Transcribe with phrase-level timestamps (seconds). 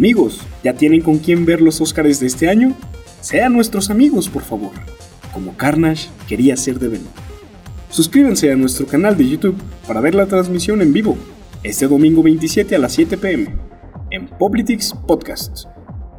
[0.00, 2.74] Amigos, ¿ya tienen con quién ver los Oscars de este año?
[3.20, 4.70] Sean nuestros amigos, por favor.
[5.34, 7.12] Como Carnage quería ser de Venom.
[7.90, 11.18] Suscríbanse a nuestro canal de YouTube para ver la transmisión en vivo
[11.62, 13.54] este domingo 27 a las 7 pm
[14.10, 15.66] en Politics Podcast.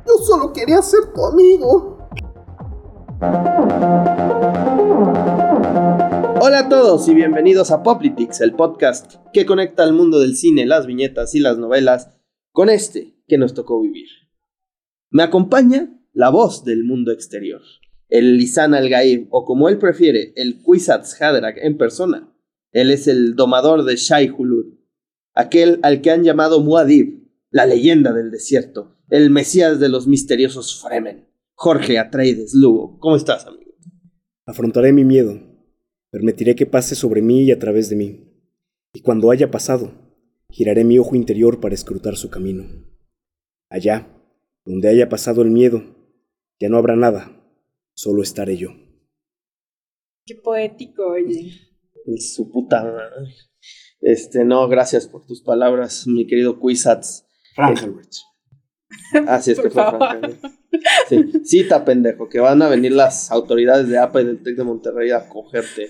[0.06, 2.08] Yo solo quería ser tu amigo.
[6.40, 10.68] Hola a todos y bienvenidos a Poplitics, el podcast que conecta al mundo del cine,
[10.68, 12.10] las viñetas y las novelas
[12.52, 14.10] con este que nos tocó vivir.
[15.10, 17.62] Me acompaña la voz del mundo exterior,
[18.10, 18.92] el Lisan al
[19.30, 22.36] o como él prefiere, el Kwisatz Haderach en persona.
[22.74, 24.78] Él es el domador de Shai Hulud,
[25.34, 30.82] aquel al que han llamado Muad'Dib, la leyenda del desierto, el mesías de los misteriosos
[30.82, 31.30] Fremen.
[31.54, 33.72] Jorge Atreides Lugo, ¿cómo estás, amigo?
[34.46, 35.40] Afrontaré mi miedo,
[36.10, 38.28] permitiré que pase sobre mí y a través de mí,
[38.94, 39.94] y cuando haya pasado,
[40.50, 42.91] giraré mi ojo interior para escrutar su camino.
[43.72, 44.06] Allá,
[44.66, 45.82] donde haya pasado el miedo,
[46.60, 47.32] ya no habrá nada,
[47.94, 48.70] solo estaré yo.
[50.26, 51.54] Qué poético, oye.
[52.18, 53.34] Su puta madre.
[54.02, 57.26] Este, no, gracias por tus palabras, mi querido Quizats.
[57.56, 58.12] Frank Herbert.
[59.30, 60.38] Así es que fue Frank.
[61.08, 64.64] Sí, cita, pendejo, que van a venir las autoridades de APA y del TEC de
[64.66, 65.90] Monterrey a cogerte.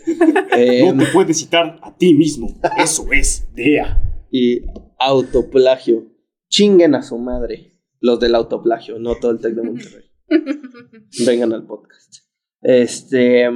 [0.55, 2.59] Eh, no te puedes citar a ti mismo.
[2.77, 4.27] Eso es DEA.
[4.29, 4.61] Y
[4.99, 6.10] autoplagio.
[6.51, 7.71] Chinguen a su madre
[8.01, 10.11] los del autoplagio, no todo el Tec de Monterrey.
[11.25, 12.25] Vengan al podcast.
[12.61, 13.49] Este,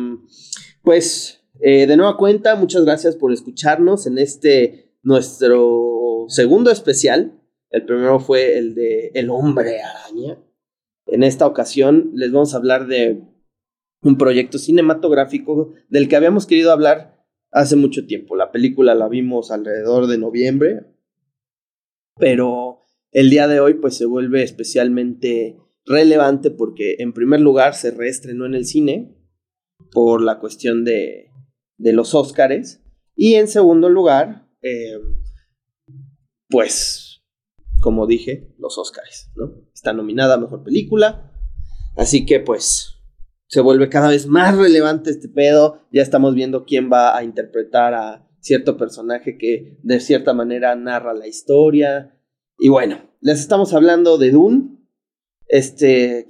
[0.81, 7.41] pues, eh, de nueva cuenta, muchas gracias por escucharnos en este nuestro segundo especial.
[7.69, 10.39] El primero fue el de El hombre araña.
[11.07, 13.21] En esta ocasión les vamos a hablar de
[14.03, 18.35] un proyecto cinematográfico del que habíamos querido hablar hace mucho tiempo.
[18.35, 20.85] La película la vimos alrededor de noviembre,
[22.17, 22.74] pero
[23.15, 28.45] el día de hoy pues se vuelve especialmente relevante porque en primer lugar se reestrenó
[28.45, 29.15] en el cine
[29.93, 31.31] por la cuestión de,
[31.77, 32.83] los Óscares.
[33.15, 34.99] Y en segundo lugar eh,
[36.49, 37.23] pues
[37.79, 39.65] como dije los Óscares, ¿no?
[39.73, 41.31] Está nominada a Mejor Película.
[41.95, 42.97] Así que pues
[43.47, 45.79] se vuelve cada vez más relevante este pedo.
[45.89, 51.13] Ya estamos viendo quién va a interpretar a cierto personaje que de cierta manera narra
[51.13, 52.14] la historia
[52.57, 54.77] y bueno, les estamos hablando de Dune,
[55.47, 56.25] este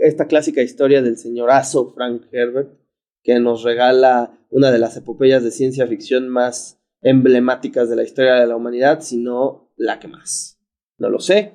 [0.00, 2.78] esta clásica historia del señorazo Frank Herbert,
[3.22, 8.34] que nos regala una de las epopeyas de ciencia ficción más emblemáticas de la historia
[8.34, 10.58] de la humanidad, si no la que más.
[10.96, 11.52] No lo sé.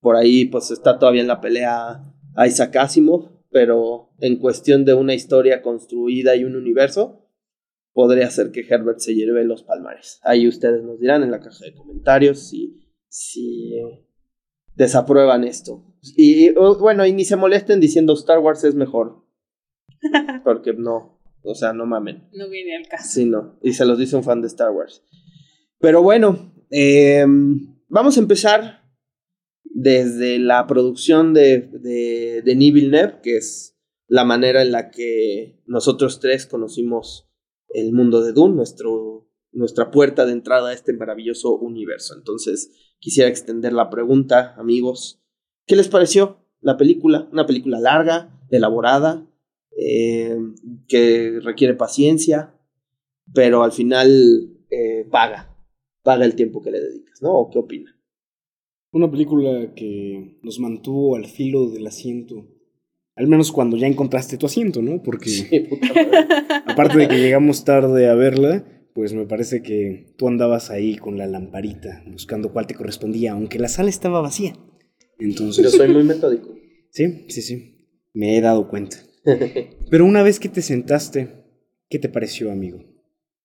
[0.00, 2.02] Por ahí pues está todavía en la pelea
[2.44, 7.28] Isaac Asimov, pero en cuestión de una historia construida y un universo,
[7.92, 10.18] podría ser que Herbert se lleve los palmares.
[10.22, 12.81] Ahí ustedes nos dirán en la caja de comentarios si
[13.12, 13.74] si
[14.74, 15.84] desaprueban esto.
[16.16, 19.22] Y bueno, y ni se molesten diciendo Star Wars es mejor.
[20.44, 22.26] Porque no, o sea, no mamen.
[22.32, 23.06] No viene al caso.
[23.06, 23.58] Sí, no.
[23.62, 25.04] Y se los dice un fan de Star Wars.
[25.78, 28.82] Pero bueno, em, vamos a empezar
[29.62, 36.18] desde la producción de, de, de Villeneuve, que es la manera en la que nosotros
[36.18, 37.28] tres conocimos
[37.74, 42.14] el mundo de Dune, nuestro, nuestra puerta de entrada a este maravilloso universo.
[42.16, 45.20] Entonces, quisiera extender la pregunta, amigos.
[45.66, 47.28] ¿Qué les pareció la película?
[47.32, 49.26] Una película larga, elaborada,
[49.76, 50.38] eh,
[50.86, 52.54] que requiere paciencia,
[53.34, 55.54] pero al final eh, paga,
[56.02, 57.32] paga el tiempo que le dedicas, ¿no?
[57.32, 57.98] ¿O qué opina?
[58.92, 62.46] Una película que nos mantuvo al filo del asiento.
[63.16, 65.02] Al menos cuando ya encontraste tu asiento, ¿no?
[65.02, 65.68] Porque
[66.66, 68.64] aparte de que llegamos tarde a verla,
[68.94, 73.58] pues me parece que tú andabas ahí con la lamparita buscando cuál te correspondía, aunque
[73.58, 74.54] la sala estaba vacía.
[75.18, 75.64] Entonces...
[75.64, 76.54] Yo soy muy metódico.
[76.90, 77.88] Sí, sí, sí.
[78.12, 78.98] Me he dado cuenta.
[79.90, 81.28] Pero una vez que te sentaste,
[81.88, 82.84] ¿qué te pareció, amigo?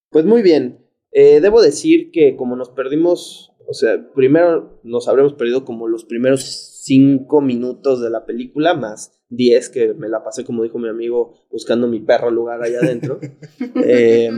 [0.09, 0.85] Pues muy bien.
[1.11, 6.05] Eh, debo decir que como nos perdimos, o sea, primero nos habremos perdido como los
[6.05, 10.87] primeros cinco minutos de la película, más 10 que me la pasé, como dijo mi
[10.87, 13.19] amigo, buscando mi perro lugar allá adentro,
[13.83, 14.31] eh,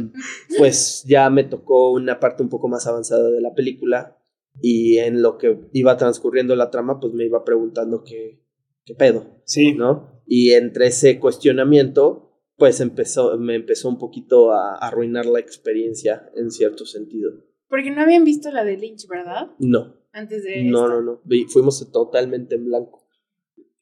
[0.57, 4.18] pues ya me tocó una parte un poco más avanzada de la película
[4.62, 8.44] y en lo que iba transcurriendo la trama, pues me iba preguntando qué,
[8.84, 9.74] qué pedo, sí.
[9.74, 10.22] ¿no?
[10.25, 16.51] Y entre ese cuestionamiento, pues empezó, me empezó un poquito a arruinar la experiencia en
[16.51, 17.31] cierto sentido.
[17.69, 19.51] Porque no habían visto la de Lynch, ¿verdad?
[19.60, 19.99] No.
[20.12, 20.64] Antes de...
[20.64, 21.22] No, no, no.
[21.50, 23.08] Fuimos totalmente en blanco.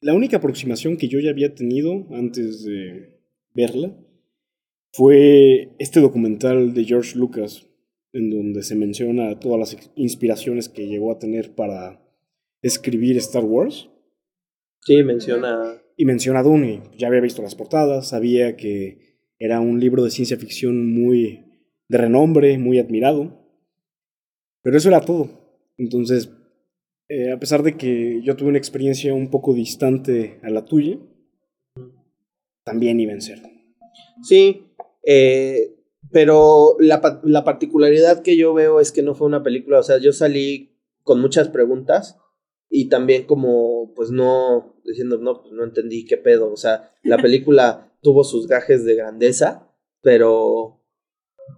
[0.00, 3.18] La única aproximación que yo ya había tenido antes de
[3.54, 3.96] verla
[4.92, 7.66] fue este documental de George Lucas,
[8.12, 12.00] en donde se menciona todas las inspiraciones que llegó a tener para
[12.62, 13.90] escribir Star Wars.
[14.82, 15.82] Sí, menciona.
[15.96, 16.82] Y menciona a Dune.
[16.96, 21.44] Ya había visto las portadas, sabía que era un libro de ciencia ficción muy
[21.88, 23.44] de renombre, muy admirado.
[24.62, 25.37] Pero eso era todo.
[25.78, 26.30] Entonces,
[27.08, 30.98] eh, a pesar de que yo tuve una experiencia un poco distante a la tuya,
[32.64, 33.40] también iba en ser.
[34.22, 34.66] Sí,
[35.06, 35.74] eh,
[36.10, 39.98] pero la, la, particularidad que yo veo es que no fue una película, o sea,
[39.98, 42.18] yo salí con muchas preguntas
[42.68, 47.16] y también como, pues no, diciendo, no, pues no entendí qué pedo, o sea, la
[47.22, 49.72] película tuvo sus gajes de grandeza,
[50.02, 50.82] pero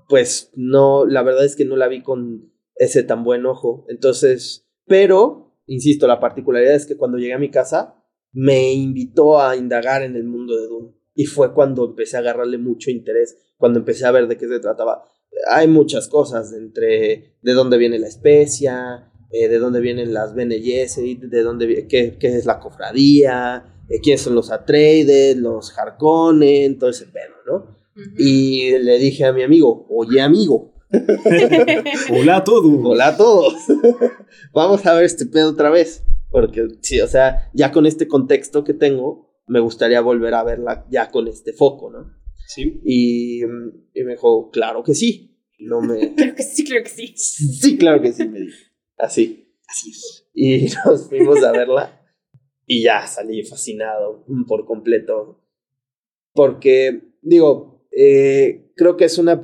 [0.09, 2.50] pues no, la verdad es que no la vi con
[2.81, 7.51] ese tan buen ojo, entonces, pero, insisto, la particularidad es que cuando llegué a mi
[7.51, 10.95] casa, me invitó a indagar en el mundo de Dune.
[11.15, 14.61] Y fue cuando empecé a agarrarle mucho interés, cuando empecé a ver de qué se
[14.61, 15.05] trataba.
[15.51, 20.59] Hay muchas cosas entre de dónde viene la especia, eh, de dónde vienen las Bene
[20.59, 26.89] de dónde qué, qué es la cofradía, eh, quiénes son los Atreides, los Harkonnen, todo
[26.89, 27.77] ese pedo, ¿no?
[28.17, 30.73] Y le dije a mi amigo, oye amigo.
[32.11, 32.81] Hola a todos.
[32.85, 33.55] Hola a todos.
[34.53, 36.05] Vamos a ver este pedo otra vez.
[36.31, 40.87] Porque sí, o sea, ya con este contexto que tengo, me gustaría volver a verla
[40.91, 42.13] ya con este foco, ¿no?
[42.47, 42.81] Sí.
[42.85, 45.39] Y, y me dijo, claro que sí.
[45.59, 46.15] No me...
[46.17, 47.15] claro que sí, claro que sí.
[47.17, 48.59] Sí, claro que sí, me dijo.
[48.99, 49.55] Así.
[49.69, 50.27] Así es.
[50.35, 52.01] Y nos fuimos a verla
[52.67, 55.45] y ya salí fascinado por completo.
[56.33, 59.41] Porque, digo, eh, creo que es una...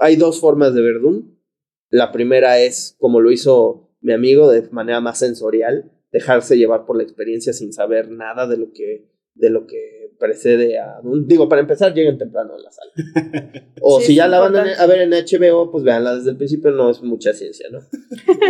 [0.00, 1.22] Hay dos formas de ver Dune.
[1.90, 6.96] La primera es como lo hizo mi amigo de manera más sensorial, dejarse llevar por
[6.96, 11.24] la experiencia sin saber nada de lo que, de lo que precede a Dune.
[11.26, 12.92] Digo, para empezar, lleguen temprano a la sala.
[13.82, 16.90] O si ya la van a, ver en HBO, pues véanla desde el principio, no
[16.90, 17.80] es mucha ciencia, ¿no?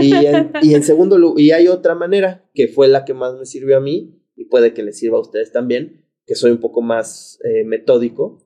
[0.02, 3.38] Y en, y en segundo lugar, y hay otra manera, que fue la que más
[3.38, 6.58] me sirvió a mí, y puede que les sirva a ustedes también, que soy un
[6.58, 8.42] poco más eh, metódico.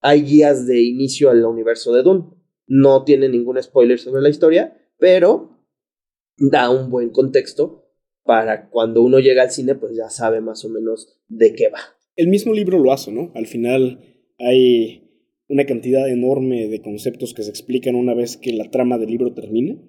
[0.00, 2.37] Hay guías de inicio al universo de Dune.
[2.68, 5.58] No tiene ningún spoiler sobre la historia, pero
[6.36, 7.86] da un buen contexto
[8.22, 11.80] para cuando uno llega al cine, pues ya sabe más o menos de qué va.
[12.14, 13.32] El mismo libro lo hace, ¿no?
[13.34, 14.00] Al final
[14.38, 15.08] hay
[15.48, 19.32] una cantidad enorme de conceptos que se explican una vez que la trama del libro
[19.32, 19.80] termina.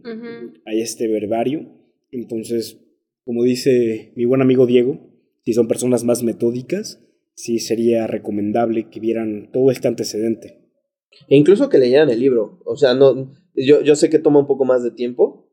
[0.66, 1.68] Hay este verbario.
[2.12, 2.80] Entonces,
[3.26, 5.12] como dice mi buen amigo Diego,
[5.44, 10.59] si son personas más metódicas, sí sería recomendable que vieran todo este antecedente.
[11.28, 12.60] E incluso que leyeran el libro.
[12.66, 15.52] O sea, no, yo, yo sé que toma un poco más de tiempo,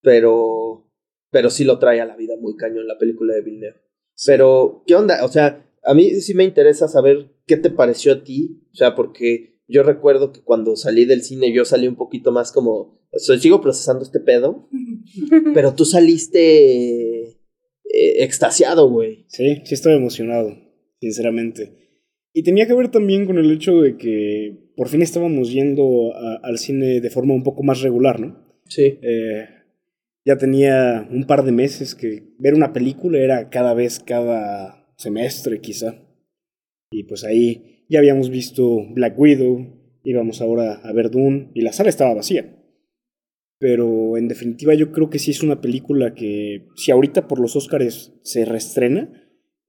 [0.00, 0.92] pero
[1.32, 3.80] pero sí lo trae a la vida muy cañón la película de Villeneuve.
[4.26, 5.24] Pero, ¿qué onda?
[5.24, 8.94] O sea, a mí sí me interesa saber qué te pareció a ti, o sea,
[8.94, 13.18] porque yo recuerdo que cuando salí del cine yo salí un poquito más como, o
[13.18, 14.68] sea, sigo procesando este pedo,
[15.54, 17.34] pero tú saliste eh,
[18.18, 19.24] extasiado, güey.
[19.28, 20.54] Sí, sí estaba emocionado,
[21.00, 21.81] sinceramente.
[22.34, 26.58] Y tenía que ver también con el hecho de que por fin estábamos yendo al
[26.58, 28.42] cine de forma un poco más regular, ¿no?
[28.66, 28.98] Sí.
[29.02, 29.44] Eh,
[30.24, 35.60] ya tenía un par de meses que ver una película era cada vez, cada semestre
[35.60, 35.96] quizá.
[36.90, 41.72] Y pues ahí ya habíamos visto Black Widow, íbamos ahora a ver Dune y la
[41.72, 42.56] sala estaba vacía.
[43.58, 47.56] Pero en definitiva yo creo que sí es una película que si ahorita por los
[47.56, 49.21] Oscars se reestrena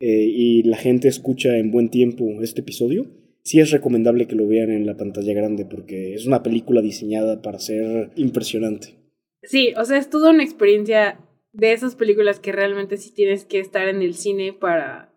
[0.05, 3.05] eh, y la gente escucha en buen tiempo este episodio,
[3.41, 7.41] sí es recomendable que lo vean en la pantalla grande porque es una película diseñada
[7.41, 8.97] para ser impresionante.
[9.43, 11.21] Sí, o sea, es toda una experiencia
[11.53, 15.09] de esas películas que realmente sí tienes que estar en el cine para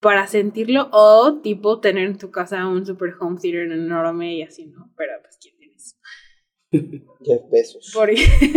[0.00, 4.66] para sentirlo o tipo tener en tu casa un super home theater enorme y así,
[4.66, 4.92] ¿no?
[4.96, 5.53] Pero pues quién.
[7.24, 7.90] Jeff Bezos.
[7.94, 8.10] Por...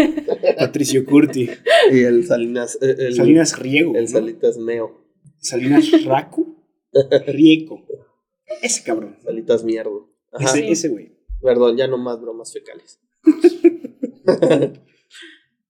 [0.58, 1.50] Patricio Curti.
[1.92, 3.96] Y el Salinas el, Salinas Riego.
[3.96, 5.06] El Salitas Meo.
[5.40, 6.46] Salinas Raco.
[7.28, 7.86] Riego.
[8.62, 9.18] Ese cabrón.
[9.24, 10.10] Salitas Mierdo.
[10.40, 11.18] Ese, ese güey.
[11.42, 13.00] Perdón, ya no más bromas fecales.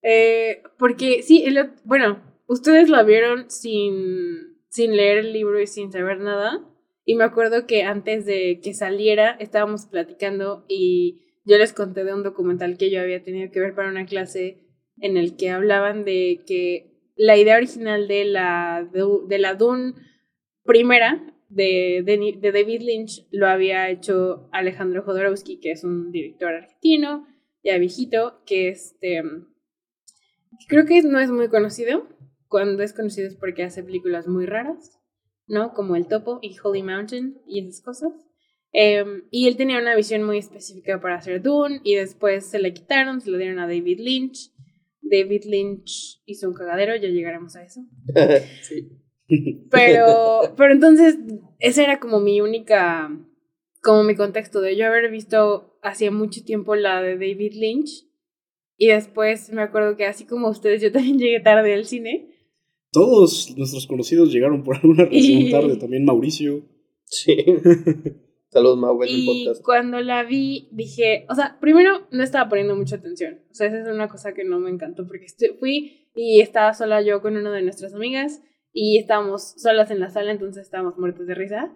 [0.01, 5.91] eh, porque sí, el, bueno, ustedes la vieron sin, sin leer el libro y sin
[5.91, 6.65] saber nada.
[7.05, 12.13] Y me acuerdo que antes de que saliera estábamos platicando y yo les conté de
[12.13, 14.59] un documental que yo había tenido que ver para una clase
[14.97, 19.93] en el que hablaban de que la idea original de la, de, la Dune
[20.63, 27.25] primera de, de, David Lynch lo había hecho Alejandro Jodorowsky, que es un director argentino,
[27.63, 29.23] ya viejito, que este
[30.67, 32.07] creo que no es muy conocido.
[32.49, 34.99] Cuando es conocido es porque hace películas muy raras,
[35.47, 35.73] ¿no?
[35.73, 38.27] Como El Topo y Holy Mountain y esas cosas.
[38.73, 42.73] Em, y él tenía una visión muy específica para hacer Dune y después se le
[42.73, 44.51] quitaron, se lo dieron a David Lynch.
[45.01, 47.81] David Lynch hizo un cagadero, ya llegaremos a eso.
[48.61, 48.89] sí.
[49.71, 51.17] Pero, pero entonces,
[51.59, 53.09] esa era como mi única,
[53.81, 58.05] como mi contexto de yo haber visto hacía mucho tiempo la de David Lynch.
[58.77, 62.29] Y después me acuerdo que así como ustedes, yo también llegué tarde al cine.
[62.91, 66.63] Todos nuestros conocidos llegaron por alguna razón tarde, también Mauricio.
[67.05, 67.35] Sí.
[68.49, 69.63] Saludos, Mau, en el podcast.
[69.63, 73.41] cuando la vi, dije, o sea, primero no estaba poniendo mucha atención.
[73.51, 75.27] O sea, esa es una cosa que no me encantó porque
[75.59, 80.09] fui y estaba sola yo con una de nuestras amigas y estábamos solas en la
[80.09, 81.73] sala, entonces estábamos muertos de risa.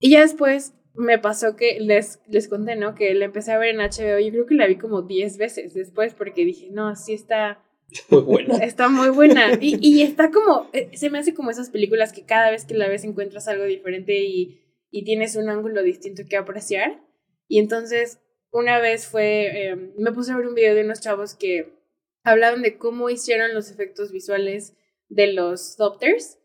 [0.00, 2.94] Y ya después me pasó que les, les conté, ¿no?
[2.94, 4.18] Que la empecé a ver en HBO.
[4.18, 7.62] Yo creo que la vi como 10 veces después porque dije, no, sí está.
[8.10, 8.56] Muy buena.
[8.56, 9.52] Está muy buena.
[9.60, 10.70] Y, y está como.
[10.72, 13.64] Eh, se me hace como esas películas que cada vez que la ves encuentras algo
[13.64, 14.61] diferente y
[14.92, 17.02] y tienes un ángulo distinto que apreciar.
[17.48, 18.20] Y entonces,
[18.52, 21.72] una vez fue, em, me puse a ver un video de unos chavos que
[22.22, 24.76] hablaban de cómo hicieron los efectos visuales
[25.08, 26.38] de los Doctors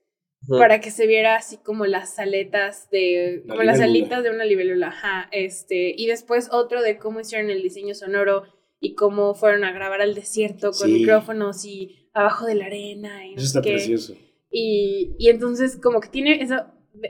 [0.50, 4.90] para que se viera así como las aletas de, como las alitas de una libélula,
[4.90, 8.44] ajá, este, y después otro de cómo hicieron el diseño sonoro
[8.80, 13.26] y cómo fueron a grabar al desierto con micrófonos y abajo de la arena.
[13.28, 14.16] Y eso está precioso.
[14.50, 16.66] Y, y entonces como que tiene eso,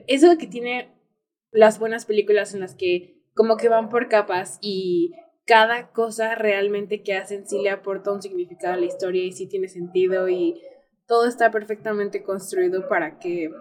[0.07, 0.96] eso que tiene
[1.51, 5.13] las buenas películas en las que como que van por capas y
[5.45, 9.47] cada cosa realmente que hacen sí le aporta un significado a la historia y sí
[9.47, 10.61] tiene sentido y
[11.07, 13.51] todo está perfectamente construido para que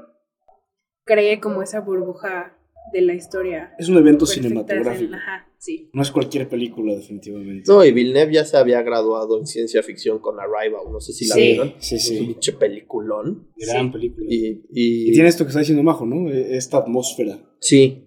[1.05, 2.57] cree como esa burbuja
[2.93, 3.75] de la historia.
[3.79, 5.15] Es un evento cinematográfico.
[5.15, 5.91] Ajá, sí.
[5.93, 7.65] No es cualquier película, definitivamente.
[7.67, 11.27] No, y Villeneuve ya se había graduado en ciencia ficción con Arrival, no sé si
[11.27, 11.75] la vieron.
[11.79, 12.15] Sí, sí.
[12.15, 13.49] Es un pinche peliculón.
[13.57, 14.27] Gran película.
[14.29, 16.31] Y, y, tiene esto que está diciendo Majo, ¿no?
[16.31, 17.39] E, esta atmósfera.
[17.61, 18.03] Sí.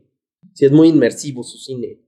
[0.54, 2.02] Sí, es muy inmersivo su cine.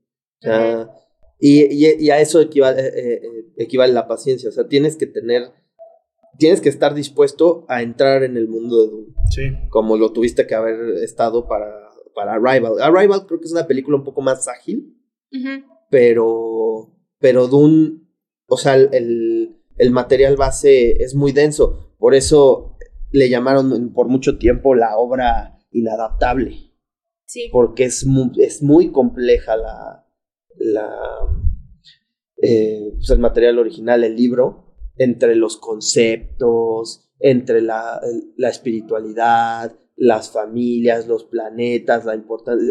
[1.40, 4.50] y, y, a eso equivale, eh, eh, eh, equivale la paciencia.
[4.50, 5.51] O sea, tienes que tener
[6.38, 9.13] tienes que estar dispuesto a entrar en el mundo de Dune.
[9.30, 9.42] Sí.
[9.70, 11.81] Como lo tuviste que haber estado para
[12.13, 12.82] para Arrival.
[12.82, 14.98] Arrival creo que es una película un poco más ágil,
[15.89, 18.01] pero, pero Dune,
[18.48, 21.96] o sea, el, el, material base es muy denso.
[21.98, 22.77] Por eso
[23.12, 26.72] le llamaron por mucho tiempo la obra inadaptable.
[27.25, 27.50] Sí.
[27.51, 30.06] Porque es muy, es muy compleja la,
[30.58, 30.89] la
[32.41, 38.01] eh, pues el material original, el libro, entre los conceptos, entre la,
[38.36, 42.20] la espiritualidad, las familias, los planetas, la,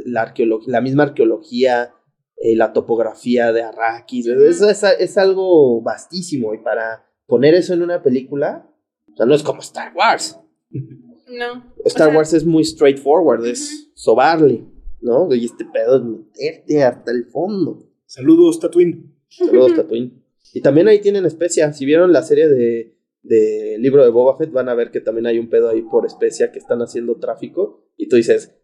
[0.05, 1.95] la, arqueología, la misma arqueología,
[2.37, 4.27] eh, la topografía de Arrakis.
[4.27, 8.69] Eso es, algo vastísimo y para poner eso en una película,
[9.13, 10.41] o sea, no es como Star Wars.
[10.71, 11.73] No.
[11.85, 14.65] Star Wars es muy straightforward, es sobarle,
[15.01, 15.33] ¿no?
[15.33, 17.89] Y este pedo es meterte hasta el fondo.
[18.07, 19.15] Saludos, Tatooine.
[19.29, 20.21] Saludos, Tatooine.
[20.53, 21.73] Y también ahí tienen especia.
[21.73, 25.27] Si vieron la serie de de libro de Boba Fett, van a ver que también
[25.27, 27.87] hay un pedo ahí por especia que están haciendo tráfico.
[27.97, 28.55] Y tú dices,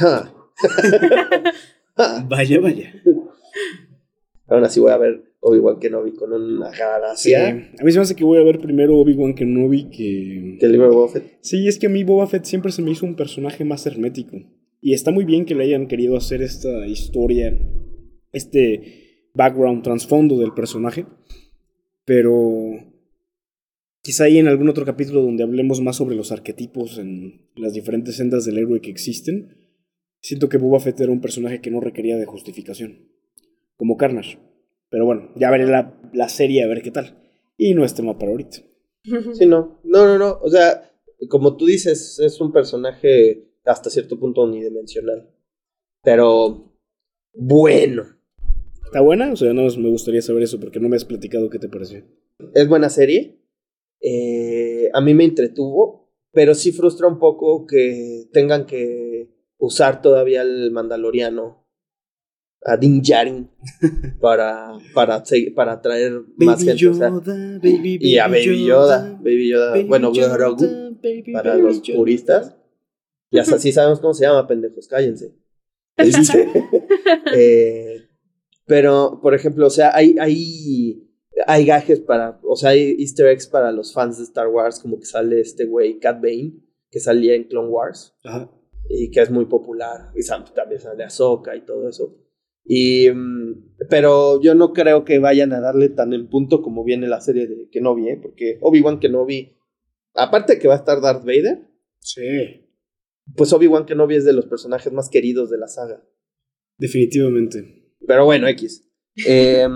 [2.28, 2.94] vaya, vaya.
[4.48, 7.48] Aún así voy a ver Obi-Wan Kenobi con una gracia.
[7.48, 10.56] A mí se me hace que voy a ver primero Obi-Wan Kenobi que...
[10.60, 11.38] ¿Que el libro de Boba Fett?
[11.40, 14.36] Sí, es que a mí Boba Fett siempre se me hizo un personaje más hermético.
[14.80, 17.58] Y está muy bien que le hayan querido hacer esta historia,
[18.32, 21.06] este background, trasfondo del personaje.
[22.04, 22.34] Pero
[24.06, 28.14] Quizá ahí en algún otro capítulo donde hablemos más sobre los arquetipos en las diferentes
[28.14, 29.68] sendas del héroe que existen,
[30.20, 33.08] siento que Boba Fett era un personaje que no requería de justificación,
[33.74, 34.38] como Carnage.
[34.90, 37.20] Pero bueno, ya veré la, la serie a ver qué tal.
[37.56, 38.58] Y no es tema para ahorita.
[39.34, 39.80] Sí, no.
[39.82, 40.38] No, no, no.
[40.40, 40.88] O sea,
[41.28, 45.34] como tú dices, es un personaje hasta cierto punto unidimensional.
[46.04, 46.78] Pero
[47.32, 48.04] bueno.
[48.84, 49.32] ¿Está buena?
[49.32, 52.04] O sea, no me gustaría saber eso porque no me has platicado qué te pareció.
[52.54, 53.40] Es buena serie.
[54.08, 60.42] Eh, a mí me entretuvo, pero sí frustra un poco que tengan que usar todavía
[60.42, 61.66] el mandaloriano
[62.64, 63.50] a Din Djarin
[64.20, 65.24] para, para,
[65.56, 66.78] para atraer más gente.
[68.00, 71.00] y a Baby Yoda, Baby Yoda, bueno, Grogu,
[71.32, 72.54] para los puristas.
[73.32, 75.34] Y hasta así sabemos cómo se llama, pendejos, cállense.
[77.34, 78.06] eh,
[78.66, 81.05] pero, por ejemplo, o sea, hay, hay
[81.46, 84.98] hay gajes para, o sea, hay easter eggs para los fans de Star Wars, como
[84.98, 86.54] que sale este güey, Cat Bane,
[86.90, 88.14] que salía en Clone Wars.
[88.88, 90.12] Y que es muy popular.
[90.14, 90.24] Y
[90.54, 92.16] también sale Ahsoka y todo eso.
[92.64, 97.06] Y, mm, pero yo no creo que vayan a darle tan en punto como viene
[97.06, 98.18] la serie de Kenobi, ¿eh?
[98.20, 99.56] porque Obi-Wan Kenobi,
[100.14, 101.68] aparte que va a estar Darth Vader,
[102.00, 102.68] sí.
[103.36, 106.02] pues Obi-Wan Kenobi es de los personajes más queridos de la saga.
[106.78, 107.94] Definitivamente.
[108.04, 108.88] Pero bueno, X.
[109.26, 109.66] Eh,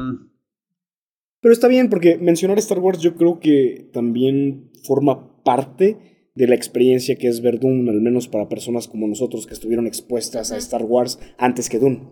[1.41, 5.97] Pero está bien, porque mencionar Star Wars yo creo que también forma parte
[6.35, 9.87] de la experiencia que es ver Dune, al menos para personas como nosotros que estuvieron
[9.87, 12.09] expuestas a Star Wars antes que Dune.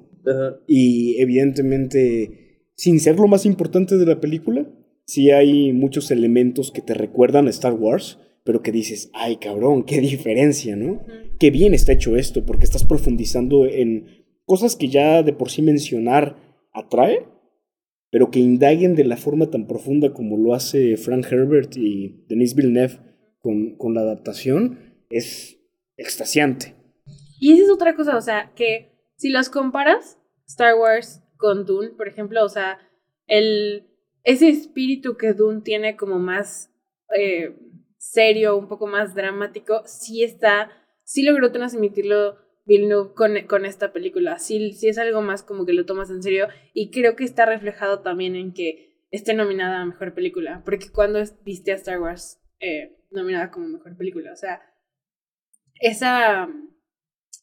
[0.67, 4.69] Y evidentemente, sin ser lo más importante de la película,
[5.05, 9.85] sí hay muchos elementos que te recuerdan a Star Wars, pero que dices, ay cabrón,
[9.85, 11.03] qué diferencia, ¿no?
[11.39, 15.63] Qué bien está hecho esto, porque estás profundizando en cosas que ya de por sí
[15.63, 16.37] mencionar
[16.73, 17.25] atrae,
[18.11, 22.55] pero que indaguen de la forma tan profunda como lo hace Frank Herbert y Denis
[22.55, 22.99] Villeneuve
[23.41, 24.79] con, con la adaptación,
[25.11, 25.59] es
[25.97, 26.75] extasiante.
[27.41, 31.91] Y esa es otra cosa, o sea, que si los comparas, Star Wars con Dune,
[31.91, 32.79] por ejemplo, o sea,
[33.27, 33.87] el,
[34.25, 36.73] ese espíritu que Dune tiene como más
[37.17, 37.55] eh,
[37.99, 40.71] serio, un poco más dramático, sí está,
[41.05, 42.37] sí logró transmitirlo
[42.69, 44.39] Villeneuve con, con esta película.
[44.39, 47.47] Sí, sí es algo más como que lo tomas en serio y creo que está
[47.47, 52.39] reflejado también en que esté nominada a Mejor Película, porque cuando viste a Star Wars
[52.61, 54.61] eh, nominada como Mejor Película, o sea,
[55.81, 56.47] esa,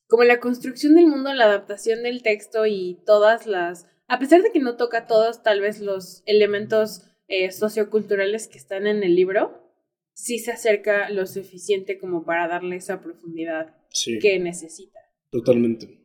[0.07, 4.51] como la construcción del mundo, la adaptación del texto y todas las, a pesar de
[4.51, 9.73] que no toca todos tal vez los elementos eh, socioculturales que están en el libro,
[10.13, 13.75] sí se acerca lo suficiente como para darle esa profundidad
[14.21, 14.99] que necesita.
[15.31, 15.95] Totalmente.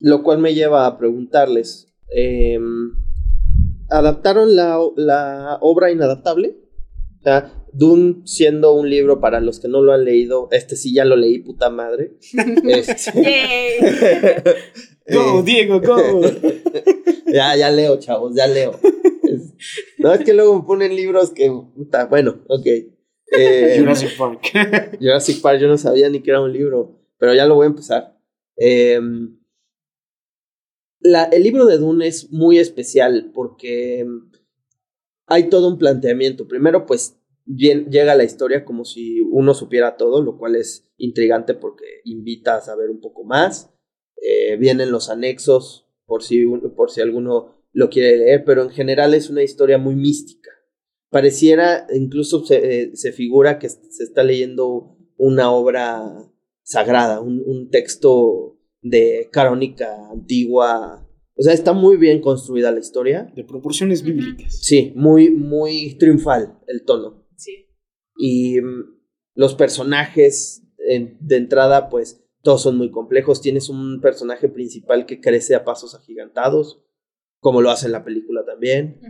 [0.00, 2.92] Lo cual me lleva a preguntarles, em,
[3.88, 6.56] ¿adaptaron la, la, obra inadaptable?
[7.20, 10.92] O sea, Dune siendo un libro para los que no lo han leído, este sí
[10.92, 12.18] ya lo leí, puta madre.
[12.68, 14.42] este,
[15.12, 16.20] go, Diego, go.
[17.32, 18.78] ya, ya leo, chavos, ya leo.
[19.98, 22.66] no, es que luego me ponen libros que, puta, bueno, ok.
[23.36, 24.40] Eh, Jurassic Park.
[25.00, 27.70] Jurassic Park, yo no sabía ni que era un libro, pero ya lo voy a
[27.70, 28.13] empezar.
[28.56, 29.38] Em,
[31.04, 34.06] el libro de Dune es muy especial porque
[35.26, 36.48] hay todo un planteamiento.
[36.48, 41.84] Primero, pues llega la historia como si uno supiera todo, lo cual es intrigante porque
[42.04, 43.70] invita a saber un poco más.
[44.22, 49.12] Eh, vienen los anexos por si, por si alguno lo quiere leer, pero en general
[49.14, 50.50] es una historia muy mística.
[51.10, 56.30] Pareciera, incluso se, eh, figura que se está leyendo una obra
[56.62, 58.53] sagrada, un texto
[58.84, 61.08] de crónica antigua.
[61.36, 63.32] O sea, está muy bien construida la historia.
[63.34, 64.60] De proporciones bíblicas.
[64.60, 67.26] Sí, muy, muy triunfal el tono.
[67.36, 67.66] Sí.
[68.16, 69.00] Y mm,
[69.34, 73.40] los personajes de entrada, pues todos son muy complejos.
[73.40, 76.84] Tienes un personaje principal que crece a pasos agigantados,
[77.40, 79.00] como lo hace en la película también.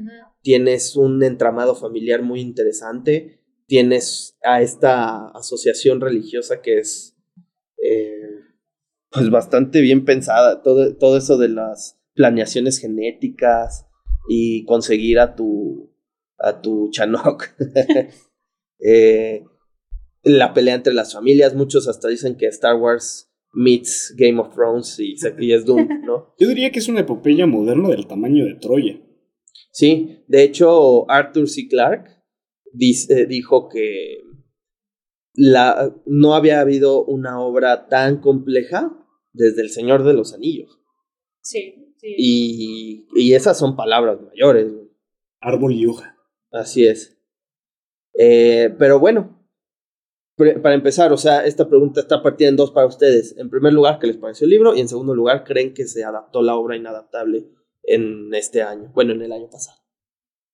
[0.40, 3.40] Tienes un entramado familiar muy interesante.
[3.66, 7.16] Tienes a esta asociación religiosa que es
[7.82, 8.33] eh,
[9.14, 10.62] pues bastante bien pensada.
[10.62, 13.86] Todo, todo eso de las planeaciones genéticas
[14.28, 15.94] y conseguir a tu,
[16.38, 17.46] a tu Chanok.
[18.86, 19.42] Eh,
[20.24, 24.98] la pelea entre las familias, muchos hasta dicen que Star Wars meets Game of Thrones
[24.98, 26.34] y, es Doom, ¿no?
[26.38, 29.00] Yo diría que es una epopeya moderna del tamaño de Troya.
[29.70, 31.66] Sí, de hecho Arthur C.
[31.66, 32.10] Clarke
[32.72, 34.18] dice, dijo que
[35.32, 39.03] la, no había habido una obra tan compleja
[39.34, 40.80] desde El Señor de los Anillos.
[41.42, 42.14] Sí, sí.
[42.16, 44.72] Y, y esas son palabras mayores.
[45.40, 46.16] Árbol y hoja.
[46.50, 47.18] Así es.
[48.14, 49.44] Eh, pero bueno,
[50.36, 53.36] para empezar, o sea, esta pregunta está partida en dos para ustedes.
[53.38, 54.74] En primer lugar, ¿qué les pareció el libro?
[54.74, 57.48] Y en segundo lugar, ¿creen que se adaptó la obra inadaptable
[57.82, 58.90] en este año?
[58.94, 59.78] Bueno, en el año pasado.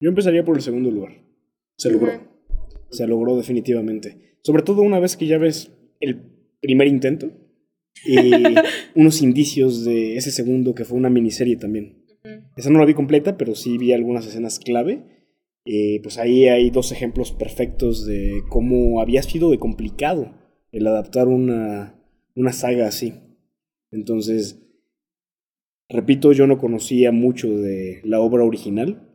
[0.00, 1.12] Yo empezaría por el segundo lugar.
[1.76, 2.12] Se logró.
[2.90, 4.38] Se logró definitivamente.
[4.42, 6.22] Sobre todo una vez que ya ves el
[6.60, 7.30] primer intento
[8.04, 8.32] y
[8.94, 12.04] unos indicios de ese segundo que fue una miniserie también.
[12.56, 15.20] Esa no la vi completa, pero sí vi algunas escenas clave.
[15.64, 20.34] Eh, pues ahí hay dos ejemplos perfectos de cómo había sido de complicado
[20.72, 22.00] el adaptar una,
[22.34, 23.14] una saga así.
[23.90, 24.62] Entonces,
[25.88, 29.08] repito, yo no conocía mucho de la obra original,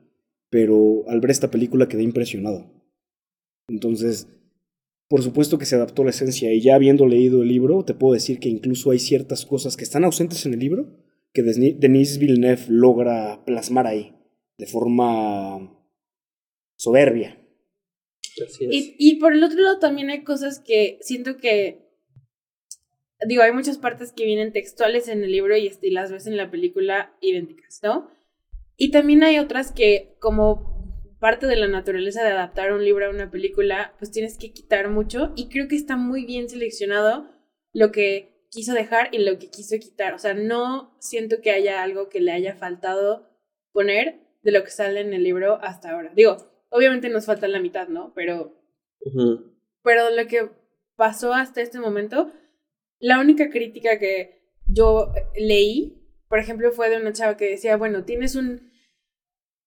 [0.50, 2.72] pero al ver esta película quedé impresionado.
[3.68, 4.28] Entonces,
[5.08, 8.14] por supuesto que se adaptó la esencia y ya habiendo leído el libro, te puedo
[8.14, 12.64] decir que incluso hay ciertas cosas que están ausentes en el libro que Denis Villeneuve
[12.70, 14.16] logra plasmar ahí
[14.58, 15.78] de forma
[16.78, 17.42] soberbia.
[18.60, 21.88] Y, y, por el otro lado también hay cosas que siento que,
[23.28, 26.36] digo, hay muchas partes que vienen textuales en el libro y, y las ves en
[26.36, 28.10] la película idénticas, ¿no?
[28.78, 30.75] Y también hay otras que como
[31.26, 34.90] parte de la naturaleza de adaptar un libro a una película, pues tienes que quitar
[34.90, 37.28] mucho y creo que está muy bien seleccionado
[37.74, 40.14] lo que quiso dejar y lo que quiso quitar.
[40.14, 43.28] O sea, no siento que haya algo que le haya faltado
[43.72, 46.12] poner, de lo que sale en el libro hasta ahora.
[46.16, 46.38] Digo,
[46.70, 48.14] obviamente nos falta la mitad, ¿no?
[48.14, 48.62] Pero,
[49.82, 50.52] pero lo que
[50.96, 52.32] pasó hasta este momento,
[53.00, 58.04] la única crítica que yo leí, por ejemplo, fue de una chava que decía, bueno,
[58.04, 58.75] tienes un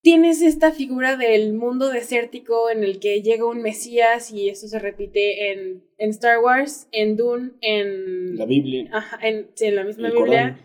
[0.03, 4.79] tienes esta figura del mundo desértico en el que llega un Mesías y eso se
[4.79, 8.37] repite en, en Star Wars, en Dune, en...
[8.37, 8.89] La Biblia.
[8.93, 10.61] Ajá, en, sí, en la misma Biblia.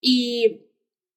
[0.00, 0.62] Y,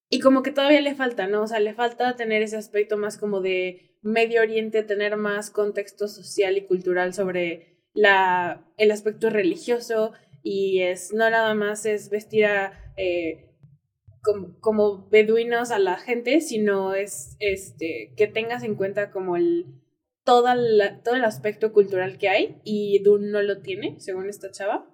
[0.10, 1.44] y como que todavía le falta, ¿no?
[1.44, 6.08] O sea, le falta tener ese aspecto más como de Medio Oriente, tener más contexto
[6.08, 12.46] social y cultural sobre la, el aspecto religioso y es no nada más es vestir
[12.46, 12.94] a...
[12.98, 13.50] Eh,
[14.60, 19.66] como, beduinos a la gente, sino es este que tengas en cuenta como el
[20.24, 20.56] toda
[21.04, 24.93] todo el aspecto cultural que hay y Dune no lo tiene, según esta chava.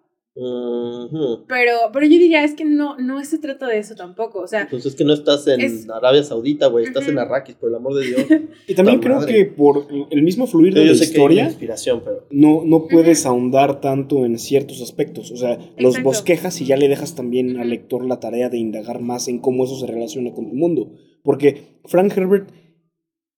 [1.48, 4.40] Pero, pero yo diría, es que no, no se trata de eso tampoco.
[4.40, 7.70] O sea, pues es que no estás en Arabia Saudita, güey, estás en Arrakis, por
[7.70, 8.22] el amor de Dios.
[8.68, 12.26] y también creo que por el mismo fluir de la historia, inspiración, pero...
[12.32, 15.32] no, no puedes ahondar tanto en ciertos aspectos.
[15.32, 19.02] O sea, los bosquejas y ya le dejas también al lector la tarea de indagar
[19.02, 20.94] más en cómo eso se relaciona con tu mundo.
[21.24, 22.50] Porque Frank Herbert,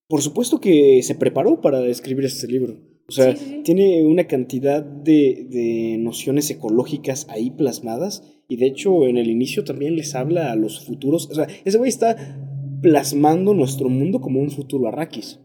[0.08, 2.91] por supuesto que se preparó para escribir este libro.
[3.08, 3.34] O sea,
[3.64, 8.22] tiene una cantidad de, de, nociones ecológicas ahí plasmadas.
[8.48, 11.28] Y de hecho, en el inicio también les habla a los futuros.
[11.30, 12.16] O sea, ese güey está
[12.80, 15.40] plasmando nuestro mundo como un futuro arrakis.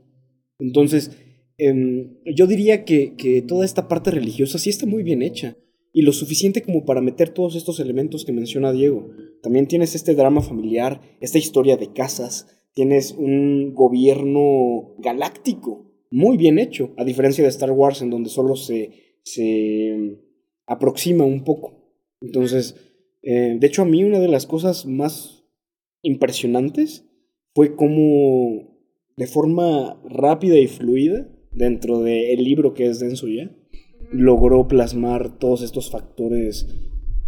[0.60, 1.12] Entonces,
[1.58, 5.58] em, yo diría que, que toda esta parte religiosa sí está muy bien hecha.
[5.94, 9.10] Y lo suficiente como para meter todos estos elementos que menciona Diego.
[9.42, 16.60] También tienes este drama familiar, esta historia de casas, tienes un gobierno galáctico muy bien
[16.60, 20.18] hecho, a diferencia de Star Wars en donde solo se, se
[20.66, 21.94] aproxima un poco.
[22.22, 22.76] Entonces,
[23.22, 25.46] eh, de hecho a mí una de las cosas más
[26.02, 27.06] impresionantes
[27.54, 28.78] fue cómo
[29.18, 33.52] de forma rápida y fluida, dentro del libro que es denso ya,
[34.12, 36.68] logró plasmar todos estos factores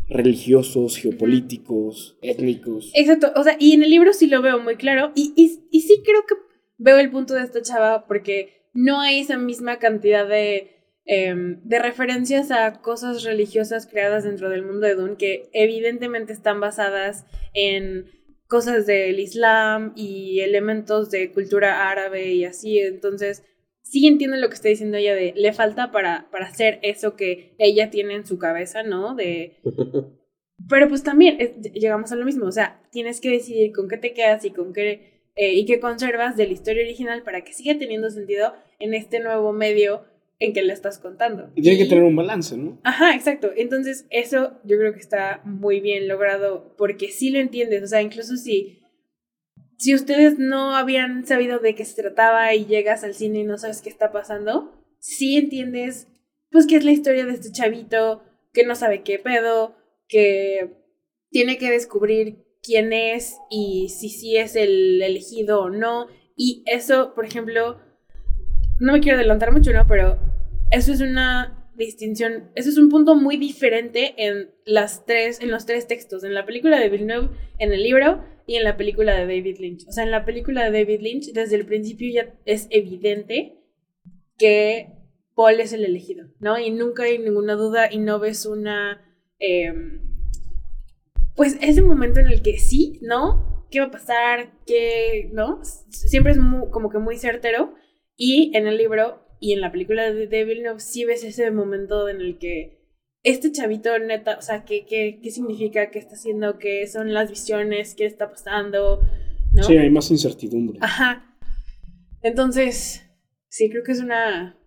[0.08, 2.92] religiosos, geopolíticos, étnicos.
[2.94, 5.82] Exacto, o sea, y en el libro sí lo veo muy claro, y, y, y
[5.82, 6.36] sí creo que
[6.78, 10.72] veo el punto de esta chava porque no hay esa misma cantidad de,
[11.06, 16.60] em, de referencias a cosas religiosas creadas dentro del mundo de Dune que evidentemente están
[16.60, 18.06] basadas en
[18.48, 22.80] cosas del Islam y elementos de cultura árabe y así.
[22.80, 23.44] Entonces,
[23.84, 27.56] sí entiendo lo que está diciendo ella de le falta para, para hacer eso que
[27.60, 29.16] ella tiene en su cabeza, ¿no?
[29.16, 29.58] De...
[30.68, 31.38] Pero pues también
[31.74, 34.74] llegamos a lo mismo, o sea, tienes que decidir con qué te quedas y con
[34.74, 35.09] qué
[35.42, 39.22] eh, y que conservas de la historia original para que siga teniendo sentido en este
[39.22, 40.04] nuevo medio
[40.38, 41.50] en que le estás contando.
[41.56, 42.78] Y tiene que tener un balance, ¿no?
[42.84, 43.50] Ajá, exacto.
[43.56, 47.84] Entonces, eso yo creo que está muy bien logrado porque sí lo entiendes.
[47.84, 48.82] O sea, incluso si,
[49.78, 53.58] si ustedes no habían sabido de qué se trataba y llegas al cine y no
[53.58, 56.10] sabes qué está pasando, sí entiendes,
[56.52, 59.78] pues, que es la historia de este chavito que no sabe qué pedo,
[60.10, 60.84] que
[61.30, 66.08] tiene que descubrir quién es y si sí es el elegido o no.
[66.36, 67.80] Y eso, por ejemplo,
[68.80, 69.88] no me quiero adelantar mucho, ¿no?
[69.88, 70.20] Pero
[70.70, 75.66] eso es una distinción, eso es un punto muy diferente en las tres, en los
[75.66, 79.22] tres textos, en la película de Villeneuve, en el libro y en la película de
[79.22, 79.88] David Lynch.
[79.88, 83.58] O sea, en la película de David Lynch, desde el principio ya es evidente
[84.38, 84.90] que
[85.36, 86.60] Paul es el elegido, ¿no?
[86.60, 89.02] Y nunca hay ninguna duda y no ves una...
[89.40, 90.09] Em,
[91.40, 93.66] pues ese momento en el que sí, ¿no?
[93.72, 94.52] ¿Qué va a pasar?
[94.68, 95.62] ¿Qué, no?
[95.64, 96.38] Siempre es
[96.70, 97.76] como que muy certero.
[98.18, 102.10] Y en el libro y en la película de Devil No sí ves ese momento
[102.10, 102.84] en el que
[103.24, 105.92] este chavito neta, o sea, ¿qué, qué, qué significa?
[105.92, 106.58] ¿Qué está haciendo?
[106.58, 107.96] ¿Qué son las visiones?
[107.96, 109.00] ¿Qué está pasando?
[109.54, 109.64] ¿No?
[109.64, 110.80] Sí, hay más incertidumbre.
[110.82, 111.38] Ajá.
[112.22, 113.10] Entonces,
[113.48, 114.60] sí, creo que es una...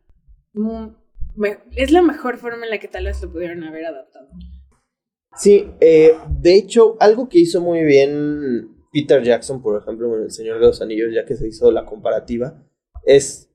[1.76, 4.30] Es la mejor forma en la que tal vez lo pudieron haber adaptado.
[5.36, 10.30] Sí, eh, de hecho, algo que hizo muy bien Peter Jackson, por ejemplo, con El
[10.30, 12.62] Señor de los Anillos, ya que se hizo la comparativa,
[13.04, 13.50] es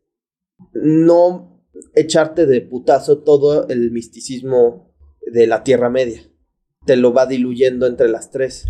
[0.74, 1.64] no
[1.96, 6.22] echarte de putazo todo el misticismo de la Tierra Media.
[6.86, 8.66] Te lo va diluyendo entre las tres.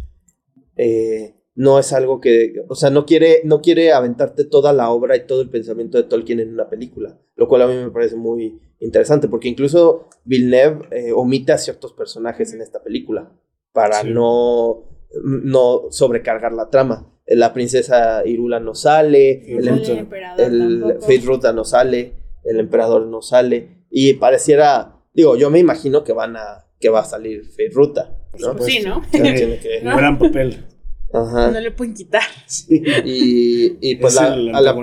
[0.75, 5.17] Eh, no es algo que, o sea, no quiere, no quiere aventarte toda la obra
[5.17, 8.15] y todo el pensamiento de Tolkien en una película, lo cual a mí me parece
[8.15, 13.31] muy interesante, porque incluso Villeneuve eh, omite a ciertos personajes en esta película
[13.73, 14.83] para no,
[15.23, 17.11] no sobrecargar la trama.
[17.25, 23.83] La princesa Irula no sale, el, el, Fate Ruta no sale, el emperador no sale,
[23.89, 28.15] y pareciera, digo, yo me imagino que van a, que va a salir Fate Ruta,
[28.37, 28.59] ¿no?
[28.59, 29.01] Sí, ¿no?
[29.09, 30.67] Tiene que, gran papel.
[31.13, 31.51] Ajá.
[31.51, 32.21] No le pueden quitar.
[32.69, 34.75] Y, y pues Es la, el a la,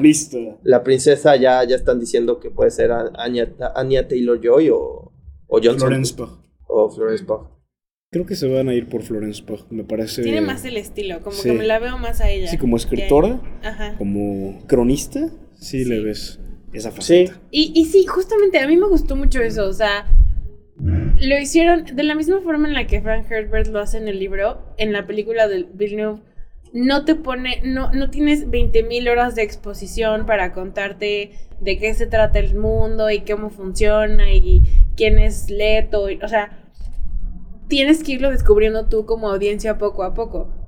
[0.63, 5.13] la princesa ya, ya están diciendo que puede ser a- Anya, Anya Taylor Joy o,
[5.47, 5.79] o Johnson.
[5.89, 6.31] Florence Pugh.
[6.67, 7.49] O Florence Pugh.
[8.11, 10.23] Creo que se van a ir por Florence Pugh, me parece.
[10.23, 11.49] Tiene más el estilo, como sí.
[11.51, 12.49] que me la veo más a ella.
[12.49, 13.97] Sí, como escritora, Ajá.
[13.99, 15.85] como cronista, sí, Sí.
[15.85, 16.39] le ves
[16.73, 16.97] esa Sí.
[16.97, 17.41] faceta.
[17.51, 20.07] Y, y sí, justamente a mí me gustó mucho eso, o sea,
[20.85, 24.19] lo hicieron de la misma forma en la que Frank Herbert lo hace en el
[24.19, 26.21] libro, en la película de Villeneuve,
[26.73, 32.07] no te pone, no, no tienes 20.000 horas de exposición para contarte de qué se
[32.07, 34.63] trata el mundo y cómo funciona y
[34.97, 36.59] quién es Leto, o sea,
[37.69, 40.64] tienes que irlo descubriendo tú como audiencia poco a poco.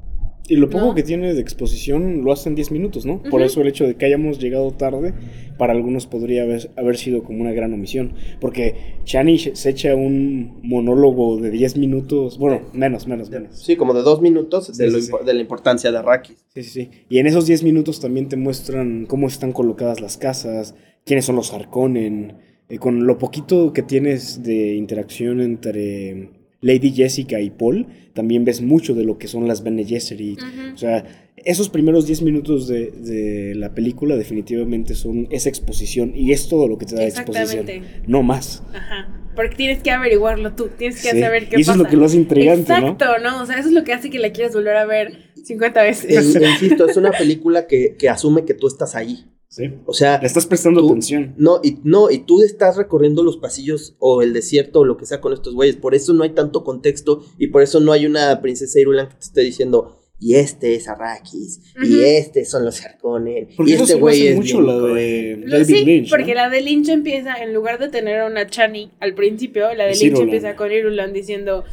[0.48, 0.94] Y lo poco ¿No?
[0.94, 3.20] que tiene de exposición lo hacen 10 minutos, ¿no?
[3.22, 5.12] Por eso el hecho de que hayamos llegado tarde,
[5.58, 8.12] para algunos podría haber, haber sido como una gran omisión.
[8.40, 13.58] Porque Chani se echa un monólogo de 10 minutos, bueno, menos, menos, menos.
[13.58, 15.26] Sí, como de dos minutos de, Sí, lo sí, impo- sí.
[15.26, 16.44] de la importancia de Arrakis.
[16.54, 16.90] Sí, sí, sí.
[17.08, 21.34] Y en esos 10 minutos también te muestran cómo están colocadas las casas, quiénes son
[21.36, 22.34] los Harkonnen,
[22.68, 26.30] eh, con lo poquito que tienes de interacción entre
[26.66, 30.38] Lady Jessica y Paul, también ves mucho de lo que son las Bene Gesserit.
[30.40, 30.74] Ujú.
[30.74, 31.04] O sea,
[31.44, 36.66] esos primeros 10 minutos de, de la película definitivamente son esa exposición y es todo
[36.66, 37.68] lo que te da exposición.
[37.68, 38.02] Exactamente.
[38.08, 38.62] No más.
[38.74, 39.08] Ajá.
[39.36, 41.20] Porque tienes que averiguarlo tú, tienes que Sí.
[41.20, 41.84] saber qué Y eso es pasa.
[41.84, 42.88] lo que lo hace intrigante, ¿no?
[42.92, 43.42] Exacto, ¿no?
[43.42, 45.12] O sea, eso es lo que hace que la quieras volver a ver
[45.44, 46.10] 50 veces.
[46.36, 49.26] E- e insisto, es una película que, que asume que tú estás ahí.
[49.56, 49.70] Sí.
[49.86, 51.34] O sea, Le estás prestando Tú- atención.
[51.38, 55.06] no y, no, y tú estás recorriendo los pasillos o el desierto o lo que
[55.06, 55.76] sea con estos güeyes.
[55.76, 59.14] Por eso no hay tanto contexto y por eso no hay una princesa Irulan que
[59.14, 64.26] te esté diciendo, y este es Arrakis, y este son los Harkonnen, y este güey
[64.28, 64.94] es mucho bien la cruel".
[64.94, 66.10] de Lo- David sí, Lynch.
[66.10, 66.16] ¿no?
[66.16, 69.84] porque la de Lynch empieza, en lugar de tener a una Chani al principio, la
[69.84, 70.28] de Es Lynch Irulan.
[70.28, 71.64] empieza con Irulan diciendo,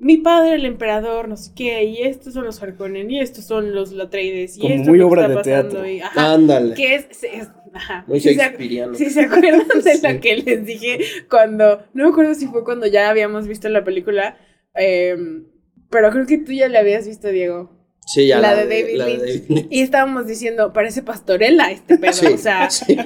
[0.00, 3.74] mi padre el emperador, no sé qué, y estos son los Harkonnen, y estos son
[3.74, 5.88] los Latreides, y Como esto muy es lo que obra está de pasando", teatro.
[5.90, 6.74] y- ajá, Ándale.
[6.74, 10.00] que es, es- ajá, Muy si se, si se acuerdan de Sí.
[10.14, 13.82] lo que les dije cuando, no me acuerdo si fue cuando ya habíamos visto la
[13.84, 14.38] película,
[14.74, 15.46] em,
[15.90, 17.76] pero creo que tú ya la habías visto, Diego.
[18.06, 19.16] Sí, ya la, de David la de.
[19.18, 19.66] David Lynch.
[19.70, 22.96] Y estábamos diciendo, parece pastorela este pedo, Sí, o sea, sí,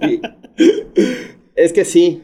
[0.00, 0.20] sí.
[1.54, 2.22] Es que sí.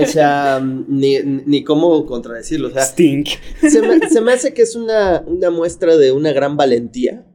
[0.00, 2.68] O sea, ni, ni cómo contradecirlo.
[2.68, 3.28] O sea, Stink.
[3.60, 7.26] se me, se me hace que es una, una muestra de una gran valentía.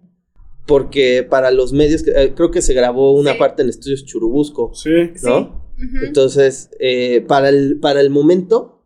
[0.66, 3.40] Porque para los medios, eh, creo que se grabó una Sí.
[3.40, 4.90] parte en Estudios Churubusco, Sí.
[5.24, 5.40] ¿no?
[5.78, 6.06] Ujú.
[6.06, 8.86] Entonces, eh, para, el, para el momento,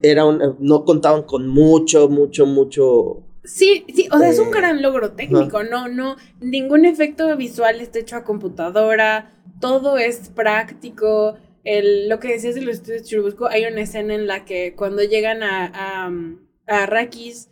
[0.00, 3.24] era un, no contaban con mucho, mucho, mucho.
[3.42, 7.80] Sí, sí, o sea, es un Eh, gran logro técnico, no, no, ningún efecto visual
[7.80, 11.34] está hecho a computadora, todo es práctico.
[11.64, 15.02] El, lo que decías de los estudios Churubusco, hay una escena en la que cuando
[15.02, 16.06] llegan a, a,
[16.66, 17.48] a Arrakis,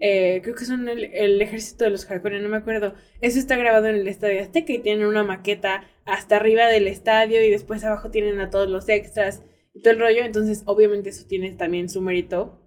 [0.00, 3.56] eh, creo que son el, el ejército de los Harkonnen, no me acuerdo, eso está
[3.56, 7.82] grabado en el Estadio Azteca y tienen una maqueta hasta arriba del estadio y después
[7.82, 9.42] abajo tienen a todos los extras
[9.74, 12.60] y todo el rollo, entonces obviamente eso tiene también su mérito.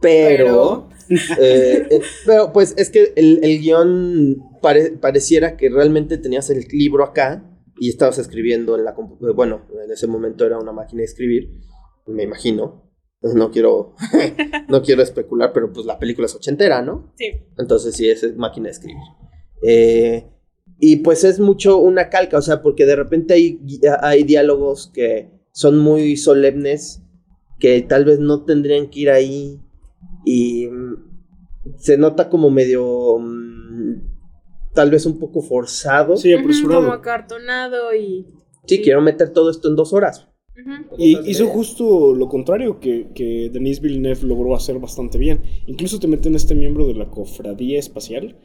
[0.00, 0.88] Pero,
[1.38, 6.66] eh, eh, pero pues es que el, el guion pare- pareciera que realmente tenías el
[6.70, 7.42] libro acá
[7.78, 11.50] y estabas escribiendo en la eh, Bueno, en ese momento era una máquina de escribir,
[12.06, 12.82] me imagino.
[13.22, 13.94] No quiero,
[14.68, 17.14] no quiero especular, pero pues la película es ochentera, ¿no?
[17.16, 17.30] Sí.
[17.56, 19.02] Entonces sí, es máquina de escribir.
[19.62, 20.30] Eh,
[20.78, 23.60] y pues es mucho una calca, o sea, porque de repente hay,
[24.02, 27.02] hay diálogos que son muy solemnes,
[27.58, 29.60] que tal vez no tendrían que ir ahí.
[30.26, 34.13] Y mm, se nota como medio, mm,
[34.74, 36.16] tal vez un poco forzado.
[36.16, 36.82] Sí, Sí, apresurado.
[36.82, 38.26] Como acartonado y...
[38.66, 40.28] quiero meter todo esto en dos horas.
[40.98, 45.42] Y hizo justo lo contrario que, que Denis Villeneuve logró hacer bastante bien.
[45.66, 48.36] Incluso te meten este miembro de la cofradía espacial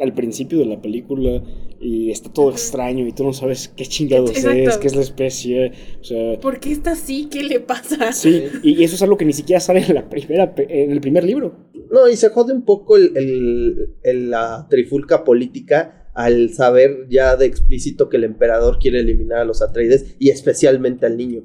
[0.00, 1.42] al principio de la película
[1.80, 4.58] y está todo extraño y tú no sabes qué chingados Exacto.
[4.70, 5.72] es, qué es la especie.
[6.00, 7.28] O sea, ¿Por qué está así?
[7.30, 8.12] ¿Qué le pasa?
[8.12, 11.24] sí, y eso es algo que ni siquiera sale en, la primera, en el primer
[11.24, 11.54] libro.
[11.90, 17.36] No, y se jode un poco el, el- el- la trifulca política al saber ya
[17.36, 21.42] de explícito que el emperador quiere eliminar a los Atreides y especialmente al niño.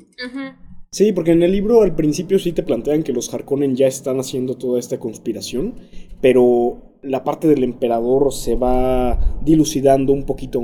[0.92, 4.20] Sí, porque en el libro al principio sí te plantean que los Harkonnen ya están
[4.20, 5.76] haciendo toda esta conspiración,
[6.22, 10.62] pero la parte del emperador se va dilucidando un poquito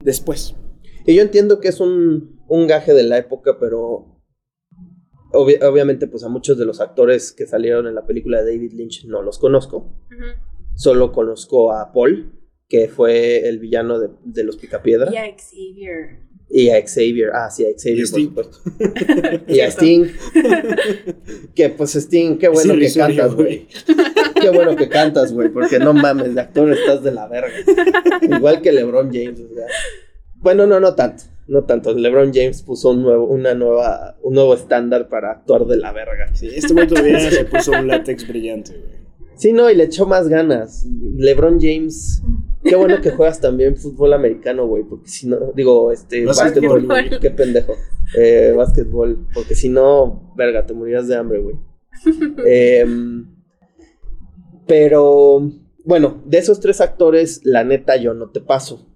[0.00, 0.54] después.
[1.06, 4.20] Y yo entiendo que es un, un gaje de la época, pero
[5.32, 8.72] obvi- obviamente pues a muchos de los actores que salieron en la película de David
[8.72, 9.94] Lynch no los conozco.
[10.74, 12.32] Solo conozco a Paul,
[12.68, 15.10] que fue el villano de, de los Picapiedra.
[15.12, 16.28] Y a Xavier.
[16.50, 18.28] Y a Xavier, ah, sí, a Y Xavier, por Sting.
[18.28, 18.58] supuesto.
[19.48, 19.66] y a.
[19.70, 20.04] Sting.
[21.54, 23.66] que pues Sting, qué bueno Sí, que cantas, güey.
[24.40, 27.52] Qué bueno que cantas, güey, porque no mames, de actor estás de la verga.
[28.22, 29.66] Igual que LeBron James, o sea.
[30.36, 31.92] Bueno, no, no tanto, no tanto.
[31.92, 36.34] LeBron James puso un nuevo, una nueva, un nuevo estándar para actuar de la verga.
[36.34, 38.98] Sí, este güey todavía se puso un látex brillante, güey.
[39.36, 40.84] Sí, no, y le echó más ganas.
[41.16, 42.22] LeBron James.
[42.64, 46.86] Qué bueno que juegas también fútbol americano, güey, porque si no, digo, este, Básquetbol.
[46.86, 47.74] básquetbol, qué pendejo.
[48.18, 51.56] Eh, básquetbol, porque si no, verga, te morías de hambre, güey.
[52.44, 53.26] Em,
[54.68, 55.50] pero,
[55.84, 58.86] bueno, de esos tres actores, la neta, yo no te paso.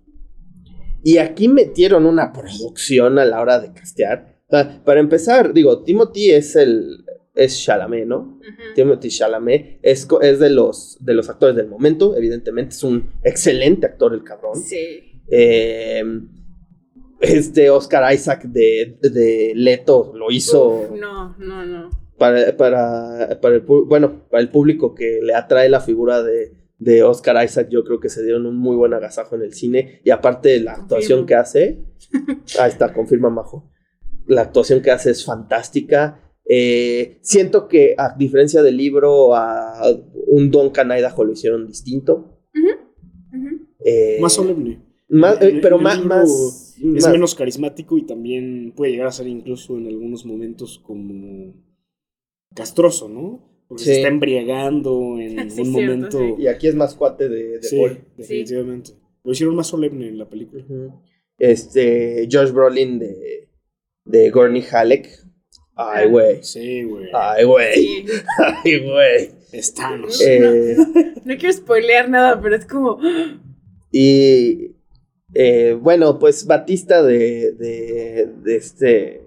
[1.03, 4.39] Y aquí metieron una producción a la hora de castear.
[4.47, 7.05] O sea, para empezar, digo, Timothy es el.
[7.35, 8.39] Es Chalamet, ¿no?
[8.75, 13.87] Timothy Chalamet es, es de, los, de los actores del momento, evidentemente es un excelente
[13.87, 14.57] actor el cabrón.
[14.57, 15.23] Sí.
[15.31, 16.05] Eh,
[17.23, 22.02] este Oscar Isaac de, de Leto lo hizo Uf, no, no, no.
[22.23, 27.03] Para, para, para el, bueno, para el público que le atrae la figura de, de
[27.03, 30.01] Oscar Isaac, yo creo que se dieron un muy buen agasajo en el cine.
[30.05, 31.85] Y aparte de la actuación que hace,
[32.61, 33.69] ahí está, confirma Majo.
[34.27, 36.21] La actuación que hace es fantástica.
[36.49, 39.83] Eh, siento que, a diferencia del libro, a
[40.29, 42.39] un Don Canaidajo lo hicieron distinto.
[43.85, 44.81] Eh, Más solemne.
[45.09, 49.13] más- eh, pero el más, más, Es más- menos carismático y también puede llegar a
[49.13, 51.55] ser incluso en algunos momentos como
[52.55, 53.49] castroso, ¿no?
[53.69, 56.19] Porque se está embriagando en Sí, un cierto, momento.
[56.19, 56.35] sí.
[56.43, 57.99] Y aquí es más cuate de, de Sí, Paul.
[58.17, 58.91] definitivamente.
[59.25, 60.65] Lo hicieron más solemne en la película.
[61.39, 63.49] Este, Josh Brolin de,
[64.05, 65.09] de Gurney Halleck.
[65.75, 66.43] Ay, güey.
[66.43, 67.07] Sí, güey.
[67.15, 67.75] Ay, güey.
[67.75, 68.05] Sí.
[68.65, 69.31] Ay, güey.
[69.53, 70.21] Es Thanos.
[70.21, 70.77] Eh,
[71.25, 72.99] No quiero spoilear nada, pero es como.
[73.93, 74.73] y
[75.35, 79.23] eh, bueno, pues Batista de, de, de este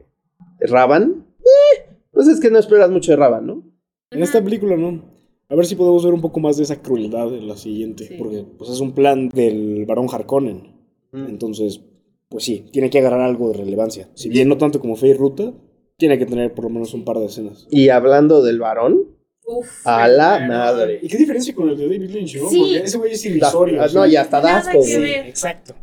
[0.59, 1.25] Raban.
[1.39, 1.84] Eh,
[2.15, 3.63] pues es que no esperas mucho de Raban, ¿no?
[4.09, 5.03] En esta película no.
[5.47, 8.07] A ver si podemos ver un poco más de esa crueldad en la siguiente.
[8.07, 8.15] Sí.
[8.17, 10.73] Porque pues es un plan del varón Harkonnen.
[11.13, 11.81] Entonces,
[12.29, 14.09] pues sí, tiene que agarrar algo de relevancia.
[14.15, 15.53] Si bien no tanto como Fe y Ruta,
[15.97, 17.67] tiene que tener por lo menos un par de escenas.
[17.69, 19.85] Y hablando del varón, Uf.
[19.87, 20.99] a la madre.
[21.01, 22.49] ¿Y qué diferencia con el de David Lynch, no?
[22.49, 22.57] Sí.
[22.59, 23.81] Porque ese güey es irrisorio.
[23.81, 25.01] Ah, no, y hasta Nada Dasco, que güey.
[25.01, 25.25] ver.
[25.27, 25.75] Exacto.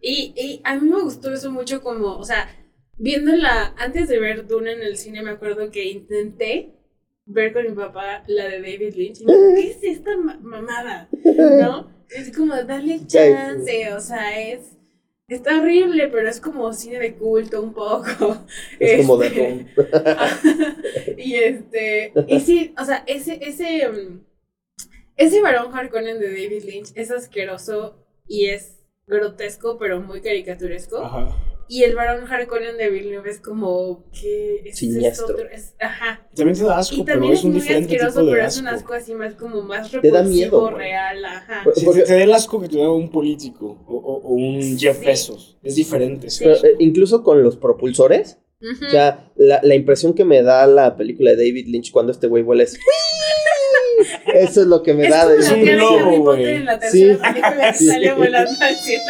[0.00, 2.46] Y, y a mí me gustó eso mucho como, o sea,
[2.98, 6.70] viéndola, antes de ver Duna en el cine, me acuerdo que intenté
[7.26, 9.20] ver con mi papá la de David Lynch.
[9.20, 11.08] Y me dijo, ¿qué es esta ma- mamada?
[11.24, 11.90] ¿No?
[12.10, 14.60] Es como, dale chance, o sea, es...
[15.28, 18.38] Está horrible, pero es como cine de culto un poco.
[18.80, 21.16] Es como de Este, Ron.
[21.18, 24.20] y este, y sí, o sea, ese, ese, mm,
[25.18, 30.96] ese varón Harkonnen de David Lynch es asqueroso y es grotesco, pero muy caricaturesco.
[31.04, 31.36] Ajá.
[31.68, 35.26] Y el varón Harkonnen de Villeneuve es como que es, es Siniestro.
[35.26, 36.26] otro, es- ajá.
[36.34, 38.46] También te da asco, Y pero es es un muy diferente asqueroso, tipo de pero
[38.46, 38.56] asco.
[38.56, 41.64] es un asco así más como más Te da miedo, real, ajá.
[41.74, 44.78] Sí, Porque- te, da el asco que te da un político o, o- o un
[44.78, 45.04] Jeff Sí.
[45.06, 45.58] Bezos.
[45.62, 46.30] Es diferente.
[46.30, 46.44] Sí.
[46.44, 48.86] Pero, eh, incluso con los propulsores, Ujú.
[48.86, 52.26] o sea, la, la impresión que me da la película de David Lynch cuando este
[52.28, 52.78] güey vuela es...
[54.34, 55.36] Eso es lo que me es da de...
[55.36, 55.78] Potter
[56.20, 56.44] güey.
[56.44, 57.16] en la Sí.
[57.74, 57.86] Sí.
[57.88, 59.02] sale volando al cielo.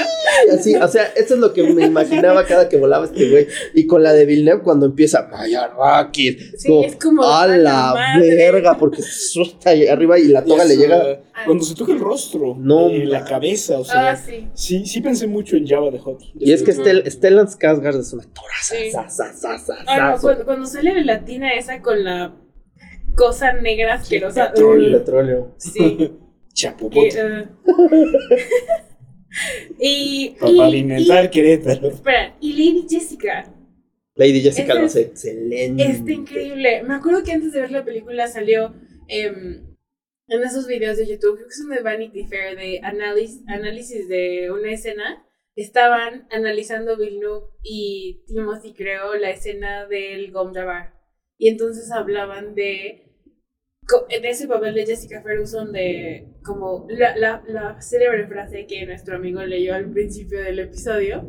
[0.52, 3.46] Así, o sea, eso es lo que me imaginaba cada que volaba este güey.
[3.74, 6.52] Y con la de Villeneuve cuando empieza, Maya Rakis.
[6.58, 8.34] Sí, es como, a la madre".
[8.36, 11.20] verga, porque suelta ahí arriba y la toga Y le llega.
[11.44, 14.48] Cuando se toca el rostro, No, eh, la cabeza, o sea, Ah, sí.
[14.54, 16.20] sí, sí pensé mucho en Java de Hot.
[16.38, 16.72] Y es que.
[16.72, 18.74] Stel- Stellan Skarsgård es una toraza.
[18.74, 18.90] Sí.
[18.90, 22.34] sa, sa, sa, sa, no, sa, cuando, cuando sale la latina esa con la
[23.18, 24.52] cosa negra asquerosa.
[24.52, 24.98] petróleo.
[24.98, 25.54] petróleo.
[25.58, 26.12] sí.
[26.54, 27.08] Chapopote.
[27.10, 27.46] que, uh.
[29.78, 31.88] y, Para alimentar y- Querétaro.
[31.88, 33.54] espera, y Lady Jessica.
[34.16, 35.84] Lady Jessica lo es- hace excelente.
[35.84, 36.82] Está increíble.
[36.82, 38.74] Me acuerdo que antes de ver la película salió
[39.06, 39.76] em,
[40.26, 44.50] en esos videos de YouTube, creo que son de Vanity Fair, de análisis, análisis de
[44.50, 45.24] una escena.
[45.54, 50.94] Estaban analizando Villeneuve y Timothy, creo, la escena del Gom Jabbar.
[51.36, 53.07] Y entonces hablaban de,
[54.20, 59.16] de ese papel de Jessica Ferguson, de como la, la, la célebre frase que nuestro
[59.16, 61.26] amigo leyó al principio del episodio,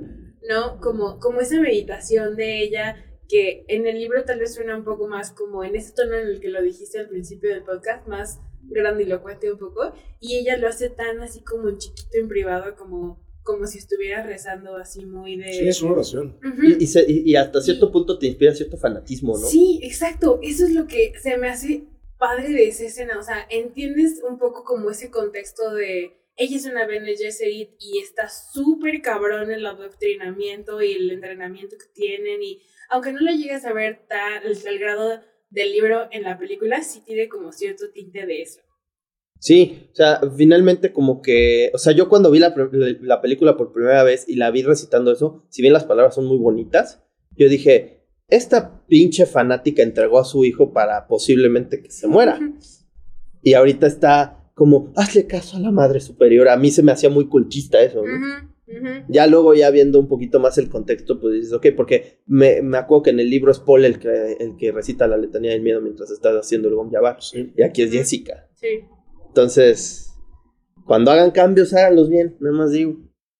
[0.49, 0.79] ¿no?
[0.81, 2.95] Como, como esa meditación de ella
[3.29, 6.27] que en el libro tal vez suena un poco más como en ese tono en
[6.27, 10.67] el que lo dijiste al principio del podcast, más grandilocuente un poco, y ella lo
[10.67, 15.37] hace tan así como en chiquito en privado, como, como si estuviera rezando así muy
[15.37, 15.53] de...
[15.53, 16.37] Sí, es una oración.
[16.43, 16.63] Ujú.
[16.63, 19.45] Y, y se- y- y hasta cierto punto te inspira cierto fanatismo, ¿no?
[19.45, 20.39] Sí, exacto.
[20.43, 21.83] Eso es lo que se me hace
[22.19, 23.17] padre de esa escena.
[23.17, 27.99] O sea, entiendes un poco como ese contexto de ella es una Bene Gesserit y
[27.99, 32.41] está súper cabrón el adoctrinamiento y el entrenamiento que tienen.
[32.43, 36.37] Y aunque no lo llegas a ver tan al, al grado del libro en la
[36.37, 38.61] película, sí tiene como cierto tinte de eso.
[39.39, 42.53] Sí, o sea, finalmente como que, o sea, yo cuando vi la,
[43.01, 46.25] la, película por primera vez y la vi recitando eso, si bien las palabras son
[46.25, 47.03] muy bonitas,
[47.37, 47.98] yo dije,
[48.29, 52.39] esta pinche fanática entregó a su hijo para posiblemente que se muera.
[53.41, 56.49] Y ahorita está como, hazle caso a la madre superior.
[56.49, 58.49] A mí se me hacía muy cultista eso, ¿no?
[59.07, 62.77] Ya luego, ya viendo un poquito más el contexto, pues dices, ok, porque me, me
[62.77, 65.63] acuerdo que en el libro es Paul el que, el que recita la letanía del
[65.63, 66.91] miedo mientras está haciendo el Gom
[67.55, 68.47] Y aquí es Jessica.
[68.53, 68.67] Sí.
[69.27, 70.13] Entonces,
[70.85, 72.97] cuando hagan cambios, háganlos bien, nada más digo.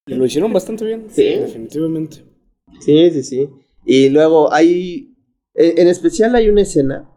[0.08, 1.06] Y lo hicieron bastante bien.
[1.10, 1.36] Sí.
[1.36, 2.26] Definitivamente.
[2.80, 3.50] Sí, sí, sí.
[3.92, 5.16] Y luego hay,
[5.56, 7.10] en especial hay una escena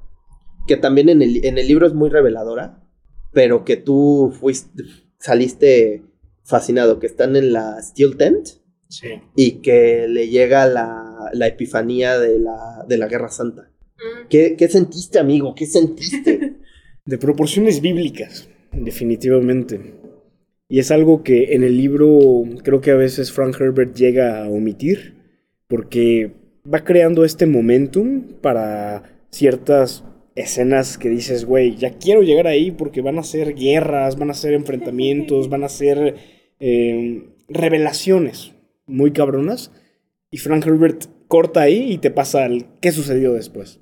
[0.67, 2.83] que también en el, en el libro es muy reveladora,
[3.31, 4.85] pero que tú fuiste,
[5.19, 6.03] saliste
[6.45, 8.49] fascinado, que están en la Steel Tent.
[8.89, 9.09] Sí.
[9.37, 13.71] Y que le llega la, la epifanía de la, de la Guerra Santa.
[13.99, 14.29] Mm.
[14.31, 15.55] ¿Qué, ¿Qué sentiste, amigo?
[15.55, 16.57] ¿Qué sentiste?
[17.05, 19.93] de proporciones bíblicas, definitivamente.
[20.71, 24.49] Y es algo que en el libro creo que a veces Frank Herbert llega a
[24.49, 25.19] omitir,
[25.69, 26.41] porque
[26.71, 30.05] va creando este momentum para ciertas
[30.35, 34.35] escenas que dices, güey, ya quiero llegar ahí porque van a ser guerras, van a
[34.35, 36.17] ser enfrentamientos, van a ser
[36.61, 38.53] eh, revelaciones
[38.87, 39.71] muy cabronas.
[40.31, 43.81] Y Frank Herbert corta ahí y te pasa el qué sucedió después.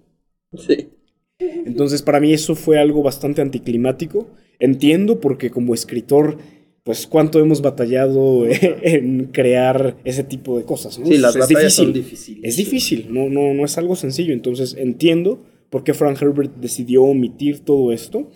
[0.57, 0.91] Sí.
[1.39, 4.29] Entonces para mí eso fue algo bastante anticlimático.
[4.59, 6.39] Entiendo porque como escritor,
[6.85, 11.01] pues cuánto hemos batallado en crear ese tipo de cosas.
[11.05, 11.71] Sí, las es difícil.
[11.71, 12.45] son difíciles.
[12.45, 14.33] Es difícil, no, no, no es algo sencillo.
[14.33, 18.31] Entonces entiendo por qué Frank Herbert decidió omitir todo esto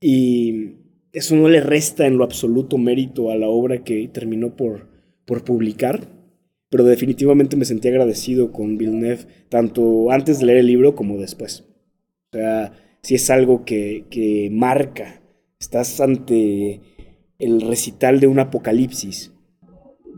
[0.00, 0.74] y
[1.12, 4.88] eso no le resta en lo absoluto mérito a la obra que terminó por,
[5.24, 6.08] por publicar.
[6.68, 11.64] Pero definitivamente me sentí agradecido con Villeneuve, tanto antes de leer el libro como después.
[12.32, 12.72] O sea,
[13.02, 15.22] si es algo que, que marca.
[15.58, 16.80] Estás ante
[17.38, 19.32] el recital de un apocalipsis.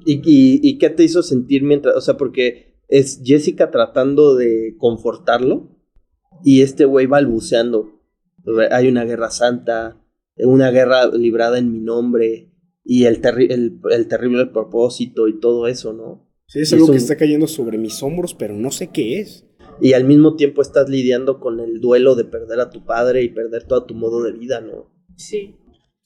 [0.05, 5.69] ¿Y, y, qué te hizo sentir mientras, o sea, porque es Jessica tratando de confortarlo
[6.43, 8.01] y este güey balbuceando.
[8.71, 10.01] Hay una guerra santa,
[10.37, 12.55] una guerra librada en mi nombre
[12.85, 16.27] y el, el, el terrible propósito y todo eso, ¿no?
[16.47, 19.49] Sí, es algo que está cayendo sobre mis hombros, pero no sé qué es
[19.81, 23.29] y al mismo tiempo estás lidiando con el duelo de perder a tu padre y
[23.29, 24.91] perder todo tu modo de vida, ¿no?
[25.17, 25.57] Sí.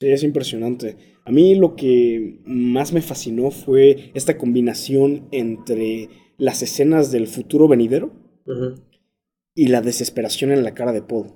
[0.03, 0.96] Sí, es impresionante.
[1.24, 7.68] A mí lo que más me fascinó fue esta combinación entre las escenas del futuro
[7.68, 8.11] venidero
[9.55, 11.28] y la desesperación en la cara de Paul.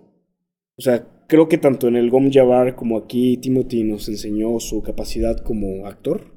[0.77, 4.83] O sea, creo que tanto en el Gom Jabbar como aquí Timothy nos enseñó su
[4.83, 6.35] capacidad como actor.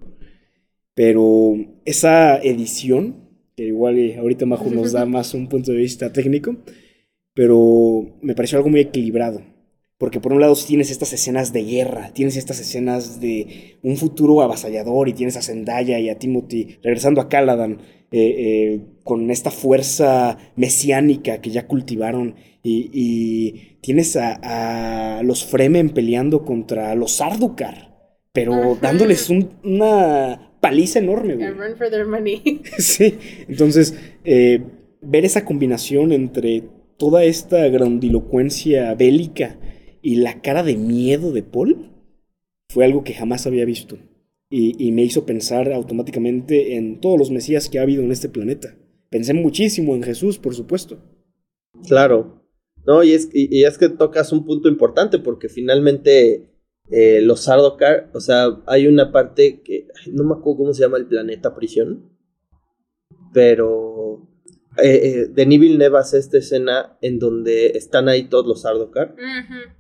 [0.94, 6.58] Pero esa edición que igual ahorita Majo nos da más un punto de vista técnico,
[7.34, 9.42] pero me pareció algo muy equilibrado.
[10.00, 14.42] Porque por un lado tienes estas escenas de guerra, tienes estas escenas de un futuro
[14.42, 19.52] avasallador y tienes a Zendaya y a Timothy regresando a Caladan eh, eh, con esta
[19.52, 27.94] fuerza mesiánica que ya cultivaron y, tienes a, los Fremen peleando contra los Sardukar,
[28.32, 31.50] pero dándoles una paliza enorme, güey.
[31.50, 32.62] run for their money.
[32.78, 33.18] sí,
[33.50, 34.62] entonces, eh,
[35.02, 36.64] ver esa combinación entre
[36.98, 39.58] toda esta grandilocuencia bélica
[40.02, 41.92] y la cara de miedo de Paul
[42.70, 43.98] fue algo que jamás había visto.
[44.52, 48.76] Y, me hizo pensar automáticamente en todos los mesías que ha habido en este planeta.
[49.10, 50.98] Pensé muchísimo en Jesús, por supuesto.
[51.88, 52.44] Claro.
[52.84, 56.50] No, y es, y es que tocas un punto importante porque finalmente
[56.92, 60.98] eh, los Sardokar, o sea, hay una parte que no me acuerdo cómo se llama
[60.98, 62.10] el planeta prisión,
[63.32, 64.28] pero
[64.82, 69.16] eh, eh, Denis Villeneuve hace esta escena en donde están ahí todos los Sardokar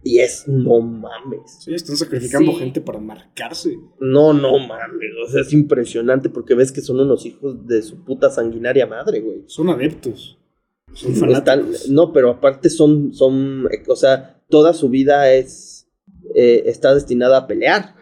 [0.03, 1.59] y es no mames.
[1.59, 3.77] Sí, están sacrificando gente para marcarse.
[3.99, 8.03] No, no mames, o sea, es impresionante porque ves que son unos hijos de su
[8.03, 9.43] puta sanguinaria madre, güey.
[9.47, 10.37] Son adeptos.
[10.93, 11.89] Son fanáticos.
[11.89, 15.79] no, pero aparte son, son, o sea, toda su vida es
[16.35, 17.95] eh, está destinada a pelear.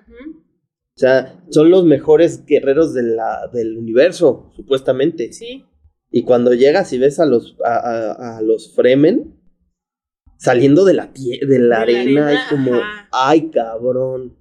[0.96, 5.32] O sea, son los mejores guerreros de la, del universo, supuestamente.
[5.32, 5.64] Sí.
[6.10, 9.36] Y cuando llegas y ves a los, a, los Fremen
[10.38, 12.72] saliendo de la, de la, arena, es como,
[13.12, 14.38] ay, cabrón.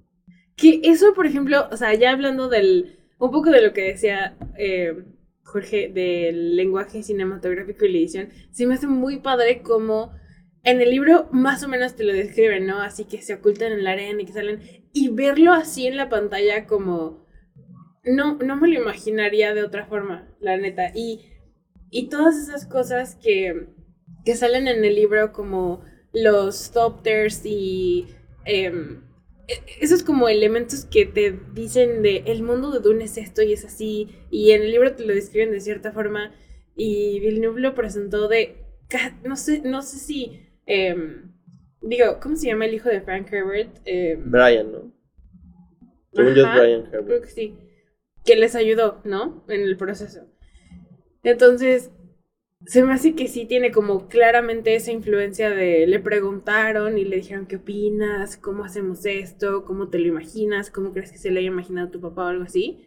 [0.55, 4.37] Que eso, por ejemplo, o sea, ya hablando del, un poco de lo que decía
[4.57, 5.03] eh,
[5.43, 10.11] Jorge, del lenguaje cinematográfico y la edición, sí me hace muy padre como
[10.67, 12.81] en el libro más o menos te lo describen, ¿no?
[12.81, 14.59] Así que se ocultan en la arena y que salen.
[14.91, 17.25] Y verlo así en la pantalla como...
[18.03, 20.91] No, no me lo imaginaría de otra forma, la neta.
[20.93, 21.21] Y,
[21.89, 23.67] y todas esas cosas que,
[24.25, 25.83] que salen en el libro como
[26.13, 28.07] los Thopters y...
[28.45, 29.01] Em,
[29.47, 33.53] e, esos como elementos que te dicen de el mundo de Dune es esto y
[33.53, 36.33] es así, y en el libro te lo describen de cierta forma,
[36.75, 38.63] y Villeneuve lo presentó de,
[39.23, 41.33] no sé, no sé si, em,
[41.81, 43.79] digo, ¿cómo se llama el hijo de Frank Herbert?
[43.85, 44.93] Em, Brian, ¿no?
[46.13, 47.05] Brian Herbert.
[47.05, 47.55] Creo que sí,
[48.25, 49.45] que les ayudó, ¿no?
[49.47, 50.27] En el proceso.
[51.23, 51.91] Entonces,
[52.65, 57.17] se me hace que sí tiene como claramente esa influencia de le preguntaron y le
[57.17, 61.39] dijeron qué opinas, cómo hacemos esto, cómo te lo imaginas, cómo crees que se le
[61.39, 62.83] haya imaginado a tu papá o algo así.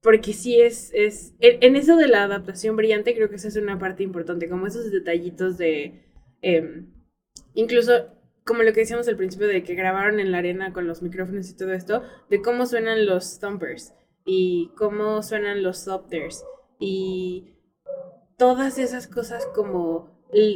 [0.00, 3.78] Porque sí es, es en, eso de la adaptación brillante creo que esa es una
[3.78, 6.04] parte importante, como esos detallitos de,
[6.42, 6.92] em,
[7.54, 8.08] incluso
[8.44, 11.50] como lo que decíamos al principio de que grabaron en la arena con los micrófonos
[11.50, 13.94] y todo esto, de cómo suenan los thumpers
[14.24, 16.44] y cómo suenan los sopters
[16.78, 17.54] y
[18.36, 20.14] todas esas cosas como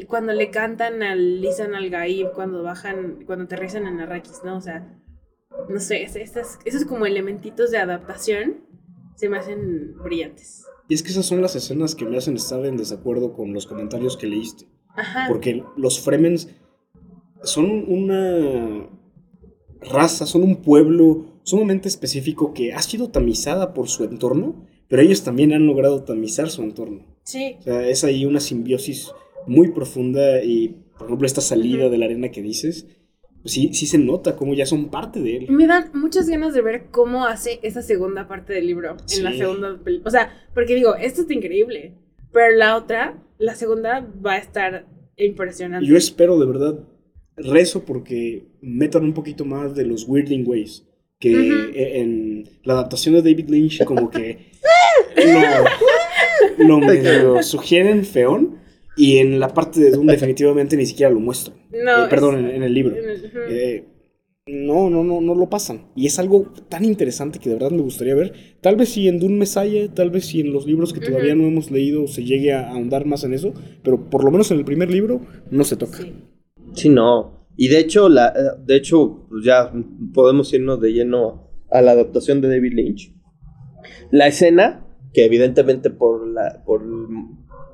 [0.08, 4.56] cuando le cantan al Lisan al Gaib, cuando bajan, cuando aterrizan en Arrakis, ¿no?
[4.56, 4.98] O sea,
[5.68, 8.64] no sé, esos como elementitos de adaptación
[9.14, 10.64] se me hacen brillantes.
[10.88, 13.66] Y es que esas son las escenas que me hacen estar en desacuerdo con los
[13.66, 14.66] comentarios que leíste.
[14.96, 15.26] Ajá.
[15.28, 16.48] Porque los Fremens
[17.42, 18.88] son una
[19.80, 25.22] raza, son un pueblo sumamente específico que ha sido tamizada por su entorno, pero ellos
[25.22, 27.06] también han logrado tamizar su entorno.
[27.22, 27.54] Sí.
[27.60, 29.12] O sea, es ahí una simbiosis
[29.46, 32.88] muy profunda y, por ejemplo, esta salida de la arena que dices,
[33.40, 35.46] pues sí, sí se nota como ya son parte de él.
[35.48, 39.32] Me dan muchas ganas de ver cómo hace esa segunda parte del libro en la
[39.32, 40.08] segunda película.
[40.08, 41.94] O sea, porque digo, esto es increíble,
[42.32, 44.86] pero la otra, la segunda, va a estar
[45.16, 45.86] impresionante.
[45.86, 46.80] Yo espero de verdad,
[47.36, 50.84] rezo porque metan un poquito más de los Weirdling Ways.
[51.20, 51.32] Que
[51.74, 54.46] e, en la adaptación de David Lynch, como que
[56.58, 58.58] lo, sugieren feón.
[58.96, 61.56] Y en la parte de Doom definitivamente ni siquiera lo muestran.
[61.70, 62.94] No, eh, perdón, en, el libro.
[63.48, 63.86] Eh,
[64.46, 65.86] no, no, no, no lo pasan.
[65.94, 68.32] Y es algo tan interesante que de verdad me gustaría ver.
[68.60, 71.46] Tal vez si en Dune Messiah, tal vez si en los libros que todavía no
[71.46, 73.54] hemos leído se llegue a ahondar más en eso.
[73.82, 75.98] Pero por lo menos en el primer libro no se toca.
[76.74, 77.46] Sí, no.
[77.56, 79.72] Y de hecho, la, eh, de hecho, pues ya
[80.12, 83.14] podemos irnos de lleno a la adaptación de David Lynch.
[84.10, 86.82] La escena que evidentemente por, la, por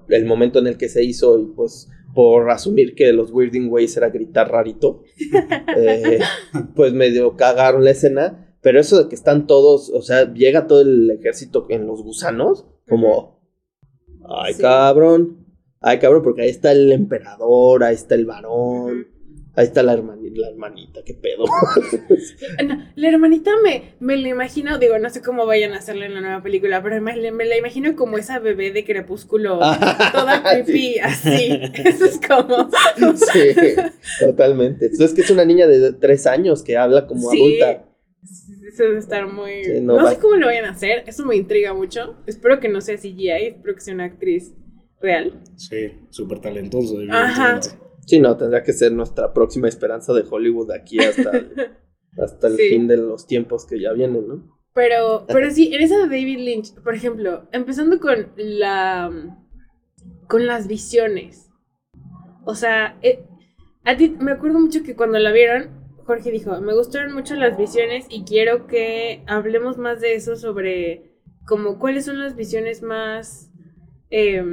[0.09, 3.97] el momento en el que se hizo y pues por asumir que los Weirding Ways
[3.97, 5.03] era gritar rarito,
[5.77, 6.19] eh,
[6.75, 10.81] pues medio cagaron la escena, pero eso de que están todos, o sea, llega todo
[10.81, 13.43] el ejército en los gusanos, como,
[14.29, 15.47] ay cabrón,
[15.81, 19.09] ay cabrón, porque ahí está el emperador, ahí está el varón,
[19.57, 21.45] Ahí está la hermanita, la hermanita, qué pedo.
[22.95, 26.21] la hermanita me, me la imagino, digo, no sé cómo vayan a hacerla en la
[26.21, 29.59] nueva película, pero me, la imagino como esa bebé de crepúsculo,
[30.13, 31.61] toda creepy, así.
[31.85, 32.71] Eso es como.
[33.15, 33.75] sí,
[34.21, 34.87] totalmente.
[34.87, 37.85] Entonces, que es una niña de tres años que habla como adulta.
[38.67, 39.81] Eso debe estar muy.
[39.81, 42.17] no, sé cómo lo vayan a hacer, eso me intriga mucho.
[42.27, 44.53] Espero que no sea CGI, espero que sea una actriz
[45.01, 45.41] real.
[45.57, 47.61] Sí, súper talentoso, Ajá.
[48.07, 51.53] Sí, no, tendrá que ser nuestra próxima esperanza de Hollywood aquí hasta el,
[52.19, 54.57] hasta el fin de los tiempos que ya vienen, ¿no?
[54.73, 59.11] Pero, pero sí, en esa de David Lynch, por ejemplo, empezando con la.
[60.29, 61.51] con las visiones.
[62.45, 63.25] O sea, eh,
[63.85, 65.71] a ti me acuerdo mucho que cuando la vieron,
[66.05, 71.17] Jorge dijo: Me gustaron mucho las visiones y quiero que hablemos más de eso sobre
[71.47, 73.51] como cuáles son las visiones más.
[74.11, 74.45] Eh,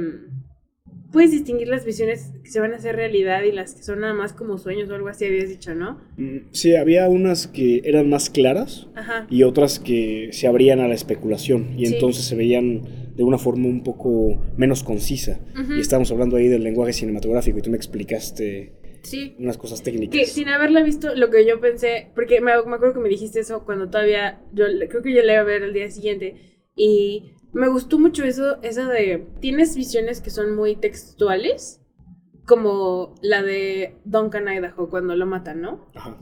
[1.14, 4.12] puedes distinguir las visiones que se van a hacer realidad y las que son nada
[4.12, 6.00] más como sueños o algo así, habías dicho, ¿no?
[6.16, 8.88] Mm, sí, había unas que eran más claras
[9.30, 12.82] y otras que se abrían a la especulación y entonces se veían
[13.14, 15.40] de una forma un poco menos concisa.
[15.76, 19.36] Y estábamos hablando ahí del lenguaje cinematográfico y tú me explicaste sí.
[19.38, 20.18] unas cosas técnicas.
[20.18, 23.38] Que sin haberla visto, lo que yo pensé, porque me, me acuerdo que me dijiste
[23.38, 26.34] eso cuando todavía, yo creo que yo la iba a ver el día siguiente
[26.74, 31.80] y me gustó mucho eso, eso de, tienes visiones que son muy textuales,
[32.46, 35.86] como la de Duncan Idaho cuando lo matan, ¿no?
[35.94, 36.18] Ajá.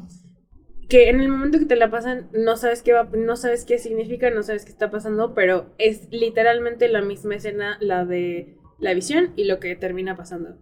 [0.89, 3.78] Que en el momento que te la pasan no sabes qué va, no sabes qué
[3.78, 8.93] significa, no sabes qué está pasando, pero es literalmente la misma escena, la de la
[8.93, 10.59] visión y lo que termina pasando.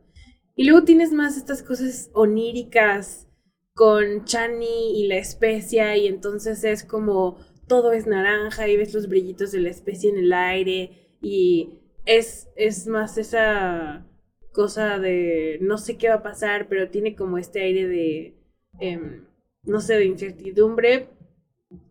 [0.54, 3.26] Y luego tienes más estas cosas oníricas
[3.74, 7.38] con Chani y la especia y entonces es como
[7.70, 10.90] todo es naranja y ves los brillitos de la especie en el aire
[11.22, 14.04] y es, es más esa
[14.52, 18.34] cosa de no sé qué va a pasar, pero tiene como este aire de,
[18.80, 19.24] em,
[19.62, 21.10] no sé, de incertidumbre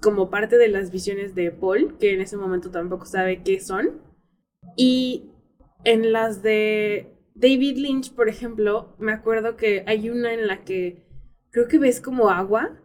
[0.01, 4.01] como parte de las visiones de Paul, que en ese momento tampoco sabe qué son.
[4.75, 5.32] Y
[5.86, 11.05] en las de David Lynch, por ejemplo, me acuerdo que hay una en la que
[11.51, 12.77] creo que ves como agua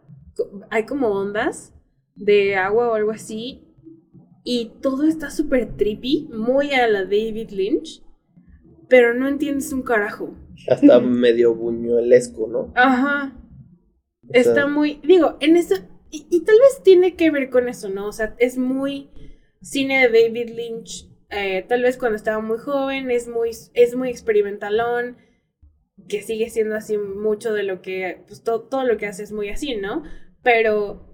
[0.69, 1.74] hay como ondas
[2.15, 3.61] de agua o algo así.
[4.43, 8.03] Y todo está súper trippy, muy a la David Lynch.
[8.87, 10.35] Pero no entiendes un carajo.
[10.69, 12.71] Hasta medio buñuelesco, ¿no?
[12.75, 13.35] Ajá.
[14.29, 14.99] está muy.
[15.03, 15.75] Digo, en eso.
[16.11, 18.07] Y, y, tal vez tiene que ver con eso, ¿no?
[18.07, 19.09] O sea, es muy
[19.61, 21.09] cine de David Lynch.
[21.31, 25.17] Eh, tal vez cuando estaba muy joven, es muy, es muy experimentalón.
[26.07, 28.23] Que sigue siendo así mucho de lo que.
[28.27, 30.03] Pues todo lo que hace es muy así, ¿no?
[30.43, 31.04] Pero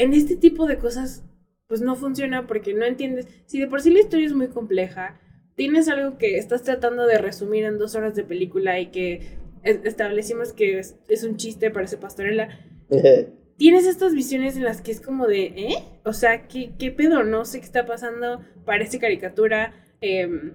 [0.00, 1.22] en este tipo de cosas,
[1.66, 3.28] pues no funciona porque no entiendes.
[3.44, 5.20] Si de por sí la historia es muy compleja,
[5.56, 10.54] tienes algo que estás tratando de resumir en dos horas de película y que establecimos
[10.54, 12.48] que es, un chiste, parece pastorela.
[13.58, 15.84] tienes estas visiones en las que es como de, ¿eh?
[16.06, 17.22] O sea, ¿qué, qué pedo?
[17.22, 19.74] No sé qué está pasando, parece caricatura.
[20.00, 20.54] Em,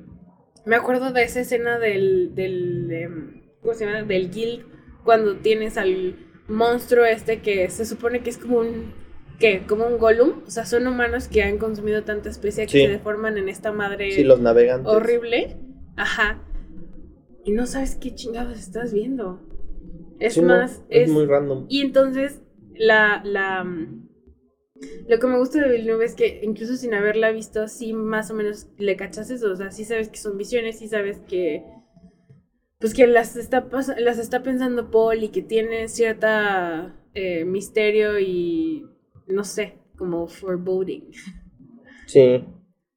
[0.66, 4.02] me acuerdo de esa escena del, del em, ¿cómo se llama?
[4.02, 4.66] Del guild,
[5.04, 6.16] cuando tienes al
[6.48, 9.05] monstruo este que se supone que es como un
[9.40, 9.64] ¿qué?
[9.68, 10.44] Como un Gollum.
[10.46, 14.12] O sea, son humanos que han consumido tanta especie que se deforman en esta madre.
[14.12, 14.92] Sí, los navegantes.
[14.92, 15.58] Horrible.
[15.96, 16.42] Ajá.
[17.44, 19.42] Y no sabes qué chingados estás viendo.
[20.20, 20.84] Es más.
[20.90, 21.66] es, muy random.
[21.70, 22.42] Y entonces,
[22.74, 23.22] la.
[23.24, 24.06] la mm,
[25.08, 28.34] lo que me gusta de Villeneuve es que incluso sin haberla visto, sí más o
[28.34, 29.52] menos le cachas eso.
[29.52, 31.64] O sea, sí sabes que son visiones, sí sabes que.
[32.80, 33.68] Pues que las está,
[33.98, 38.86] las está pensando Paul y que tiene cierta eh, misterio y
[39.28, 41.12] no sé, como foreboding.
[42.08, 42.44] Sí.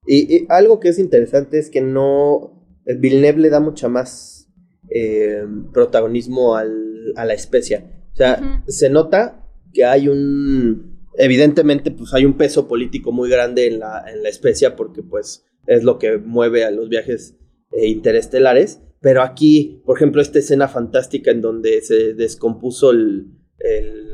[0.07, 2.55] Y, algo que es interesante es que no.
[2.85, 4.51] Villeneuve le da mucha más
[4.91, 7.85] eh, protagonismo al, a la especie.
[8.12, 10.99] O sea, se nota que hay un.
[11.16, 15.45] Evidentemente, pues hay un peso político muy grande en la, en la especia porque, pues,
[15.66, 17.37] es lo que mueve a los viajes
[17.72, 18.81] eh, interestelares.
[19.01, 23.38] Pero aquí, por ejemplo, esta escena fantástica en donde se descompuso el,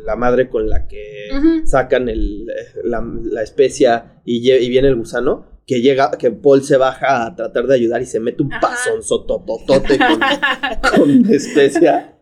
[0.05, 1.29] la madre con la que
[1.65, 2.47] sacan el,
[2.83, 7.67] la, la, especia y, viene el gusano, que llega, que Paul se baja a tratar
[7.67, 10.21] de ayudar y se mete un pasón sotototote con,
[10.99, 12.19] con especia.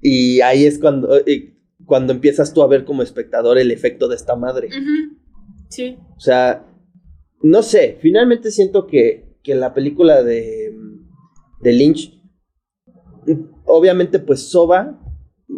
[0.00, 1.10] Y ahí es cuando,
[1.84, 4.70] cuando empiezas tú a ver como espectador el efecto de esta madre.
[5.68, 5.98] Sí.
[6.16, 6.66] O sea,
[7.42, 10.74] no sé, finalmente siento que, que la película de,
[11.60, 12.20] de Lynch,
[13.64, 15.00] obviamente pues Soba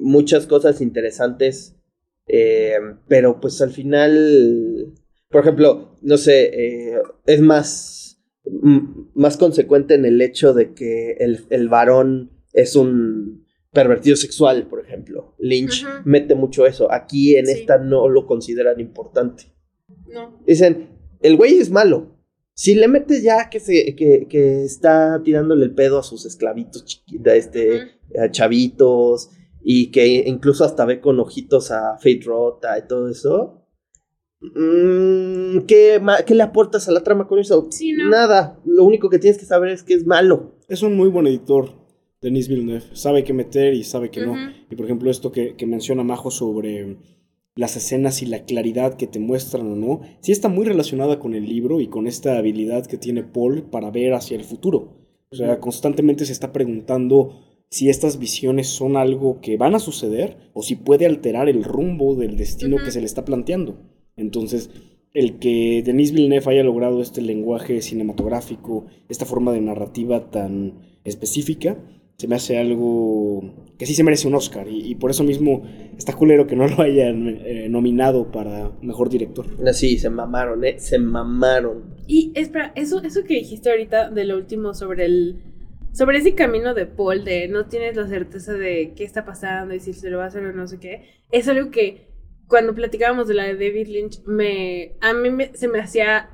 [0.02, 1.76] muchas cosas interesantes,
[2.26, 2.76] eh,
[3.08, 4.92] pero pues al final,
[5.30, 8.22] por ejemplo, no sé, eh, es más,
[9.14, 15.34] más consecuente en el hecho de que el, varón es un pervertido sexual, por ejemplo.
[15.38, 16.92] Lynch mete mucho eso.
[16.92, 19.44] Aquí en esta no lo consideran importante.
[20.06, 20.42] No.
[20.46, 20.90] Dicen,
[21.22, 22.18] el güey es malo.
[22.54, 26.84] Si le metes ya que, se, que, que está tirándole el pedo a sus esclavitos
[26.84, 29.30] chiquitos, este, a chavitos,
[29.64, 33.62] y que incluso hasta ve con ojitos a Fate Rota y todo eso.
[34.40, 37.68] Mm, ¿qué, le aportas a la trama con eso?
[38.10, 38.60] Nada.
[38.64, 40.56] Lo único que tienes que saber es que es malo.
[40.68, 41.70] Es un muy buen editor,
[42.20, 42.84] Denis Villeneuve.
[42.92, 44.34] Sabe qué meter y sabe que no.
[44.70, 46.96] Y por ejemplo, esto que, que, menciona Majo sobre
[47.54, 51.34] las escenas y la claridad que te muestran o no, sí está muy relacionada con
[51.34, 54.98] el libro y con esta habilidad que tiene Paul para ver hacia el futuro.
[55.30, 60.36] O sea, constantemente se está preguntando si estas visiones son algo que van a suceder
[60.52, 63.78] o si puede alterar el rumbo del destino que se le está planteando.
[64.14, 64.68] Entonces,
[65.14, 71.78] el que Denis Villeneuve haya logrado este lenguaje cinematográfico, esta forma de narrativa tan específica,
[72.18, 73.42] se me hace algo
[73.78, 75.62] que sí se merece un Oscar y, por eso mismo
[75.96, 79.46] está culero que no lo hayan eh, nominado para mejor director.
[79.72, 80.78] Sí, se mamaron, ¿eh?
[80.78, 81.94] Se mamaron.
[82.06, 85.51] Y espera, eso, eso que dijiste ahorita de lo último sobre el
[85.92, 89.80] sobre ese camino de Paul, de no tienes la certeza de qué está pasando y
[89.80, 92.08] si se lo va a hacer o no sé qué, es algo que
[92.48, 96.30] cuando platicábamos de la de David Lynch, me, a mí se me hacía,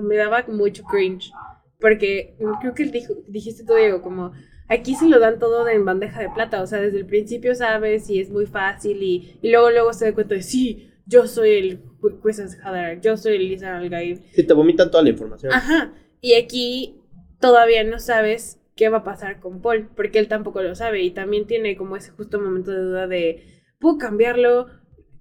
[0.00, 1.32] me daba mucho cringe,
[1.80, 4.32] porque creo que dijo, dijiste tú, Diego, como
[4.68, 8.08] aquí se lo dan todo en bandeja de plata, o sea, desde el principio sabes
[8.10, 11.50] y es muy fácil y, y luego luego se da cuenta de, sí, yo soy
[11.50, 11.80] el
[12.22, 13.90] Quesas Hadar, yo soy el Lisa al
[14.32, 15.52] Sí, te vomitan toda la información.
[15.52, 17.00] Ajá, y aquí
[17.40, 21.10] todavía no sabes qué va a pasar con Paul, porque él tampoco lo sabe y
[21.10, 23.42] también tiene como ese justo momento de duda de,
[23.80, 24.66] ¿puedo cambiarlo?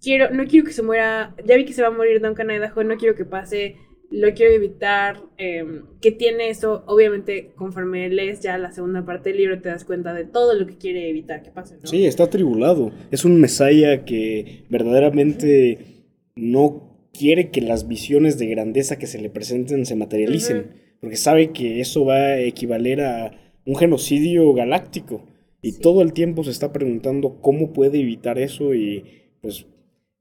[0.01, 2.83] Quiero, no quiero que se muera, ya vi que se va a morir Duncan Idaho,
[2.83, 3.77] no quiero que pase,
[4.11, 9.39] lo quiero evitar, em, que tiene eso, obviamente conforme lees ya la segunda parte del
[9.39, 11.75] libro te das cuenta de todo lo que quiere evitar que pase.
[11.75, 11.87] ¿no?
[11.87, 16.03] Sí, está atribulado, es un Mesaya que verdaderamente
[16.35, 21.51] no quiere que las visiones de grandeza que se le presenten se materialicen, porque sabe
[21.51, 25.23] que eso va a equivaler a un genocidio galáctico.
[25.61, 29.03] Y todo el tiempo se está preguntando cómo puede evitar eso y
[29.41, 29.65] pues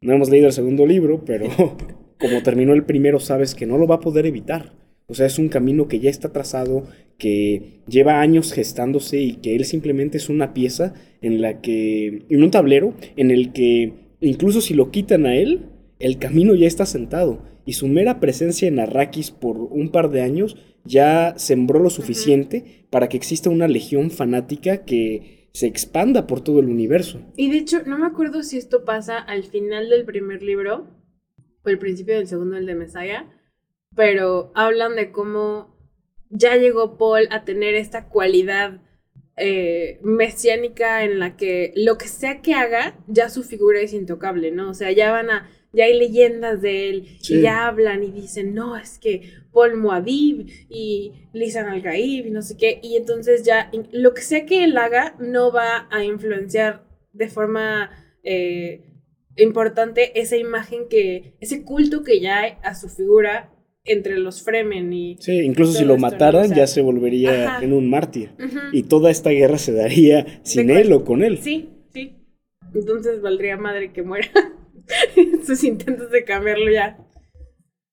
[0.00, 1.48] No hemos leído el segundo libro, pero
[2.18, 4.72] como terminó el primero, sabes que no lo va a poder evitar.
[5.06, 6.84] O sea, es un camino que ya está trazado,
[7.18, 12.42] que lleva años gestándose y que él simplemente es una pieza en la que, en
[12.42, 15.66] un tablero, en el que incluso si lo quitan a él,
[15.98, 17.42] el camino ya está sentado.
[17.66, 22.86] Y su mera presencia en Arrakis por un par de años ya sembró lo suficiente
[22.90, 27.20] para que exista una legión fanática que se expanda por todo el universo.
[27.36, 30.88] Y de hecho, no me acuerdo si esto pasa al final del primer libro
[31.64, 33.30] o el principio del segundo, el de Messiah,
[33.94, 35.74] pero hablan de cómo
[36.28, 38.80] ya llegó Paul a tener esta cualidad
[39.36, 44.50] eh, mesiánica en la que lo que sea que haga, ya su figura es intocable,
[44.50, 44.70] ¿no?
[44.70, 48.54] O sea, ya van a, ya hay leyendas de él y ya hablan y dicen,
[48.54, 53.70] no, es que Paul Muad'Dib y Lisan Al-Gaib y no sé qué, y entonces ya
[53.92, 57.90] lo que sea que él haga no va a influenciar de forma
[58.24, 58.82] eh,
[59.36, 63.50] importante esa imagen que, ese culto que ya hay a su figura
[63.84, 65.16] entre los Fremen y...
[65.20, 68.30] Sí, incluso si lo mataran ya se volvería en un mártir.
[68.72, 71.38] Y toda esta guerra se daría sin él o con él.
[71.38, 72.16] Sí, sí.
[72.74, 74.28] Entonces valdría madre que muera.
[75.46, 77.03] Sus intentos de cambiarlo ya.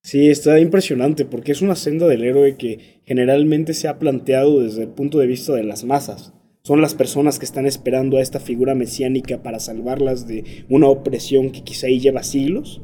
[0.03, 4.83] Sí, está impresionante porque es una senda del héroe que generalmente se ha planteado desde
[4.83, 6.33] el punto de vista de las masas.
[6.63, 11.51] Son las personas que están esperando a esta figura mesiánica para salvarlas de una opresión
[11.51, 12.81] que quizá ahí lleva siglos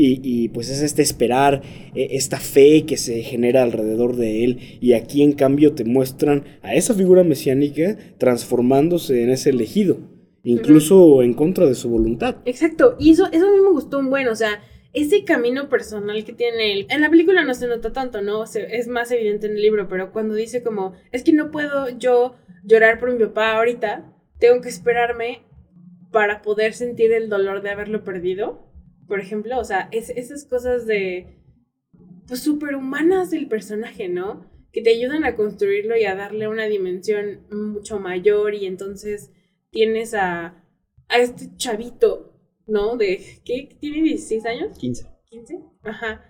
[0.00, 1.62] y, pues es este esperar,
[1.94, 4.58] e, esta fe que se genera alrededor de él.
[4.80, 9.98] Y aquí en cambio te muestran a esa figura mesiánica transformándose en ese elegido,
[10.44, 12.36] incluso en contra de su voluntad.
[12.44, 14.60] Exacto, y eso, eso a mí me gustó un buen, o sea,
[15.00, 16.86] ese camino personal que tiene él.
[16.90, 18.44] En la película no se nota tanto, ¿no?
[18.44, 22.36] es más evidente en el libro, pero cuando dice como, es que no puedo yo
[22.64, 25.42] llorar por mi papá ahorita, tengo que esperarme
[26.10, 28.68] para poder sentir el dolor de haberlo perdido
[29.08, 31.38] por ejemplo, o sea, es, esas cosas de,
[32.28, 34.46] pues, superhumanas del personaje, ¿no?
[34.70, 39.32] Que te ayudan a construirlo y a darle una dimensión mucho mayor y entonces
[39.70, 40.62] tienes a,
[41.08, 42.27] a este chavito,
[42.68, 42.96] ¿no?
[42.96, 43.76] De, ¿qué?
[43.80, 44.78] ¿Tiene 16 años?
[44.78, 45.06] 15.
[45.30, 46.24] 15, ajá.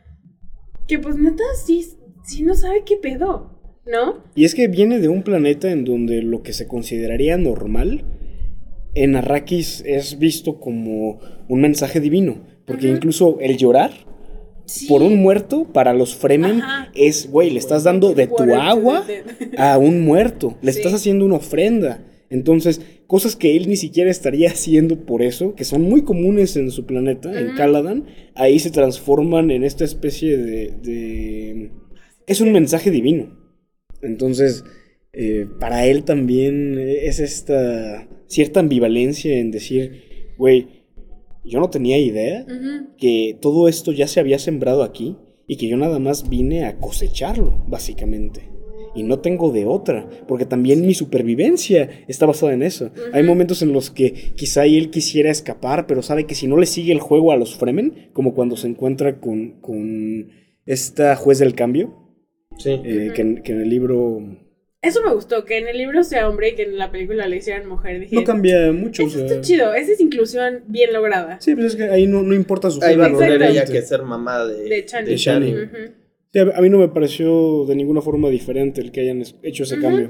[0.87, 1.87] Que pues neta sí,
[2.25, 4.25] sí no sabe qué pedo, ¿no?
[4.35, 8.05] Y es que viene de un planeta en donde lo que se consideraría normal
[8.95, 12.41] en Arrakis es visto como un mensaje divino.
[12.65, 13.93] Porque incluso el llorar
[14.89, 16.61] por un muerto para los Fremen
[16.95, 19.07] es, güey, le estás dando de tu agua
[19.57, 20.57] a un muerto.
[20.61, 22.05] Le estás haciendo una ofrenda.
[22.31, 26.71] Entonces, cosas que él ni siquiera estaría haciendo por eso, que son muy comunes en
[26.71, 31.71] su planeta, en Caladan, ahí se transforman en esta especie de...
[32.27, 33.39] Es un mensaje divino.
[34.03, 34.65] Entonces,
[35.13, 40.85] eh, para él también es esta cierta ambivalencia en decir, güey,
[41.45, 42.47] yo no tenía idea
[42.99, 45.17] que todo esto ya se había sembrado aquí
[45.47, 48.58] y que yo nada más vine a cosecharlo, básicamente.
[48.95, 52.91] Y no tengo de otra, porque también mi supervivencia está basada en eso.
[53.13, 56.67] Hay momentos en los que quizá él quisiera escapar, pero sabe que si no le
[56.67, 60.31] sigue el juego a los Fremen, como cuando se encuentra con, con
[60.67, 61.95] esta juez del cambio,
[62.65, 63.23] eh, que
[63.53, 64.21] en el libro
[64.81, 67.39] eso me gustó, que en el libro sea hombre y que en la película le
[67.39, 68.07] hicieran mujer.
[68.13, 69.03] no cambia mucho.
[69.03, 71.41] Eso está chido, esa es inclusión bien lograda.
[71.41, 73.83] Sí, pues es que ahí no, no importa su Ahí va a tener ella que
[73.83, 75.97] ser mamá de, de
[76.35, 80.09] A mí no me pareció de ninguna forma diferente el que hayan hecho ese cambio.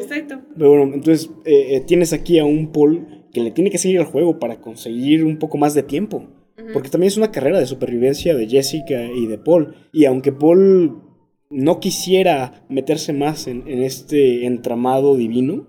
[0.00, 0.40] Exacto.
[0.56, 4.00] Pero bueno, entonces eh, eh, tienes aquí a un Paul que le tiene que seguir
[4.00, 6.28] el juego para conseguir un poco más de tiempo.
[6.72, 9.74] Porque también es una carrera de supervivencia de Jessica y de Paul.
[9.92, 11.02] Y aunque Paul
[11.50, 15.66] no quisiera meterse más en, este entramado divino,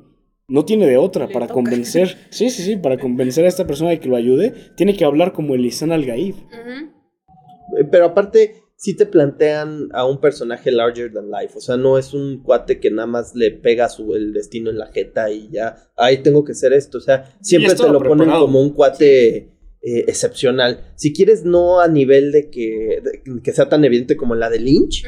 [0.47, 3.99] no tiene de otra para convencer, sí, sí, sí, para convencer a esta persona de
[3.99, 6.35] que lo ayude, tiene que hablar como Elisan Al-Gaib.
[6.35, 11.97] Eh, pero aparte, sí te plantean a un personaje larger than life, o sea, no
[11.97, 15.49] es un cuate que nada más le pega su, el destino en la jeta y
[15.49, 19.49] ya, ahí tengo que hacer esto, o sea, siempre te lo ponen como un cuate...
[19.85, 20.93] Eh, excepcional.
[20.95, 23.03] Si quieres, no a nivel de que,
[23.43, 25.03] que sea tan evidente como la de Lynch,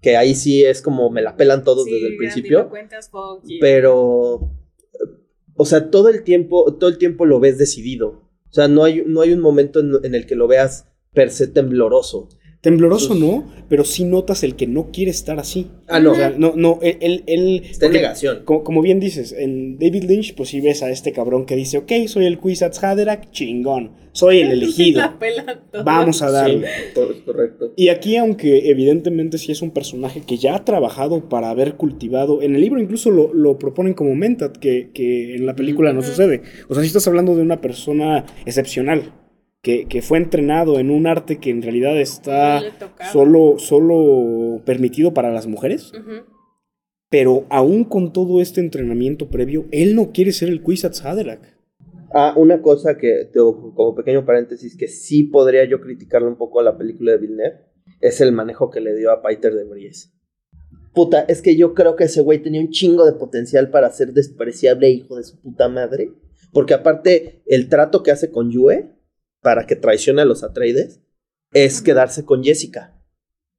[0.00, 2.70] que ahí sí es como me la pelan todos desde el principio.
[3.60, 4.52] pero,
[5.56, 8.30] o sea, todo el tiempo, todo el tiempo lo ves decidido.
[8.48, 11.48] O sea, no hay, no hay un momento en, el que lo veas per se
[11.48, 12.28] tembloroso.
[12.64, 15.70] Tembloroso no, pero sí notas el que no quiere estar así.
[15.86, 16.14] Ah, no.
[16.38, 17.22] no, no, él...
[17.26, 18.40] él, Está en negación.
[18.46, 21.92] Como, bien dices, en David Lynch, pues sí ves a este cabrón que dice, ok,
[22.06, 23.90] soy el Kwisatz Haderach, chingón.
[24.12, 25.02] Soy el elegido.
[25.84, 26.66] Vamos a darle.
[27.26, 27.74] correcto.
[27.76, 32.40] Y aquí, aunque evidentemente sí es un personaje que ya ha trabajado para haber cultivado,
[32.40, 36.00] en el libro incluso lo, lo proponen como Mentat, que, que en la película no
[36.00, 36.40] sucede.
[36.70, 39.12] O sea, si estás hablando de una persona excepcional
[39.64, 42.62] que, que, fue entrenado en un arte que en realidad está
[43.12, 45.90] solo, solo permitido para las mujeres.
[47.10, 51.54] Pero aún con todo este entrenamiento previo, él no quiere ser el Kwisatz Haderach.
[52.12, 56.62] Ah, una cosa que, como pequeño paréntesis, que sí podría yo criticarle un poco a
[56.62, 57.60] la película de Villeneuve,
[58.00, 60.12] es el manejo que le dio a Peter de Vries.
[60.92, 64.12] Puta, es que yo creo que ese güey tenía un chingo de potencial para ser
[64.12, 66.12] despreciable hijo de su puta madre.
[66.52, 68.93] Porque aparte, el trato que hace con Yue
[69.44, 71.00] para que traicione a los Atreides
[71.52, 73.00] es quedarse con Jessica.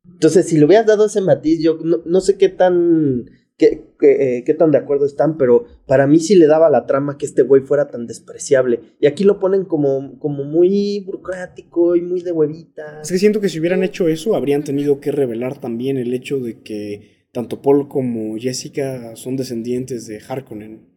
[0.04, 4.54] Entonces, si le hubieras dado ese matiz, yo no, sé qué tan, qué, eh, qué,
[4.56, 7.62] tan de acuerdo están, pero para mí sí le daba la trama que este güey
[7.62, 8.96] fuera tan despreciable.
[9.00, 13.02] Y aquí lo ponen como, como muy burocrático y muy de huevita.
[13.02, 16.40] Es que siento que si hubieran hecho eso, habrían tenido que revelar también el hecho
[16.40, 20.95] de que tanto Paul como Jessica son descendientes de Harkonnen.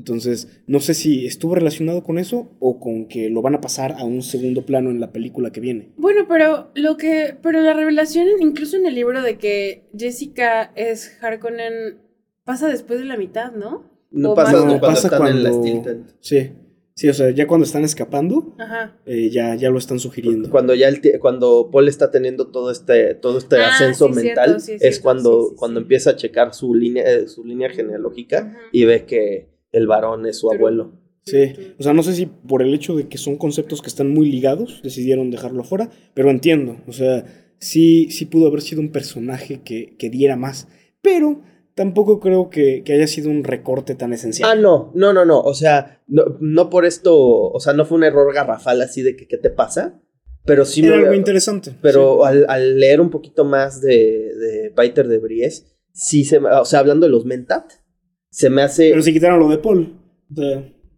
[0.00, 3.96] Entonces, no sé si estuvo relacionado con eso o con que lo van a pasar
[3.98, 5.92] a un segundo plano en la película que viene.
[5.98, 11.18] Bueno, pero lo que pero la revelación incluso en el libro de que Jessica es
[11.20, 11.98] Harkonnen
[12.44, 13.90] pasa después de la mitad, ¿no?
[14.10, 15.52] No pasa, no, cuando están en la
[16.20, 16.50] Sí.
[16.94, 18.54] Sí, o sea, ya cuando están escapando,
[19.06, 20.50] eh, ya, ya lo están sugiriendo.
[20.50, 25.00] Cuando ya el cuando Paul está teniendo todo este, todo este ah, ascenso mental, es,
[25.00, 29.86] cuando, cuando empieza a checar su línea, eh, su línea genealógica y ve que el
[29.86, 30.92] varón es su abuelo.
[31.22, 34.10] Sí, o sea, no sé si por el hecho de que son conceptos que están
[34.10, 37.24] muy ligados, decidieron dejarlo fuera, pero entiendo, o sea,
[37.58, 40.66] sí, sí pudo haber sido un personaje que, que diera más,
[41.02, 41.42] pero
[41.74, 44.50] tampoco creo que, haya sido un recorte tan esencial.
[44.50, 47.98] Ah, no, no, no, no, o sea, no, no por esto, o sea, no fue
[47.98, 50.00] un error garrafal así de que qué te pasa,
[50.44, 51.74] pero sí Era algo interesante.
[51.82, 56.80] Pero al, leer un poquito más de, de Peter de Bries, sí se, o sea,
[56.80, 57.72] hablando de los Mentat,
[58.30, 58.90] se me hace...
[58.90, 59.98] Pero si quitaron lo de Paul.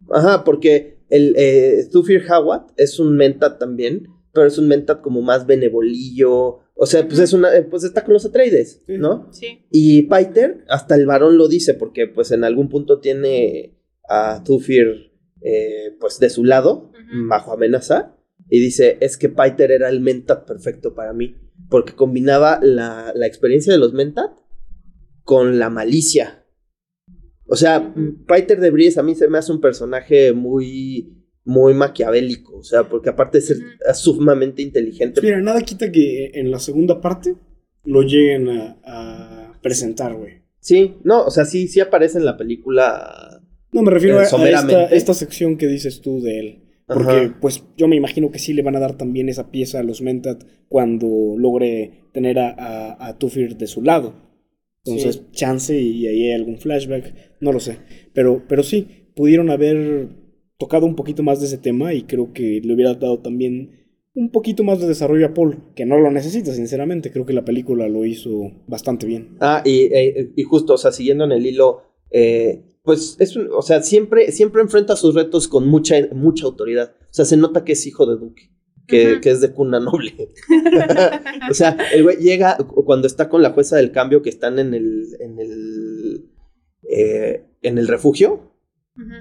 [0.09, 5.21] Ajá, porque el eh, Thufir Hawat es un mentat también, pero es un mentat como
[5.21, 6.59] más benevolillo.
[6.75, 9.27] O sea, pues es una, pues está con los Atreides, ¿no?
[9.31, 9.65] Sí.
[9.71, 13.77] Y Paiter, hasta el varón lo dice, porque pues en algún punto tiene
[14.09, 15.11] a Thufir
[15.41, 16.91] eh, pues de su lado,
[17.27, 18.15] bajo amenaza,
[18.49, 21.35] y dice, es que Paiter era el mentat perfecto para mí,
[21.69, 24.31] porque combinaba la, la experiencia de los mentat
[25.23, 26.42] con la malicia
[27.53, 27.93] o sea,
[28.27, 32.57] Peter de Bries a mí se me hace un personaje muy, muy maquiavélico.
[32.57, 33.57] O sea, porque aparte de ser
[33.93, 35.21] sumamente inteligente.
[35.21, 37.35] Mira, nada quita que en la segunda parte
[37.83, 40.41] lo lleguen a, presentar, güey.
[40.61, 43.39] Sí, no, o sea, sí, sí aparece en la película.
[43.71, 46.63] No, me refiero a, esta, esta, sección que dices tú de él.
[46.87, 49.83] Porque, pues, yo me imagino que sí le van a dar también esa pieza a
[49.83, 54.32] los Mentat cuando logre tener a, a, a Tufir de su lado.
[54.85, 57.79] Entonces, chance y ahí hay algún flashback, no lo sé.
[58.13, 60.09] Pero, pero sí, pudieron haber
[60.57, 64.29] tocado un poquito más de ese tema y creo que le hubiera dado también un
[64.29, 67.11] poquito más de desarrollo a Paul, que no lo necesita, sinceramente.
[67.11, 69.37] Creo que la película lo hizo bastante bien.
[69.39, 71.81] Ah, y, eh, y justo, o sea, siguiendo en el hilo,
[72.11, 76.93] eh, pues es o sea, siempre, siempre enfrenta sus retos con mucha, mucha autoridad.
[77.01, 78.53] O sea, se nota que es hijo de Duque
[78.87, 80.33] que, es de cuna noble.
[81.49, 84.73] o sea, el güey llega cuando está con la jueza del cambio que están en
[84.73, 86.29] el, en el,
[86.89, 88.51] eh, en el refugio,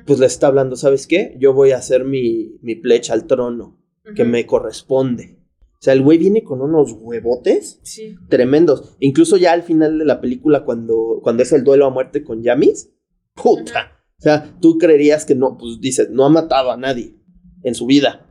[0.07, 1.37] pues le está hablando, ¿sabes qué?
[1.39, 3.81] Yo voy a hacer mi, mi plecha al trono
[4.15, 5.39] que me corresponde.
[5.83, 7.81] O sea, el güey viene con unos huevotes
[8.29, 8.97] tremendos.
[9.01, 12.43] Incluso ya al final de la película, cuando, cuando es el duelo a muerte con
[12.43, 12.93] Yamis,
[13.35, 13.99] puta.
[14.17, 17.17] O sea, tú creerías que no, pues dices, no ha matado a nadie
[17.65, 18.22] en su vida.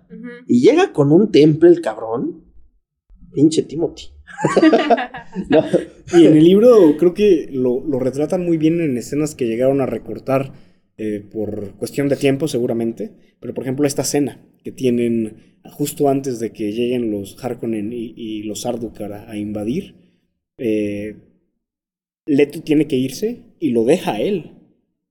[0.47, 2.45] Y llega con un temple el cabrón.
[3.33, 4.07] Pinche Timothy.
[6.13, 9.85] Y en el libro creo que lo, retratan muy bien en escenas que llegaron a
[9.85, 10.51] recortar
[10.97, 13.11] eh, por cuestión de tiempo seguramente.
[13.39, 18.43] Pero por ejemplo esta escena que tienen justo antes de que lleguen los Harkonnen y,
[18.43, 19.95] los Ardukar a, invadir.
[20.57, 21.15] Eh,
[22.25, 24.57] Leto tiene que irse y lo deja a él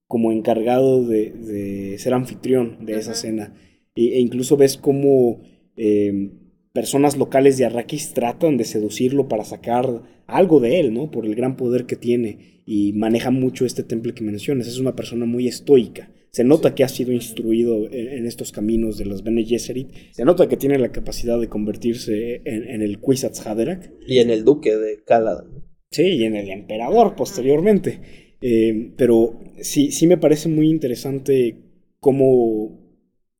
[0.06, 3.54] como encargado de, ser anfitrión de esa escena
[3.94, 5.40] e, incluso ves cómo
[5.76, 6.32] em,
[6.72, 11.10] personas locales de Arrakis tratan de seducirlo para sacar algo de él, ¿no?
[11.10, 14.68] Por el gran poder que tiene y maneja mucho este temple que mencionas.
[14.68, 16.10] Es una persona muy estoica.
[16.30, 19.90] Se nota que ha sido instruido en, estos caminos de los Bene Gesserit.
[20.12, 23.90] Se nota que tiene la capacidad de convertirse en, el Kwisatz Haderach.
[24.06, 25.64] Y en el duque de Caladan.
[25.90, 28.00] Sí, y en el emperador posteriormente.
[28.40, 31.56] Em, pero sí, sí me parece muy interesante
[31.98, 32.79] cómo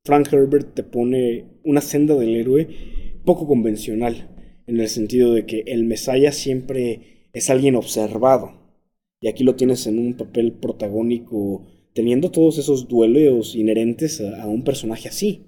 [0.03, 2.67] Frank Herbert te pone una senda del héroe
[3.23, 4.29] poco convencional,
[4.65, 8.53] en el sentido de que el Mesaya siempre es alguien observado.
[9.19, 14.63] Y aquí lo tienes en un papel protagónico, teniendo todos esos duelos inherentes a, un
[14.63, 15.45] personaje así.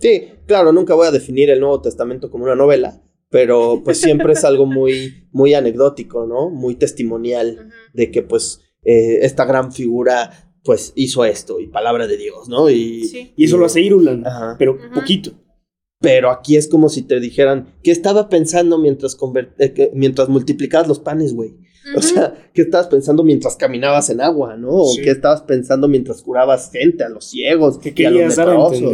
[0.00, 4.32] Sí, claro, nunca voy a definir el Nuevo Testamento como una novela, pero pues siempre
[4.32, 6.50] es algo muy, muy anecdótico, ¿no?
[6.50, 12.16] Muy testimonial de que pues eh, esta gran figura pues hizo esto y palabra de
[12.16, 12.70] Dios, ¿no?
[12.70, 14.24] Y, y eso lo hace Irulan,
[14.58, 15.32] pero poquito.
[16.00, 19.18] Pero aquí es como si te dijeran, ¿qué estaba pensando mientras,
[19.58, 21.56] eh, mientras multiplicabas los panes, güey?
[21.94, 24.70] O sea, ¿qué estabas pensando mientras caminabas en agua, no?
[24.70, 28.92] ¿O qué estabas pensando mientras curabas gente, a los ciegos, ¿Qué y a los leprosos?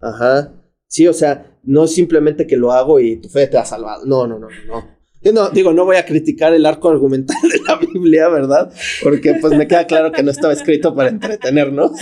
[0.00, 0.52] Ajá.
[0.86, 4.04] Sí, o sea, no es simplemente que lo hago y tu fe te ha salvado.
[4.06, 4.97] No, no, no, no.
[5.22, 8.72] Yo no, digo, no voy a criticar el arco argumental de la Biblia, ¿verdad?
[9.02, 11.92] Porque pues me queda claro que no estaba escrito para entretenernos.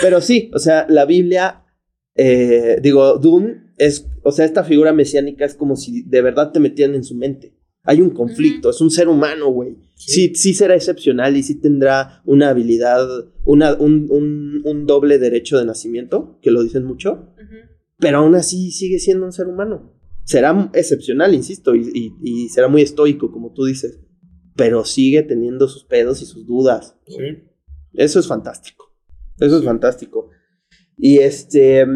[0.00, 1.64] Pero sí, o sea, la Biblia,
[2.14, 6.60] eh, digo, Dune es, o sea, esta figura mesiánica es como si de verdad te
[6.60, 7.56] metieran en su mente.
[7.84, 9.76] Hay un conflicto, es un ser humano, güey.
[9.96, 10.34] Sí.
[10.36, 10.54] sí.
[10.54, 13.08] será excepcional y sí tendrá una habilidad,
[13.44, 17.34] una, un, un, un doble derecho de nacimiento, que lo dicen mucho,
[17.98, 19.91] pero aún así sigue siendo un ser humano.
[20.24, 24.00] Será excepcional, insisto, y, y, será muy estoico, como tú dices,
[24.54, 26.96] pero sigue teniendo sus pedos y sus dudas.
[27.06, 27.42] Sí.
[27.94, 28.94] Eso es fantástico.
[29.38, 30.30] Eso es fantástico.
[30.96, 31.86] Y este.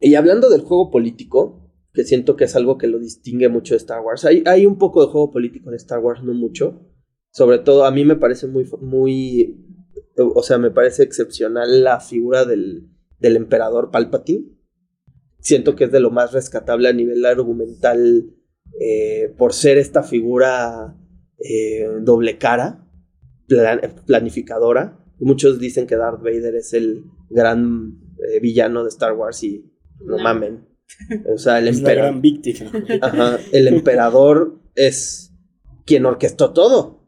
[0.00, 1.60] Y hablando del juego político,
[1.92, 4.24] que siento que es algo que lo distingue mucho de Star Wars.
[4.24, 6.86] Hay, hay un poco de juego político en Star Wars, no mucho.
[7.32, 9.66] Sobre todo, a mí me parece muy, muy,
[10.16, 14.59] o sea, me parece excepcional la figura del, del emperador Palpatine.
[15.40, 18.30] Siento que es de lo más rescatable a nivel argumental
[18.80, 20.96] eh, por ser esta figura
[21.38, 22.86] eh, doble cara,
[24.06, 24.98] planificadora.
[25.18, 29.70] Muchos dicen que Darth Vader es el gran eh, villano de Star Wars y
[30.04, 30.66] no mamen.
[31.32, 32.20] O sea, el emperador.
[33.52, 35.32] el emperador es
[35.84, 37.00] quien orquestó todo.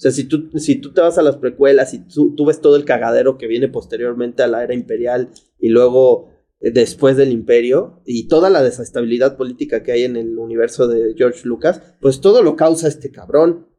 [0.00, 2.76] O sea, si tú, si tú te vas a las precuelas y tú, ves todo
[2.76, 5.28] el cagadero que viene posteriormente a la era imperial
[5.58, 6.30] y luego
[6.60, 11.48] después del imperio y toda la desestabilidad política que hay en el universo de George
[11.48, 13.66] Lucas, pues todo lo causa este cabrón.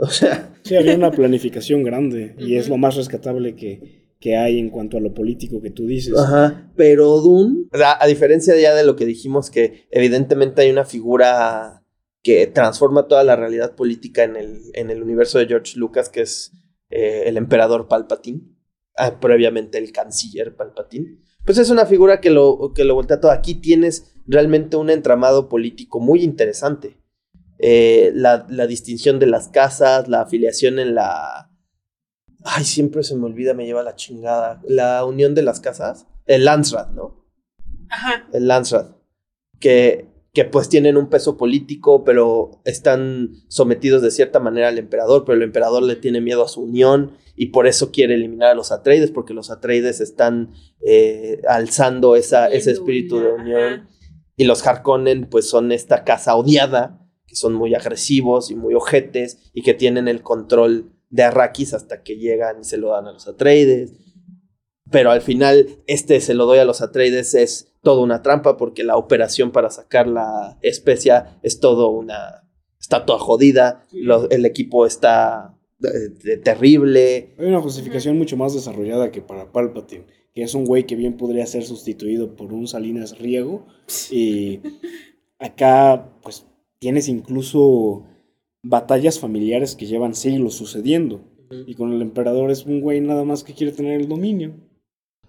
[0.00, 0.54] O sea.
[0.62, 4.96] Sí, había una planificación grande y es lo más rescatable que, que hay en cuanto
[4.96, 6.16] a lo político que tú dices.
[6.16, 11.84] Ajá, pero Dune, a, diferencia ya de lo que dijimos, que evidentemente hay una figura
[12.22, 16.20] que transforma toda la realidad política en el, en el universo de George Lucas, que
[16.20, 16.52] es
[16.90, 18.42] eh, el emperador Palpatine,
[18.96, 21.18] ah, previamente el canciller Palpatine.
[21.44, 23.32] Pues es una figura que lo, que lo voltea todo.
[23.32, 26.98] Aquí tienes realmente un entramado político muy interesante.
[27.58, 31.48] Eh, la, la distinción de las casas, la afiliación en la,
[32.44, 34.60] Ay, siempre se me olvida, me lleva la chingada.
[34.66, 36.06] La unión de las casas.
[36.26, 37.26] El Landsrat, ¿no?
[37.90, 38.28] Ajá.
[38.32, 38.96] El Landsrat.
[39.58, 40.08] Que,
[40.38, 45.34] que pues tienen un peso político, pero están sometidos de cierta manera al emperador, pero
[45.34, 48.70] el emperador le tiene miedo a su unión y por eso quiere eliminar a los
[48.70, 53.88] Atreides, porque los Atreides están eh, alzando esa, ese espíritu de unión.
[54.36, 59.50] Y los Harkonnen pues son esta casa odiada, que son muy agresivos y muy ojetes
[59.52, 63.12] y que tienen el control de Arrakis hasta que llegan y se lo dan a
[63.12, 63.90] los Atreides.
[64.88, 68.84] Pero al final, este se lo doy a los Atreides es toda una trampa porque
[68.84, 72.44] la operación para sacar la especia es todo una.
[72.80, 73.84] Está toda jodida.
[73.92, 75.58] el equipo está
[76.42, 77.34] terrible.
[77.38, 81.16] Hay una justificación mucho más desarrollada que para Palpatine, que es un güey que bien
[81.16, 83.66] podría ser sustituido por un Salinas Riego.
[84.10, 84.60] Y
[85.38, 86.46] acá, pues,
[86.78, 88.04] tienes incluso
[88.62, 91.20] batallas familiares que llevan siglos sucediendo.
[91.66, 94.54] Y con el emperador es un güey nada más que quiere tener el dominio.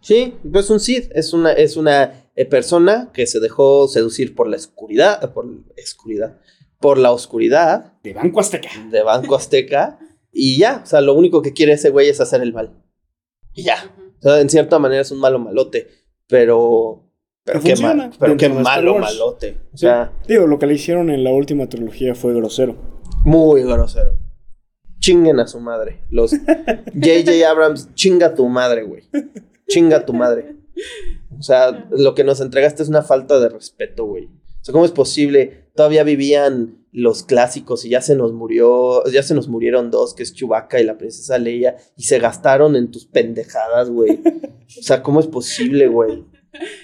[0.01, 4.47] Sí, pues un Sith es una, es una eh, persona que se dejó seducir por
[4.47, 6.39] la oscuridad, por la oscuridad,
[6.79, 7.99] por la oscuridad.
[8.01, 8.69] De Banco Azteca.
[8.89, 9.99] De Banco Azteca.
[10.31, 12.81] y ya, o sea, lo único que quiere ese güey es hacer el mal.
[13.51, 13.93] Y ya.
[14.19, 15.89] O sea, en cierta manera es un malo malote,
[16.27, 17.11] pero...
[17.43, 17.73] Pero, qué,
[18.17, 19.57] pero qué malo malote.
[19.73, 22.77] O sea, digo, lo que le hicieron en la última trilogía fue grosero.
[23.25, 24.17] Muy grosero.
[24.99, 26.05] Chinguen a su madre.
[26.09, 26.31] Los
[26.93, 29.09] JJ Abrams, chinga tu madre, güey.
[29.67, 30.58] Chinga tu madre.
[31.37, 34.25] O sea, lo que nos entregaste es una falta de respeto, güey.
[34.25, 35.69] O sea, ¿cómo es posible?
[35.75, 40.23] Todavía vivían los clásicos y ya se nos murió, ya se nos murieron dos, que
[40.23, 44.19] es Chewbacca y la princesa Leia, y se gastaron en tus pendejadas, güey.
[44.79, 46.25] O sea, ¿cómo es posible, güey?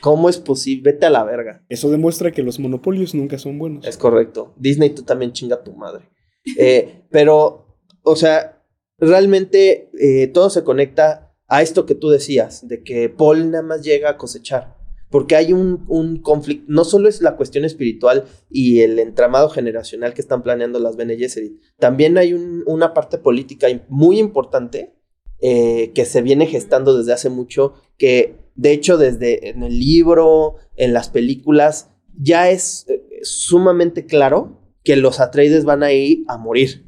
[0.02, 0.91] ¿Cómo es posible?
[0.91, 1.64] Vete a la verga.
[1.70, 3.86] Eso demuestra que los monopolios nunca son buenos.
[3.86, 4.54] Es correcto.
[4.58, 6.10] Disney, tú también chinga tu madre.
[6.58, 8.64] Eh, pero, o sea,
[8.98, 13.84] realmente eh, todo se conecta a esto que tú decías, de que Paul nada más
[13.84, 14.76] llega a cosechar.
[15.10, 20.14] Porque hay un, un conflicto, no solo es la cuestión espiritual y el entramado generacional
[20.14, 24.96] que están planeando las Bene Gesserit, también hay una parte política muy importante
[25.39, 30.56] eh, que se viene gestando desde hace mucho, que de hecho desde en el libro,
[30.76, 36.38] en las películas, ya es eh, sumamente claro que los Atreides van a ir a
[36.38, 36.86] morir.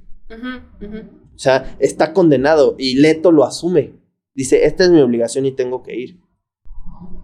[1.36, 3.97] O sea, está condenado y Leto lo asume.
[4.38, 6.20] Dice, esta es mi obligación y tengo que ir.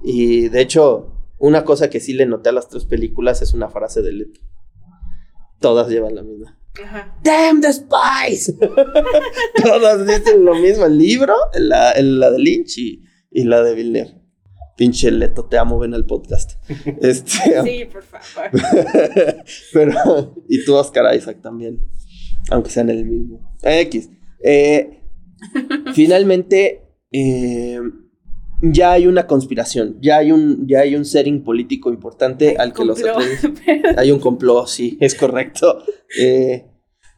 [0.04, 3.70] Y de hecho, una cosa que sí le noté a las tres películas es una
[3.70, 4.40] frase de Leto.
[5.60, 6.60] Todas llevan la misma.
[7.24, 8.56] Damn the spies.
[9.64, 10.86] Todas dicen lo mismo.
[10.86, 13.04] El libro, la, la de Lynch y,
[13.44, 14.20] la de Villeneuve.
[14.76, 16.54] Pinche Leto, te amo, ven al podcast.
[17.00, 18.50] Este, sí, por favor.
[19.72, 21.80] pero, y tú, Oscar Isaac también.
[22.50, 23.56] Aunque sean el mismo.
[23.62, 24.10] X.
[24.44, 25.04] Eh,
[25.94, 26.84] finalmente,
[27.14, 27.80] eh,
[28.62, 32.86] ya hay una conspiración, ya hay un, ya hay un setting político importante al que
[32.86, 33.50] los Atreides...
[33.98, 35.84] hay un complot, sí, es correcto.
[36.20, 36.66] Eh,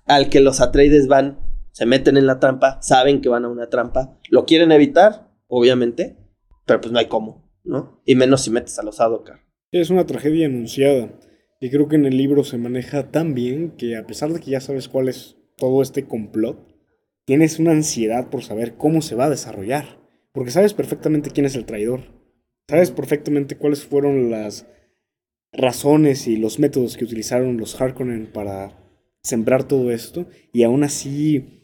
[0.06, 1.40] al que los Atreides van,
[1.72, 6.18] se meten en la trampa, saben que van a una trampa, lo quieren evitar, obviamente,
[6.66, 8.02] pero pues no hay cómo, ¿no?
[8.06, 9.42] Y menos si metes a los Adokar.
[9.72, 11.10] Es una tragedia anunciada.
[11.60, 14.52] Y creo que en el libro se maneja tan bien que a pesar de que
[14.52, 16.75] ya sabes cuál es todo este complot,
[17.26, 20.00] tienes una ansiedad por saber cómo se va a desarrollar.
[20.32, 22.02] Porque sabes perfectamente quién es el traidor.
[22.68, 24.68] Sabes perfectamente cuáles fueron las
[25.52, 28.78] razones y los métodos que utilizaron los Harkonnen para
[29.24, 30.28] sembrar todo esto.
[30.54, 31.62] Y aún así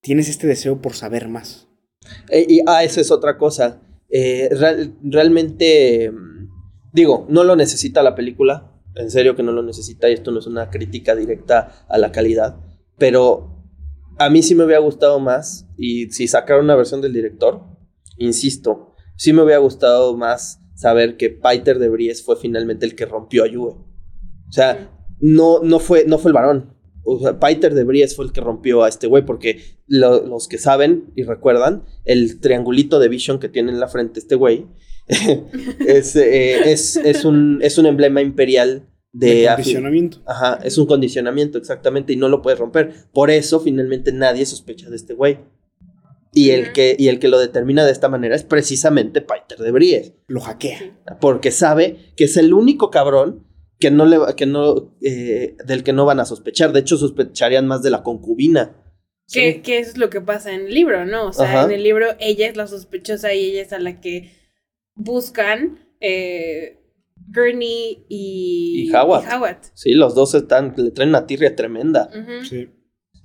[0.00, 1.68] tienes este deseo por saber más.
[2.30, 3.80] Eh, y ah, esa es otra cosa.
[4.10, 4.50] Eh,
[5.02, 6.48] realmente, mm,
[6.92, 8.68] digo, no lo necesita la película.
[8.94, 10.10] En serio que no lo necesita.
[10.10, 12.56] Y esto no es una crítica directa a la calidad.
[12.98, 13.51] Pero
[14.24, 15.66] a mí sí me hubiera gustado más.
[15.76, 17.62] Y si sacaron una versión del director,
[18.18, 23.06] insisto, sí me hubiera gustado más saber que Peter de Bries fue finalmente el que
[23.06, 23.72] rompió a Juve.
[24.48, 26.74] O sea, no, no, fue, no fue el varón.
[27.04, 31.12] O sea, de Bries fue el que rompió a este güey, porque los que saben
[31.16, 34.66] y recuerdan, el triangulito de Vision que tiene en la frente este güey
[35.08, 35.42] eh,
[35.86, 40.22] es, es, un, es un emblema imperial de, condicionamiento.
[40.26, 42.92] Ajá, es un condicionamiento, exactamente, y no lo puedes romper.
[43.12, 45.38] Por eso, finalmente, nadie sospecha de este güey.
[46.34, 49.70] Y el, que, y el que lo determina de esta manera es precisamente Peter de
[49.70, 50.14] Bries.
[50.28, 50.98] Lo hackea.
[51.20, 53.46] Porque sabe que es el único cabrón
[53.78, 56.72] que no le que no eh, del que no van a sospechar.
[56.72, 58.76] De hecho, sospecharían más de la concubina.
[59.30, 61.28] Que, es lo que pasa en el libro, ¿no?
[61.28, 64.30] O sea, en el libro ella es la sospechosa y ella es a la que
[64.94, 66.81] buscan eh,
[67.28, 69.58] Gurney y, y, Howard.
[69.74, 72.10] Sí, los dos están, le traen una tirria tremenda.
[72.48, 72.68] Sí.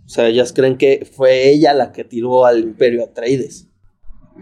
[0.06, 3.70] O sea, ellas creen que fue ella la que tiró al Imperio Atreides.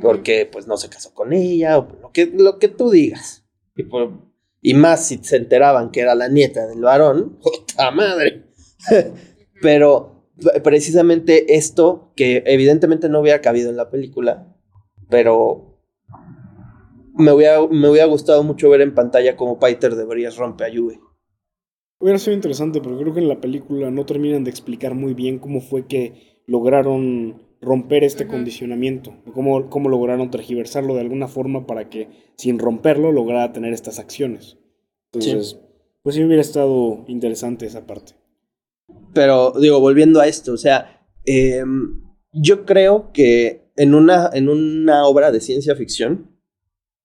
[0.02, 3.46] Porque pues no se casó con ella, o lo que, lo que tú digas.
[3.76, 4.12] Y, por,
[4.62, 8.46] y más si se enteraban que era la nieta del varón, ¡puta madre!
[9.62, 10.28] pero
[10.64, 14.54] precisamente esto, que evidentemente no hubiera cabido en la película,
[15.10, 15.75] pero
[17.18, 21.00] me hubiera, me hubiera gustado mucho ver en pantalla cómo Peter debería rompe a Juve.
[22.00, 25.40] Hubiera sido interesante, pero creo que en la película no terminan de explicar muy bien
[25.40, 31.90] cómo fue que lograron romper este condicionamiento, cómo, cómo lograron tergiversarlo de alguna forma para
[31.90, 34.58] que sin romperlo lograra tener estas acciones.
[35.12, 35.60] Entonces,
[36.04, 38.14] pues sí hubiera estado interesante esa parte.
[39.14, 42.04] Pero digo, volviendo a esto, o sea, em,
[42.34, 46.35] yo creo que en una, en una obra de ciencia ficción,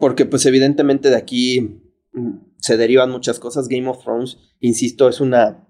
[0.00, 1.82] porque pues evidentemente de aquí
[2.12, 3.68] mm, se derivan muchas cosas.
[3.68, 5.68] Game of Thrones, insisto, es una...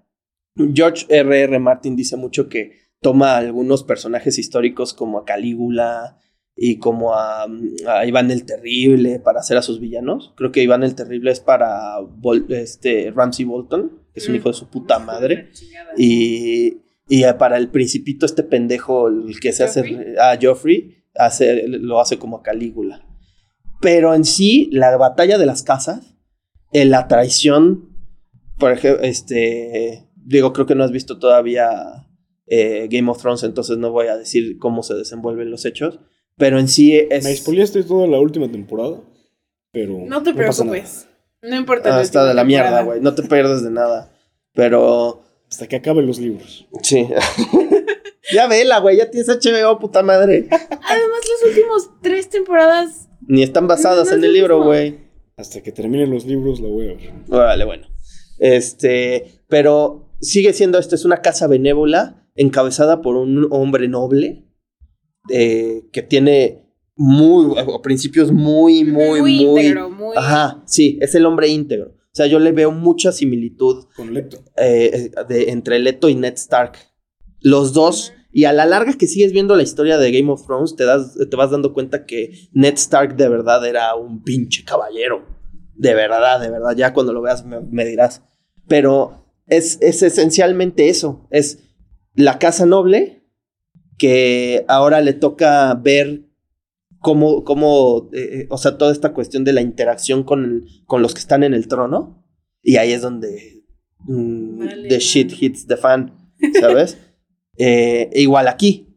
[0.73, 1.43] George R.R.
[1.43, 1.59] R.
[1.59, 6.17] Martin dice mucho que toma algunos personajes históricos como a Calígula
[6.55, 7.47] y como a,
[8.05, 10.33] Iván el Terrible para hacer a sus villanos.
[10.35, 11.95] Creo que Iván el Terrible es para
[12.49, 14.35] este, Ramsey Bolton, que es un mm.
[14.37, 15.51] hijo de su puta madre.
[15.97, 21.99] Y, y para el principito este pendejo, el que se hace a Joffrey, hace, lo
[21.99, 23.10] hace como a Calígula.
[23.81, 26.11] Pero en sí, la batalla de las casas
[26.71, 27.89] en la traición,
[28.57, 32.07] por ejemplo, este, digo, creo que no has visto todavía
[32.47, 35.99] eh, Game of Thrones, entonces no voy a decir cómo se desenvuelven los hechos,
[36.37, 37.23] pero en sí es...
[37.23, 39.01] Me expoliaste toda la última temporada,
[39.71, 39.99] pero...
[40.05, 41.07] No te preocupes,
[41.41, 41.97] no, importa.
[41.97, 44.11] Ah, está de la mierda, güey, no te pierdes de nada,
[44.53, 45.23] pero...
[45.49, 46.65] Hasta que acaben los libros.
[46.81, 47.09] Sí.
[48.33, 50.47] ya vela, güey, ya tienes HBO, puta madre.
[50.49, 53.09] Además, los últimos tres temporadas...
[53.31, 54.97] Ni están basadas en el libro, güey.
[55.37, 57.13] Hasta que terminen los libros la voy a ver.
[57.29, 57.87] Vale, bueno.
[58.39, 64.49] Este, pero sigue siendo esto, es una casa benévola encabezada por un hombre noble
[65.29, 70.17] eh, que tiene muy, principios muy, muy, muy, íntegro, muy...
[70.17, 71.91] Ajá, sí, es el hombre íntegro.
[71.91, 74.43] O sea, yo le veo mucha similitud con Leto.
[74.57, 76.73] Eh, de, entre Leto y Ned Stark.
[77.39, 80.75] Los dos Y a la larga que sigues viendo la historia de Game of Thrones,
[80.75, 85.25] te, das, te vas dando cuenta que Ned Stark de verdad era un pinche caballero.
[85.75, 86.75] De verdad, de verdad.
[86.75, 88.23] Ya cuando lo veas me, dirás.
[88.67, 91.27] Pero es, es esencialmente eso.
[91.29, 91.59] Es
[92.13, 93.27] la casa noble
[93.97, 96.29] que ahora le toca ver
[96.99, 101.19] cómo, cómo eh, o sea, toda esta cuestión de la interacción con, con los que
[101.19, 102.25] están en el trono.
[102.63, 103.65] Y ahí es donde
[104.07, 106.13] mm, the shit hits the fan,
[106.59, 106.97] ¿sabes?
[107.57, 108.87] Eh, igual aquí.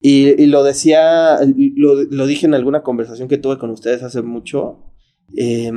[0.00, 1.38] Y, lo decía,
[1.76, 4.92] lo, dije en alguna conversación que tuve con ustedes hace mucho.
[5.34, 5.72] Eh,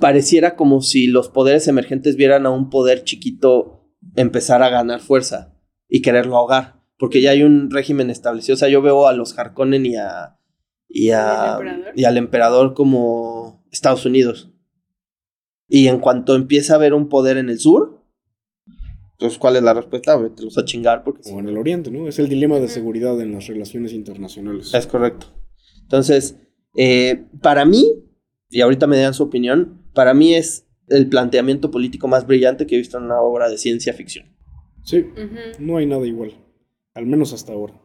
[0.00, 5.54] pareciera como si los poderes emergentes vieran a un poder chiquito empezar a ganar fuerza
[5.88, 6.82] y quererlo ahogar.
[6.98, 8.54] Porque ya hay un régimen establecido.
[8.54, 10.38] O sea, yo veo a los Harkonnen y a.
[10.88, 11.58] y, a,
[11.94, 14.52] y al emperador como Estados Unidos.
[15.68, 17.95] Y en cuanto empieza a haber un poder en el sur,
[19.18, 20.20] entonces, ¿cuál es la respuesta?
[20.36, 21.32] Te los a chingar porque...
[21.32, 22.06] O en el Oriente, ¿no?
[22.06, 24.74] Es el dilema de seguridad en las relaciones internacionales.
[24.74, 25.28] Es correcto.
[25.80, 26.36] Entonces,
[26.76, 28.04] eh, para mí,
[28.50, 32.74] y ahorita me dan su opinión, para mí es el planteamiento político más brillante que
[32.74, 34.36] he visto en una obra de ciencia ficción.
[34.84, 35.06] Sí,
[35.58, 36.34] no hay nada igual,
[36.92, 37.80] al menos hasta ahora.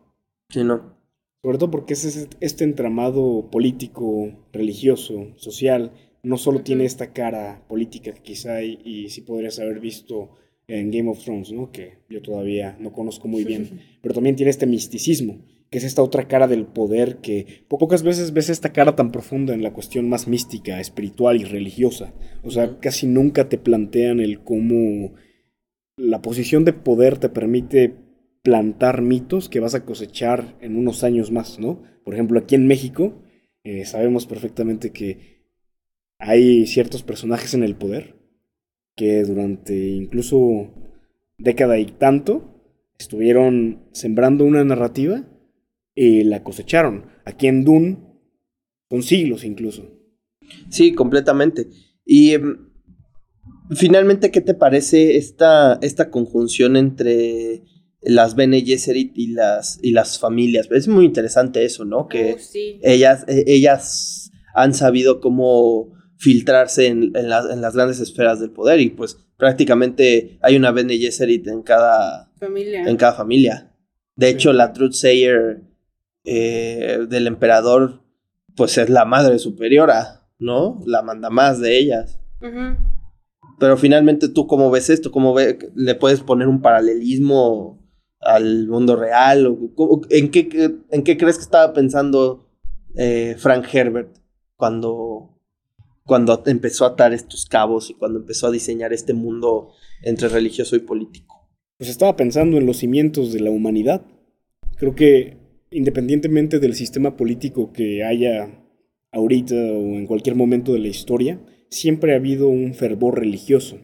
[0.49, 0.97] Sí, no.
[1.41, 5.93] Sobre todo porque es este entramado político, religioso, social,
[6.23, 10.31] no solo tiene esta cara política que quizá hay, y sí podrías haber visto
[10.71, 11.71] en Game of Thrones, ¿no?
[11.71, 16.01] Que yo todavía no conozco muy bien, pero también tiene este misticismo, que es esta
[16.01, 20.07] otra cara del poder que pocas veces ves esta cara tan profunda en la cuestión
[20.07, 22.13] más mística, espiritual y religiosa.
[22.43, 25.13] O sea, casi nunca te plantean el cómo
[25.97, 27.93] la posición de poder te permite
[28.41, 31.83] plantar mitos que vas a cosechar en unos años más, ¿no?
[32.05, 33.21] Por ejemplo, aquí en México
[33.63, 35.41] eh, sabemos perfectamente que
[36.17, 38.20] hay ciertos personajes en el poder
[38.95, 40.73] que durante incluso
[41.37, 42.61] década y tanto
[42.97, 45.25] estuvieron sembrando una narrativa
[45.95, 47.05] y la cosecharon.
[47.25, 47.97] Aquí en Dune
[48.89, 49.89] con siglos incluso.
[50.69, 51.67] Sí, completamente.
[52.05, 52.69] Y em,
[53.71, 57.63] finalmente, ¿qué te parece esta, esta conjunción entre
[58.01, 60.69] las Bene Gesserit y las, y las familias?
[60.71, 62.07] Es muy interesante eso, ¿no?
[62.07, 68.79] Que oh, ellas, e, ellas han sabido cómo filtrarse en, las grandes esferas del poder
[68.79, 72.83] y pues prácticamente hay una Bene Gesserit en cada familia.
[72.83, 73.73] En cada familia.
[74.15, 75.63] De hecho, la Truth Sayer
[76.23, 78.03] eh, del emperador
[78.55, 80.79] pues es la madre superiora, ¿no?
[80.85, 82.19] La manda más de ellas.
[83.59, 87.81] Pero finalmente tú cómo ves esto, cómo ve, le puedes poner un paralelismo
[88.19, 89.57] al mundo real,
[90.11, 92.47] ¿en, qué, ¿en qué crees que estaba pensando
[92.95, 94.19] eh, Frank Herbert
[94.55, 95.30] cuando
[96.05, 99.71] cuando empezó a atar estos cabos y cuando empezó a diseñar este mundo
[100.01, 101.49] entre religioso y político.
[101.77, 104.05] Pues estaba pensando en los cimientos de la humanidad.
[104.77, 105.37] Creo que
[105.71, 108.61] independientemente del sistema político que haya
[109.11, 113.79] ahorita o en cualquier momento de la historia, siempre ha habido un fervor religioso.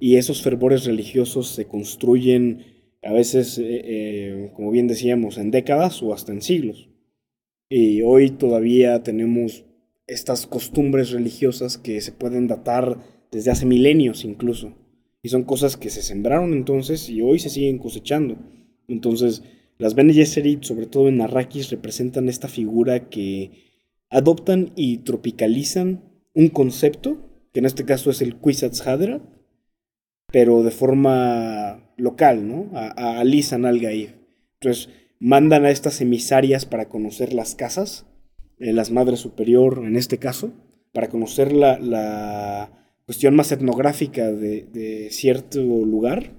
[0.00, 2.64] Y esos fervores religiosos se construyen
[3.02, 6.88] a veces, eh, eh, como bien decíamos, en décadas o hasta en siglos.
[7.68, 9.64] Y hoy todavía tenemos
[10.06, 12.98] estas costumbres religiosas que se pueden datar
[13.30, 14.74] desde hace milenios incluso.
[15.22, 18.36] Y son cosas que se sembraron entonces y hoy se siguen cosechando.
[18.86, 19.42] Entonces,
[19.78, 23.50] las Bene Gesserit, sobre todo en Arrakis, representan esta figura que
[24.08, 27.18] adoptan y tropicalizan un concepto,
[27.52, 29.22] que en este caso es el Kwisatz Haderach,
[30.30, 32.70] pero de forma local, ¿no?
[32.74, 34.10] A, alisan al Gaib.
[34.60, 38.06] Entonces, mandan a estas emisarias para conocer las casas
[38.58, 40.52] eh, las Madres Superior en este caso,
[40.92, 42.70] para conocer la,
[43.04, 46.32] cuestión más etnográfica de, cierto lugar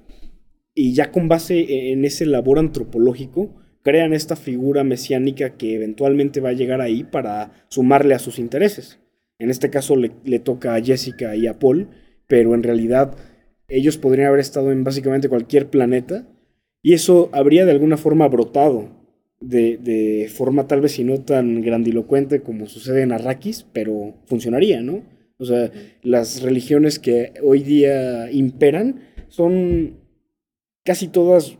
[0.73, 6.49] y ya con base en ese labor antropológico crean esta figura mesiánica que eventualmente va
[6.49, 8.99] a llegar ahí para sumarle a sus intereses.
[9.39, 11.87] En este caso le, le toca a Jessica y a Paul,
[12.27, 13.15] pero en realidad
[13.69, 16.27] ellos podrían haber estado en básicamente cualquier planeta
[16.81, 18.96] y eso habría de alguna forma brotado
[19.39, 25.03] de, forma tal vez si no tan grandilocuente como sucede en Arrakis, pero funcionaría, ¿no?
[25.37, 29.99] O sea, las religiones que hoy día imperan son
[30.83, 31.57] casi todas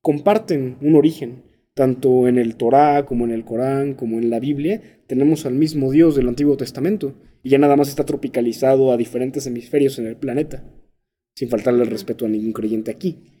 [0.00, 1.42] comparten un origen,
[1.74, 5.90] tanto en el Torá como en el Corán, como en la Biblia, tenemos al mismo
[5.90, 10.16] Dios del Antiguo Testamento, y ya nada más está tropicalizado a diferentes hemisferios en el
[10.16, 10.64] planeta,
[11.34, 13.35] sin faltarle el respeto a ningún creyente aquí.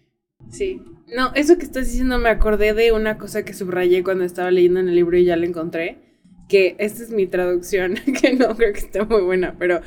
[0.50, 0.82] Sí.
[1.14, 4.80] No, eso que estás diciendo me acordé de una cosa que subrayé cuando estaba leyendo
[4.80, 5.98] en el libro y ya la encontré.
[6.48, 9.80] Que esta es mi traducción, que no creo que esté muy buena, pero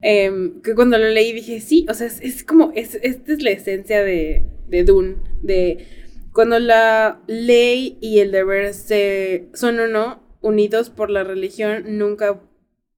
[0.00, 3.50] em, que cuando lo leí dije, sí, o sea, es, como, es, esta es la
[3.50, 5.86] esencia de, de Dune, de
[6.32, 12.40] cuando la ley y el deber se son uno, unidos por la religión, nunca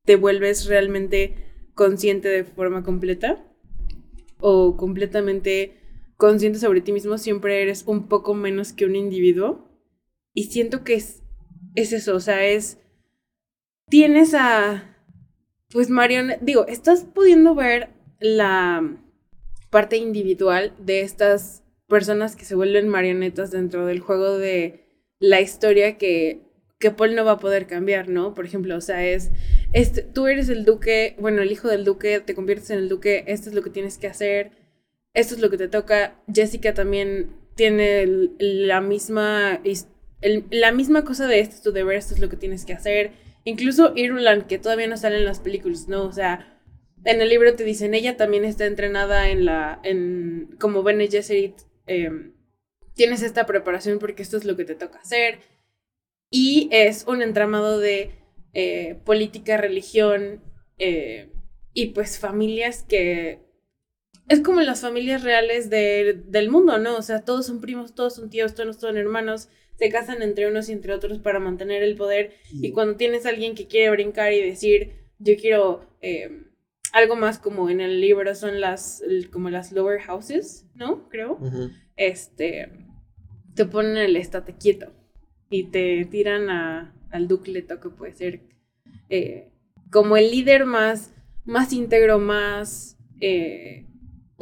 [0.05, 1.34] te vuelves realmente
[1.74, 3.44] consciente de forma completa
[4.39, 5.81] o completamente
[6.22, 9.68] consciente sobre ti mismo, siempre eres un poco menos que un individuo.
[10.32, 11.20] Y siento que es,
[11.74, 12.78] es eso, o sea, es...
[13.90, 14.96] Tienes a...
[15.72, 17.88] Pues Marion, digo, estás pudiendo ver
[18.20, 19.00] la
[19.68, 24.84] parte individual de estas personas que se vuelven marionetas dentro del juego de
[25.18, 26.42] la historia que,
[26.78, 28.32] que Paul no va a poder cambiar, ¿no?
[28.32, 29.32] Por ejemplo, o sea, es,
[29.72, 33.24] este, tú eres el duque, bueno, el hijo del duque, te conviertes en el duque,
[33.26, 34.61] esto es lo que tienes que hacer,
[35.14, 36.20] esto es lo que te toca.
[36.32, 38.06] Jessica también tiene
[38.39, 39.60] la misma,
[40.51, 43.12] la misma cosa de esto es tu deber, esto es lo que tienes que hacer.
[43.44, 46.05] Incluso Irulan, que todavía no sale en las películas, ¿no?
[46.05, 46.60] O sea,
[47.05, 51.56] en el libro te dicen, ella también está entrenada en la, en, como Bene Gesserit,
[51.86, 52.34] em,
[52.94, 55.40] tienes esta preparación porque esto es lo que te toca hacer.
[56.30, 58.12] Y es un entramado de
[58.55, 60.43] eh, política, religión
[60.78, 61.32] eh,
[61.74, 63.40] y pues familias que...
[64.32, 66.96] Es como las familias reales del mundo, ¿no?
[66.96, 70.70] O sea, todos son primos, todos son tíos, todos son hermanos, se casan entre unos
[70.70, 72.32] y entre otros para mantener el poder.
[72.50, 76.46] Y cuando tienes a alguien que quiere brincar y decir, yo quiero eh,
[76.94, 81.10] algo más como en el libro son las, como las lower houses, ¿no?
[81.10, 81.38] Creo.
[81.96, 82.70] Este,
[83.54, 84.94] te ponen el estate quieto
[85.50, 88.40] y te tiran a, al ducleto que puede ser
[89.10, 89.50] eh,
[89.90, 91.12] como el líder más,
[91.44, 93.88] más íntegro, más eh,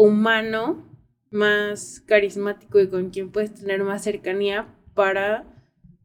[0.00, 0.86] humano,
[1.30, 5.44] más carismático y con quien puedes tener más cercanía para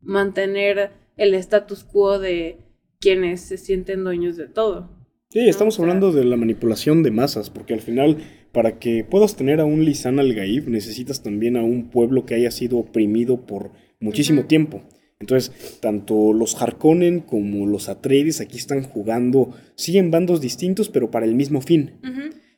[0.01, 2.59] mantener el status quo de
[2.99, 4.89] quienes se sienten dueños de todo.
[5.29, 8.17] Sí, estamos hablando de la manipulación de masas, porque al final,
[8.51, 12.35] para que puedas tener a un Lisan al Gaib, necesitas también a un pueblo que
[12.35, 14.83] haya sido oprimido por muchísimo tiempo.
[15.19, 21.09] Entonces, tanto los Harkonnen como los Atreides aquí están jugando, sí en bandos distintos, pero
[21.11, 21.99] para el mismo fin.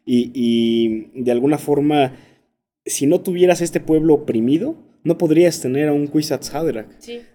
[0.07, 2.13] Y, y, de alguna forma,
[2.85, 6.87] si no tuvieras este pueblo oprimido, no podrías tener a un Kwisatz Haderach.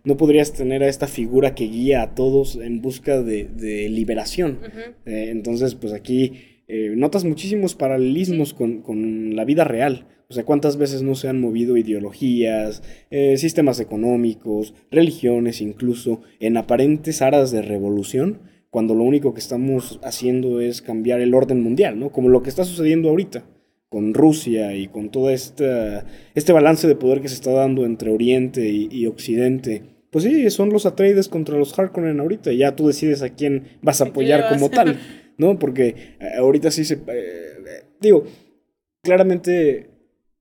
[0.04, 4.58] No podrías tener a esta figura que guía a todos en busca de, liberación.
[5.06, 6.32] Eh, entonces, pues aquí
[6.68, 10.06] eh, notas muchísimos paralelismos con, la vida real.
[10.28, 16.56] O sea, cuántas veces no se han movido ideologías, eh, sistemas económicos, religiones incluso, en
[16.56, 18.40] aparentes aras de revolución,
[18.72, 22.10] cuando lo único que estamos haciendo es cambiar el orden mundial, ¿no?
[22.10, 23.44] Como lo que está sucediendo ahorita
[23.90, 26.00] con Rusia y con todo este,
[26.34, 29.82] este balance de poder que se está dando entre Oriente y, Occidente.
[30.08, 32.50] Pues sí, son los Atreides contra los Harkonnen ahorita.
[32.52, 34.98] Ya tú decides a quién vas a apoyar como tal,
[35.36, 35.58] ¿no?
[35.58, 35.88] Porque
[36.18, 36.94] eh, ahorita sí se...
[36.94, 38.24] Eh, digo,
[39.02, 39.90] claramente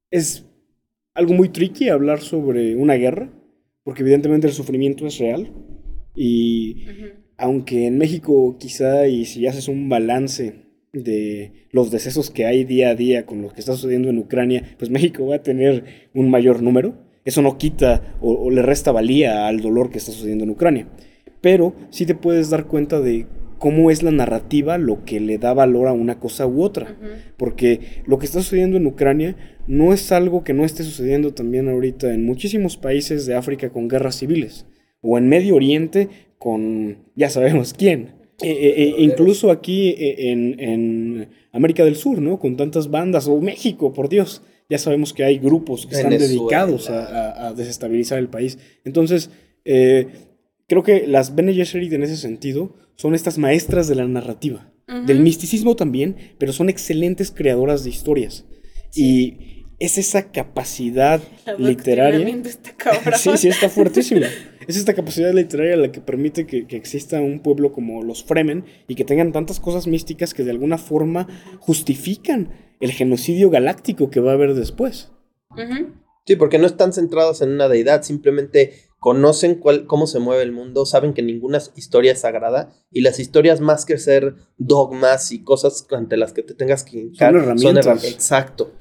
[0.10, 0.46] es
[1.14, 3.30] algo muy tricky hablar sobre una guerra,
[3.84, 5.52] porque evidentemente el sufrimiento es real.
[6.16, 6.86] Y
[7.42, 12.90] aunque en México quizá, y si haces un balance de los decesos que hay día
[12.90, 16.30] a día con lo que está sucediendo en Ucrania, pues México va a tener un
[16.30, 16.94] mayor número.
[17.26, 20.88] Eso no quita o, le resta valía al dolor que está sucediendo en Ucrania.
[21.42, 23.26] Pero sí te puedes dar cuenta de
[23.58, 26.98] cómo es la narrativa lo que le da valor a una cosa u otra.
[27.38, 29.36] Porque lo que está sucediendo en Ucrania
[29.68, 33.88] no es algo que no esté sucediendo también ahorita en muchísimos países de África con
[33.88, 34.68] guerras civiles.
[35.02, 36.10] O en Medio Oriente
[36.42, 38.16] con ya sabemos quién.
[38.42, 42.40] Eh, eh, eh, incluso aquí en, América del Sur, ¿no?
[42.40, 46.90] Con tantas bandas, o México, por Dios, ya sabemos que hay grupos que están dedicados
[46.90, 48.58] a, desestabilizar el país.
[48.86, 49.30] Entonces,
[49.64, 54.74] creo que las Bene Gesserit en ese sentido son estas maestras de la narrativa,
[55.06, 58.46] del misticismo también, pero son excelentes creadoras de historias.
[58.96, 61.22] Y es esa capacidad
[61.58, 62.26] literaria.
[63.18, 64.28] sí, sí, está fuertísima.
[64.68, 68.94] Es esta capacidad literaria la que permite que, exista un pueblo como los Fremen y
[68.94, 71.28] que tengan tantas cosas místicas que de alguna forma
[71.60, 75.10] justifican el genocidio galáctico que va a haber después.
[76.28, 80.52] Sí, porque no están centrados en una deidad, simplemente conocen cuál, cómo se mueve el
[80.52, 85.44] mundo, saben que ninguna historia es sagrada y las historias más que ser dogmas y
[85.44, 88.06] cosas ante las que te tengas que hincar, son herramientas.
[88.06, 88.72] exacto,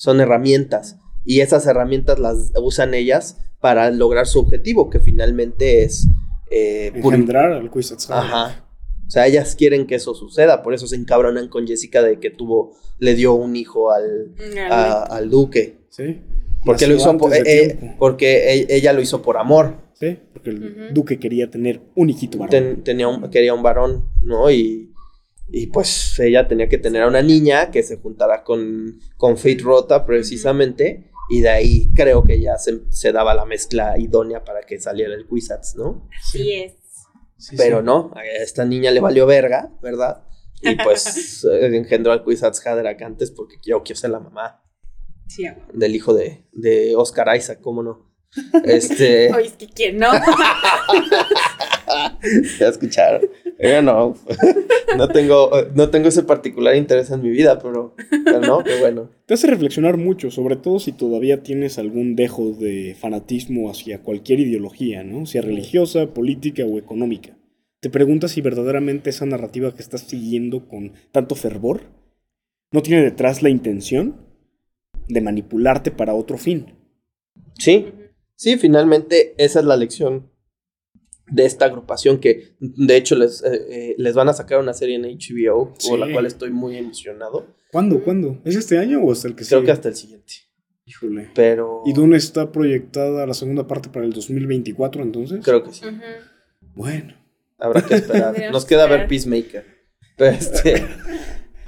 [0.00, 0.96] son herramientas
[1.26, 6.08] y esas herramientas las usan ellas para lograr su objetivo, que finalmente es...
[6.50, 7.70] Eh, Engendrar al
[8.08, 8.64] Ajá.
[9.06, 12.30] O sea, ellas quieren que eso suceda, por eso se encabronan con Jessica de que
[12.30, 14.34] tuvo, le dio un hijo al,
[14.70, 15.80] al duque.
[15.90, 16.22] Sí.
[16.64, 19.74] Porque, lo hizo por, eh, porque e, ella lo hizo por amor.
[19.92, 22.82] Sí, porque el duque quería tener un hijito varón.
[22.84, 24.50] tenía un, quería un varón, ¿no?
[24.50, 24.89] Y,
[25.52, 29.58] y pues ella tenía que tener a una niña que se juntara con, con Fate
[29.62, 34.62] Rota precisamente Y de ahí creo que ya se, se daba la mezcla idónea para
[34.62, 36.08] que saliera el Quizats, ¿no?
[36.26, 36.72] Así es.
[37.38, 37.84] Sí, Pero sí.
[37.84, 40.24] no, a esta niña le valió verga, ¿verdad?
[40.62, 44.62] Y pues eh, engendró al Quizats Haderach antes porque yo quiero ser la mamá
[45.28, 45.72] Sí, amor.
[45.72, 48.10] del hijo de, de Oscar Isaac, ¿cómo no?
[48.64, 50.10] Este, Oye, es que quién no.
[52.58, 53.22] ya escucharon.
[53.62, 54.16] Yo no,
[54.96, 59.10] no tengo, no tengo ese particular interés en mi vida, pero, pero no, qué bueno.
[59.26, 64.40] Te hace reflexionar mucho, sobre todo si todavía tienes algún dejo de fanatismo hacia cualquier
[64.40, 65.26] ideología, ¿no?
[65.26, 67.36] Sea religiosa, política o económica.
[67.80, 71.82] Te preguntas si verdaderamente esa narrativa que estás siguiendo con tanto fervor
[72.72, 74.16] no tiene detrás la intención
[75.08, 76.74] de manipularte para otro fin.
[77.58, 77.92] Sí,
[78.36, 80.30] sí, finalmente esa es la lección
[81.30, 84.96] de esta agrupación que de hecho les, eh, eh, les van a sacar una serie
[84.96, 85.88] en HBO, Sí.
[85.88, 87.46] por la cual estoy muy emocionado.
[87.72, 88.02] ¿Cuándo?
[88.02, 88.40] ¿Cuándo?
[88.44, 89.66] ¿Es este año o hasta el que Creo sigue?
[89.66, 90.32] que hasta el siguiente.
[90.86, 91.28] Híjole.
[91.34, 95.40] Pero ¿Y dónde está proyectada la segunda parte para el 2024 entonces?
[95.44, 95.84] creo que sí.
[96.74, 97.14] Bueno.
[97.58, 98.34] Habrá que esperar.
[98.52, 99.06] Nos que queda ver.
[99.06, 99.64] Peacemaker.
[100.16, 100.84] Pero este.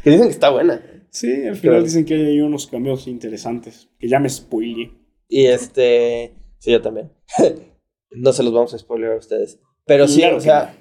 [0.03, 0.83] que dicen que está buena.
[1.11, 3.89] Sí, al final dicen que hay ahí unos cambios interesantes.
[3.99, 4.91] Que ya me spoileé.
[5.29, 6.35] Y este.
[6.59, 7.13] Sí, yo también.
[8.15, 9.59] no se los vamos a spoiler a ustedes.
[9.87, 10.77] Pero sí, Claro o sea,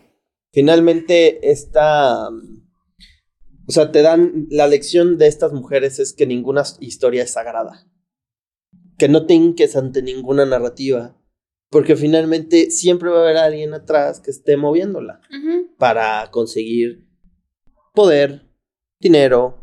[0.52, 2.30] finalmente esta.
[2.30, 2.66] um,
[3.68, 4.48] O sea, te dan.
[4.49, 7.88] La lección de estas mujeres es que ninguna historia es sagrada.
[8.98, 11.18] Que no te hinques ante ninguna narrativa.
[11.70, 15.22] Porque finalmente siempre va a haber alguien atrás que esté moviéndola.
[15.78, 17.08] Para conseguir
[17.94, 18.49] poder,
[18.99, 19.58] dinero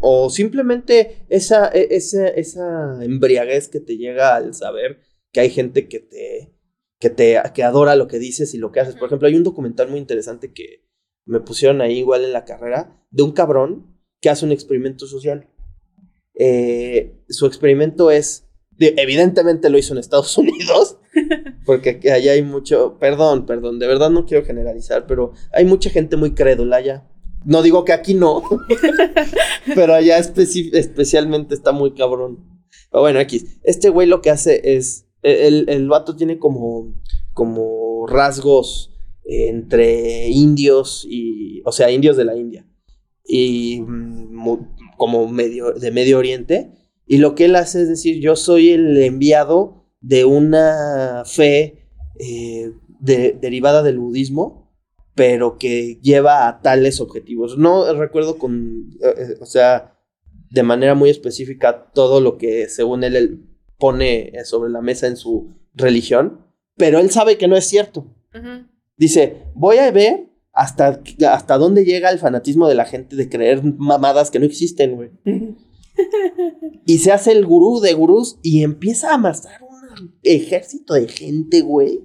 [0.00, 5.00] o simplemente esa, e- esa, esa embriaguez que te llega al saber
[5.38, 6.52] que hay gente que te,
[6.98, 8.96] que te que adora lo que dices y lo que haces.
[8.96, 10.84] Por ejemplo, hay un documental muy interesante que
[11.26, 15.48] me pusieron ahí igual en la carrera de un cabrón que hace un experimento social.
[16.34, 20.98] Eh, su experimento es, de- evidentemente lo hizo en Estados Unidos,
[21.64, 25.90] porque aquí- allá hay mucho, perdón, perdón, de verdad no quiero generalizar, pero hay mucha
[25.90, 27.08] gente muy crédula allá.
[27.44, 28.42] No digo que aquí no,
[29.76, 32.44] pero allá especi- especialmente está muy cabrón.
[32.90, 36.94] Pero bueno, X, este güey lo que hace es, el, el vato tiene como,
[37.32, 38.92] como rasgos
[39.24, 42.66] eh, entre indios y, o sea, indios de la India
[43.24, 44.58] y mm,
[44.96, 46.72] como medio, de Medio Oriente.
[47.06, 51.86] Y lo que él hace es decir, yo soy el enviado de una fe
[52.18, 54.70] eh, de- derivada del budismo,
[55.14, 57.58] pero que lleva a tales objetivos.
[57.58, 59.94] No recuerdo con, eh, eh, o sea,
[60.50, 63.44] de manera muy específica todo lo que según él
[63.78, 66.44] pone eh, sobre la mesa en su religión,
[66.76, 68.06] pero él sabe que no es cierto.
[68.96, 71.00] Dice, voy a ver hasta,
[71.30, 75.10] hasta dónde llega el fanatismo de la gente de creer mamadas que no existen, güey.
[76.86, 81.60] Y se hace el gurú de gurús y empieza a amasar un ejército de gente,
[81.60, 82.00] güey.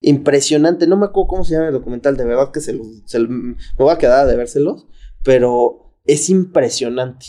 [0.00, 0.86] Impresionante.
[0.86, 3.28] No me acuerdo cómo se llama el documental, de verdad que se lo, se lo-
[3.30, 4.86] me voy a quedar de vérselos.
[5.24, 7.26] Pero es impresionante.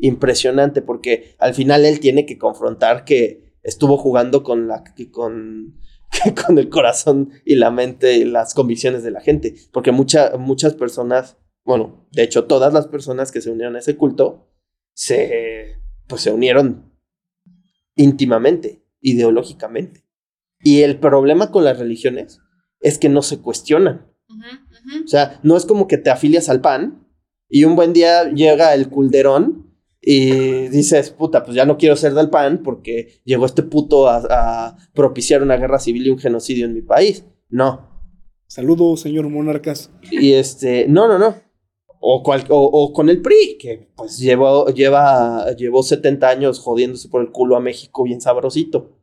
[0.00, 5.78] Impresionante porque al final él tiene que confrontar que estuvo jugando con la que con
[6.46, 9.54] con el corazón y la mente y las convicciones de la gente.
[9.72, 13.96] Porque mucha- muchas personas, bueno, de hecho todas las personas que se unieron a ese
[13.96, 14.48] culto,
[14.94, 15.76] se,
[16.08, 16.92] pues se unieron
[17.94, 20.04] íntimamente, ideológicamente.
[20.62, 22.40] Y el problema con las religiones
[22.80, 24.06] es que no se cuestionan.
[25.04, 27.06] O sea, no es como que te afilias al PAN
[27.48, 29.59] y un buen día llega el culderón
[30.02, 34.22] y dices, puta, pues ya no quiero ser del PAN porque llegó este puto a,
[34.30, 37.24] a propiciar una guerra civil y un genocidio en mi país.
[37.48, 37.88] No.
[38.46, 39.90] Saludos, señor Monarcas.
[40.10, 41.34] Y este, no, no, no.
[42.00, 47.08] O, cual- o, o con el PRI, que pues llevó, lleva, llevó 70 años jodiéndose
[47.10, 48.96] por el culo a México bien sabrosito.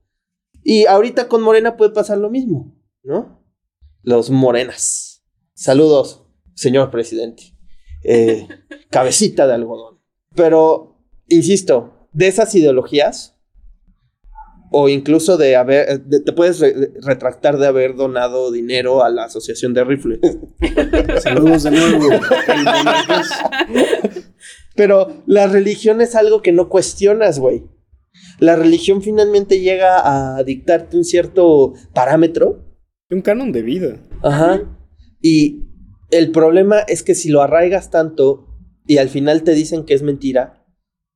[0.63, 3.39] Y ahorita con Morena puede pasar lo mismo, ¿no?
[4.01, 5.23] Los morenas.
[5.53, 6.23] Saludos,
[6.55, 7.53] señor presidente.
[8.03, 8.47] Eh,
[8.89, 9.96] cabecita de algodón.
[10.37, 10.95] Pero,
[11.27, 13.33] insisto, de esas ideologías,
[14.71, 19.25] o incluso de haber, de- te puedes re- retractar de haber donado dinero a la
[19.25, 20.19] asociación de rifles.
[21.23, 22.09] Saludos de nuevo.
[24.75, 27.63] Pero la religión es algo que no cuestionas, güey.
[28.39, 32.63] La religión finalmente llega a dictarte un cierto parámetro.
[33.09, 33.97] Un canon de vida.
[34.21, 34.61] Ajá.
[35.21, 35.63] Y
[36.11, 38.46] el problema es que si lo arraigas tanto
[38.87, 40.63] y al final te dicen que es mentira,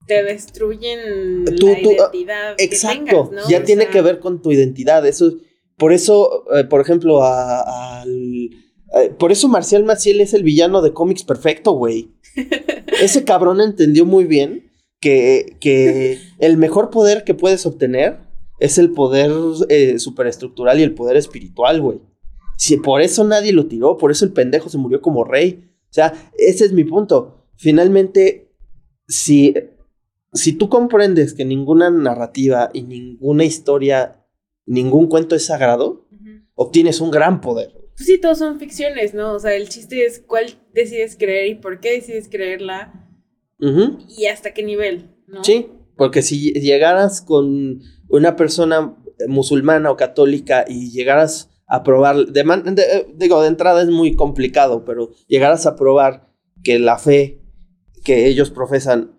[0.08, 3.50] Te destruyen Tú- la tú- identidad que exacto, tengas, ¿no?
[3.50, 5.06] ya O tiene sea, que ver con tu identidad.
[5.06, 5.32] Eso,
[5.78, 8.50] por eso, eh, por ejemplo, a- al-
[8.96, 12.12] eh, por eso Marcial Maciel es el villano de cómics perfecto, güey.
[13.02, 18.20] Ese cabrón entendió muy bien que, que el mejor poder que puedes obtener
[18.60, 19.32] es el poder
[19.70, 22.00] eh, superestructural y el poder espiritual, güey.
[22.58, 25.64] Si por eso nadie lo tiró, por eso el pendejo se murió como rey.
[25.90, 27.41] O sea, ese es mi punto.
[27.62, 28.50] Finalmente,
[29.08, 29.54] si,
[30.34, 34.26] si tú comprendes que ninguna narrativa y ninguna historia,
[34.66, 36.08] ningún cuento es sagrado,
[36.56, 37.72] obtienes un gran poder.
[37.96, 39.34] Pues sí, todos son ficciones, ¿no?
[39.34, 43.08] O sea, el chiste es cuál decides creer y por qué decides creerla
[43.60, 45.44] y hasta qué nivel, ¿no?
[45.44, 45.68] Sí,
[45.98, 47.80] porque si llegaras con
[48.10, 48.98] una persona
[49.28, 54.84] musulmana o católica y llegaras a probar, de, eh, digo, de entrada es muy complicado,
[54.84, 56.28] pero llegaras a probar
[56.64, 57.41] que la fe
[58.04, 59.12] que ellos profesan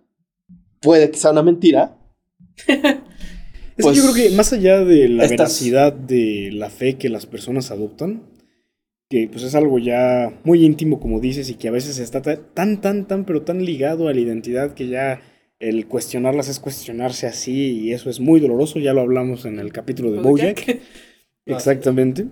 [0.82, 1.96] puede que sea una mentira.
[2.66, 7.26] es que yo creo que más allá de la veracidad de la fe que las
[7.26, 8.24] personas adoptan,
[9.08, 12.80] que pues es algo ya muy íntimo, como dices, y que a veces está tan,
[12.80, 15.22] tan, tan, pero tan ligado a la identidad que ya
[15.58, 19.72] el cuestionarlas es cuestionarse así, y eso es muy doloroso, ya lo hablamos en el
[19.72, 20.80] capítulo de Bojack.
[21.46, 22.26] Exactamente.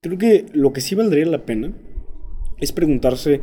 [0.00, 1.72] Creo que lo que sí valdría la pena
[2.58, 3.40] es preguntarse,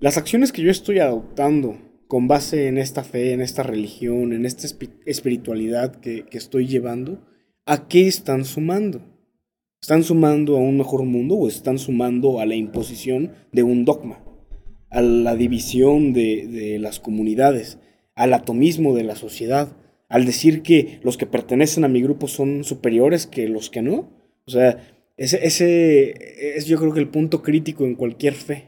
[0.00, 4.44] las acciones que yo estoy adoptando con base en esta fe, en esta religión, en
[4.44, 4.66] esta
[5.06, 7.24] espiritualidad que, estoy llevando,
[7.66, 9.00] ¿a qué están sumando?
[9.80, 14.24] ¿Están sumando a un mejor mundo o están sumando a la imposición de un dogma?
[14.90, 17.78] A la división de, las comunidades,
[18.16, 19.76] al atomismo de la sociedad,
[20.08, 24.10] al decir que los que pertenecen a mi grupo son superiores que los que no.
[24.46, 24.78] O sea,
[25.16, 25.46] ese
[26.56, 28.64] es yo creo que el punto crítico en cualquier fe.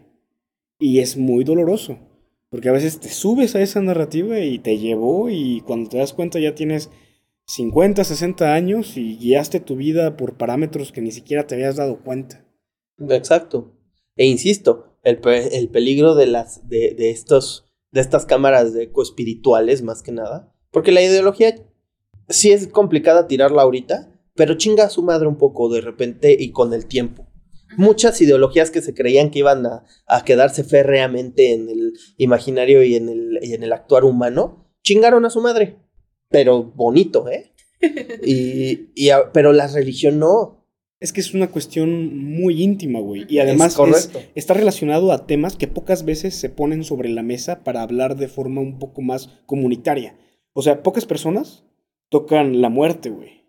[0.79, 2.12] Y es muy doloroso,
[2.53, 6.13] porque a veces te subes a esa narrativa y te llevó y cuando te das
[6.13, 6.91] cuenta ya tienes
[7.47, 12.03] 50, 60 años y guiaste tu vida por parámetros que ni siquiera te habías dado
[12.03, 12.45] cuenta.
[13.09, 13.73] Exacto.
[14.17, 19.81] E insisto, el, el peligro de, las, de, de, estos, de estas cámaras de coespirituales,
[19.81, 21.55] más que nada, porque la ideología
[22.29, 26.53] sí es complicada tirarla ahorita, pero chinga a su madre un poco de repente y
[26.53, 27.32] con el tiempo.
[27.77, 32.97] Muchas ideologías que se creían que iban a, a quedarse férreamente en el imaginario y
[32.97, 35.79] en el, y en el actuar humano, chingaron a su madre
[36.33, 37.53] pero bonito, ¿eh?
[38.25, 40.59] y, y pero la religión no.
[40.99, 43.27] Es que es una cuestión muy íntima, güey.
[43.29, 43.77] Y además
[44.37, 48.29] está relacionado a temas que pocas veces se ponen sobre la mesa para hablar de
[48.29, 50.17] forma un poco más comunitaria.
[50.53, 51.65] O sea, pocas personas
[52.09, 53.49] tocan la muerte, güey.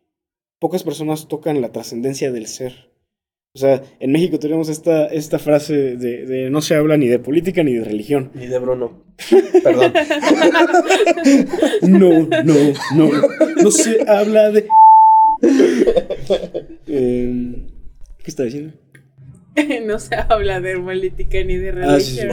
[0.57, 2.91] Pocas personas tocan la trascendencia del ser.
[3.55, 7.61] O sea, en México tenemos esta, esta frase de, no se habla ni de política
[7.61, 8.31] ni de religión.
[8.34, 9.03] Ni de Bruno.
[9.63, 9.93] Perdón.
[11.84, 12.53] no, no,
[12.95, 13.11] no.
[13.61, 14.67] No se habla de...
[16.88, 17.67] Em,
[18.23, 18.73] ¿Qué está diciendo?
[19.85, 22.30] no se habla de política ni de ah, religión.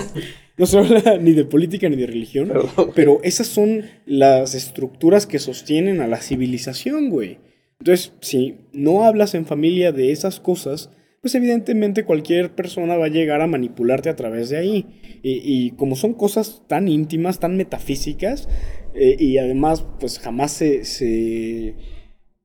[0.56, 2.50] No se habla ni de política ni de religión.
[2.94, 7.40] Pero esas son las estructuras que sostienen a la civilización, güey.
[7.78, 10.90] Entonces, si no hablas en familia de esas cosas,
[11.20, 14.86] pues evidentemente cualquier persona va a llegar a manipularte a través de ahí.
[15.22, 18.48] Y, como son cosas tan íntimas, tan metafísicas,
[18.94, 21.74] eh, y además pues jamás se,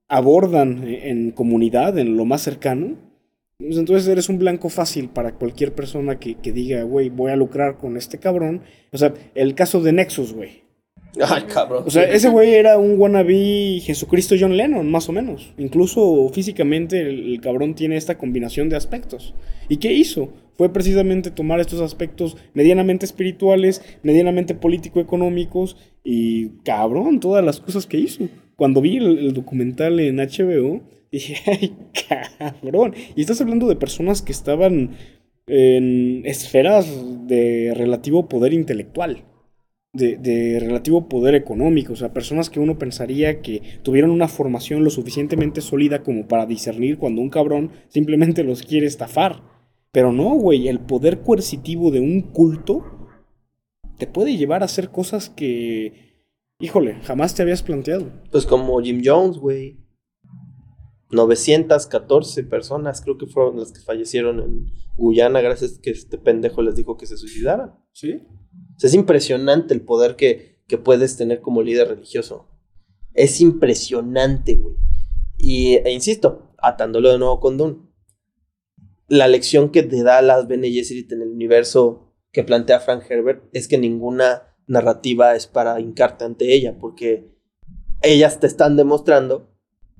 [0.07, 2.97] abordan en comunidad, en lo más cercano,
[3.57, 7.37] pues entonces eres un blanco fácil para cualquier persona que, que diga, güey, voy a
[7.37, 8.63] lucrar con este cabrón.
[8.91, 10.64] O sea, el caso de Nexus, güey.
[11.27, 11.83] Ay, cabrón.
[11.85, 15.53] O sea, ese güey era un wannabe Jesucristo John Lennon, más o menos.
[15.57, 19.33] Incluso físicamente el, cabrón tiene esta combinación de aspectos.
[19.69, 20.29] ¿Y qué hizo?
[20.57, 27.97] Fue precisamente tomar estos aspectos medianamente espirituales, medianamente político-económicos y cabrón, todas las cosas que
[27.97, 28.27] hizo.
[28.55, 30.81] Cuando vi el, documental en HBO,
[31.11, 31.75] dije, ay,
[32.07, 32.93] cabrón.
[33.15, 34.91] Y estás hablando de personas que estaban
[35.47, 36.87] en esferas
[37.27, 39.23] de relativo poder intelectual
[39.95, 44.89] de, relativo poder económico, o sea, personas que uno pensaría que tuvieron una formación lo
[44.89, 49.41] suficientemente sólida como para discernir cuando un cabrón simplemente los quiere estafar.
[49.91, 52.83] Pero no, güey, el poder coercitivo de un culto
[53.97, 56.25] te puede llevar a hacer cosas que,
[56.59, 58.11] híjole, jamás te habías planteado.
[58.29, 59.77] Pues como Jim Jones, güey.
[61.11, 64.65] 914 personas creo que fueron las que fallecieron en
[64.97, 67.75] Guyana gracias a que este pendejo les dijo que se suicidaran.
[67.93, 68.21] Sí
[68.81, 72.47] es impresionante el poder que, que puedes tener como líder religioso.
[73.13, 74.75] Es impresionante, güey.
[75.37, 77.77] Y, e insisto, atándolo de nuevo con Dune.
[79.07, 83.43] La lección que te da las Bene Gesserit en el universo que plantea Frank Herbert
[83.53, 87.31] es que ninguna narrativa es para hincarte ante ella, porque
[88.01, 89.54] ellas te están demostrando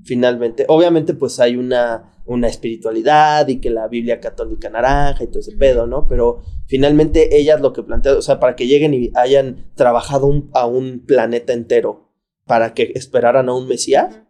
[0.06, 0.66] finalmente.
[0.70, 5.58] Obviamente, pues hay una, una espiritualidad y que la Biblia católica naranja y todo ese
[5.58, 6.08] pedo, ¿no?
[6.08, 10.66] Pero finalmente ellas lo que plantean, o sea, para que lleguen y hayan trabajado a
[10.66, 12.12] un planeta entero
[12.46, 14.22] para que esperaran a un Mesías,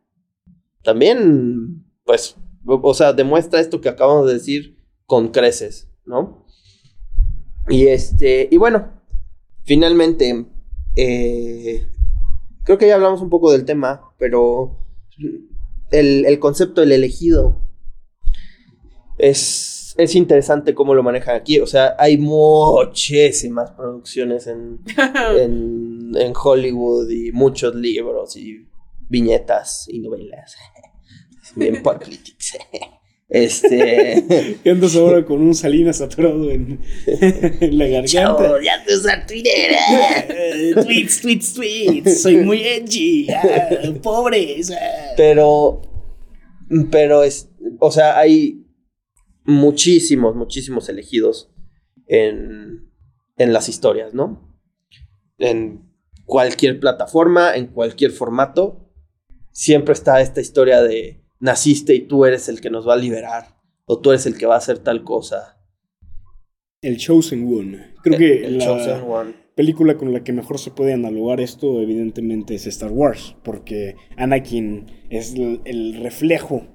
[0.83, 6.45] también, pues, o sea, demuestra esto que acabamos de decir con creces, ¿no?
[7.67, 8.91] Y este, y bueno,
[9.63, 10.45] finalmente,
[10.95, 11.87] eh,
[12.63, 14.79] creo que ya hablamos un poco del tema, pero
[15.91, 17.61] el, concepto del elegido
[19.17, 21.59] es, es interesante cómo lo manejan aquí.
[21.59, 24.79] O sea, hay muchísimas producciones en,
[26.15, 28.67] en, Hollywood y muchos libros y
[29.09, 30.55] viñetas y novelas.
[31.55, 32.53] Bien políticos.
[33.27, 34.57] Este.
[34.63, 38.07] ¿Qué andas ahora con un Salinas atorado en, en la garganta?
[38.07, 39.75] Chau, ya te usar Twitter.
[40.83, 42.21] tweets, tweets, tweets.
[42.21, 43.27] Soy muy edgy.
[43.31, 43.69] Ah,
[44.01, 44.71] pobres.
[45.17, 45.81] Pero.
[46.91, 47.49] Pero es.
[47.79, 48.63] O sea, hay
[49.43, 51.51] muchísimos, muchísimos elegidos
[52.07, 52.91] en,
[53.37, 54.55] en las historias, ¿no?
[55.39, 55.91] En
[56.25, 58.91] cualquier plataforma, en cualquier formato.
[59.51, 63.59] Siempre está esta historia de naciste y tú eres el que nos va a liberar,
[63.85, 65.61] o tú eres el que va a hacer tal cosa.
[66.81, 67.95] El Chosen One.
[68.03, 72.91] Creo que la película con la que mejor se puede analogar esto, evidentemente, es Star
[72.91, 76.67] Wars, porque Anakin es el, reflejo.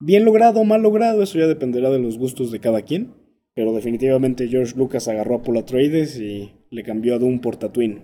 [0.00, 3.14] Bien logrado o mal logrado, eso ya dependerá de los gustos de cada quien.
[3.54, 8.02] Pero definitivamente George Lucas agarró a Paul Atreides y le cambió a Doom por Tatooine.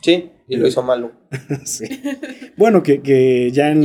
[0.00, 1.12] Sí, y lo hizo malo.
[1.64, 1.86] sí.
[2.56, 3.82] Bueno, que, ya en,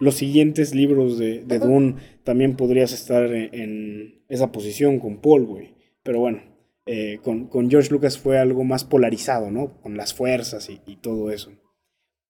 [0.00, 5.74] los siguientes libros de, de Dune también podrías estar en, esa posición con Paul, güey.
[6.02, 6.42] Pero bueno,
[6.86, 9.80] eh, con, George Lucas fue algo más polarizado, ¿no?
[9.82, 11.52] Con las fuerzas y, todo eso.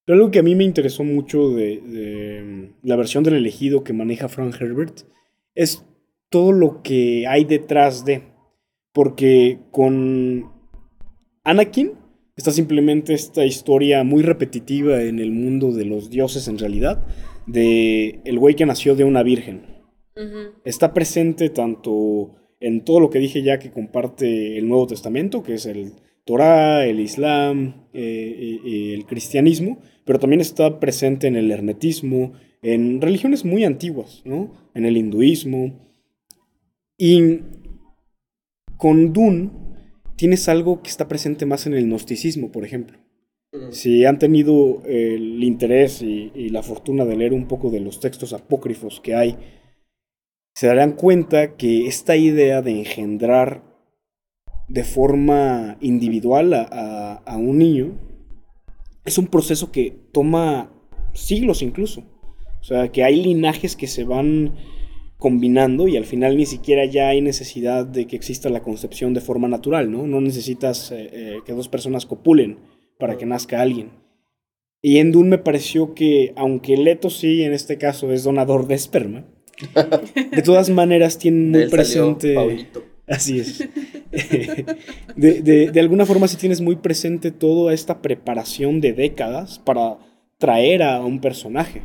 [0.05, 3.93] Pero algo que a mí me interesó mucho de, mm, la versión del elegido que
[3.93, 5.03] maneja Frank Herbert
[5.55, 5.85] es
[6.29, 8.23] todo lo que hay detrás de.
[8.93, 10.51] Porque con
[11.45, 11.93] Anakin
[12.35, 17.07] está simplemente esta historia muy repetitiva en el mundo de los dioses en realidad
[17.53, 19.63] de el güey que nació de una virgen.
[20.65, 25.55] Está presente tanto en todo lo que dije ya que comparte el Nuevo Testamento, que
[25.55, 25.95] es el
[26.25, 33.01] Torah, el Islam eh, y, el cristianismo, pero también está presente en el hermetismo, en
[33.01, 34.71] religiones muy antiguas, ¿no?
[34.75, 35.91] En el hinduismo.
[36.99, 37.41] Y
[38.77, 39.53] con Dun
[40.17, 43.00] tienes algo que está presente más en el gnosticismo, por ejemplo.
[43.73, 48.33] Si han tenido el interés y, la fortuna de leer un poco de los textos
[48.33, 49.37] apócrifos que hay,
[50.55, 53.65] se darán cuenta que esta idea de engendrar
[54.69, 57.99] de forma individual a, un niño
[59.05, 60.71] es un proceso que toma
[61.13, 62.05] siglos incluso.
[62.61, 64.55] O sea, que hay linajes que se van
[65.17, 69.21] combinando y al final ni siquiera ya hay necesidad de que exista la concepción de
[69.21, 70.07] forma natural, ¿no?
[70.07, 72.59] No necesitas eh, eh, que dos personas copulen
[73.01, 73.91] para que nazca alguien.
[74.81, 78.77] Y en Dune me pareció que, aunque Leto sí en este caso es donador de
[78.77, 79.27] esperma,
[80.33, 82.69] de todas maneras tiene muy presente.
[83.09, 83.69] Así es.
[85.17, 89.99] de, alguna forma sí tienes muy presente toda esta preparación de décadas para
[90.39, 91.83] traer a un personaje,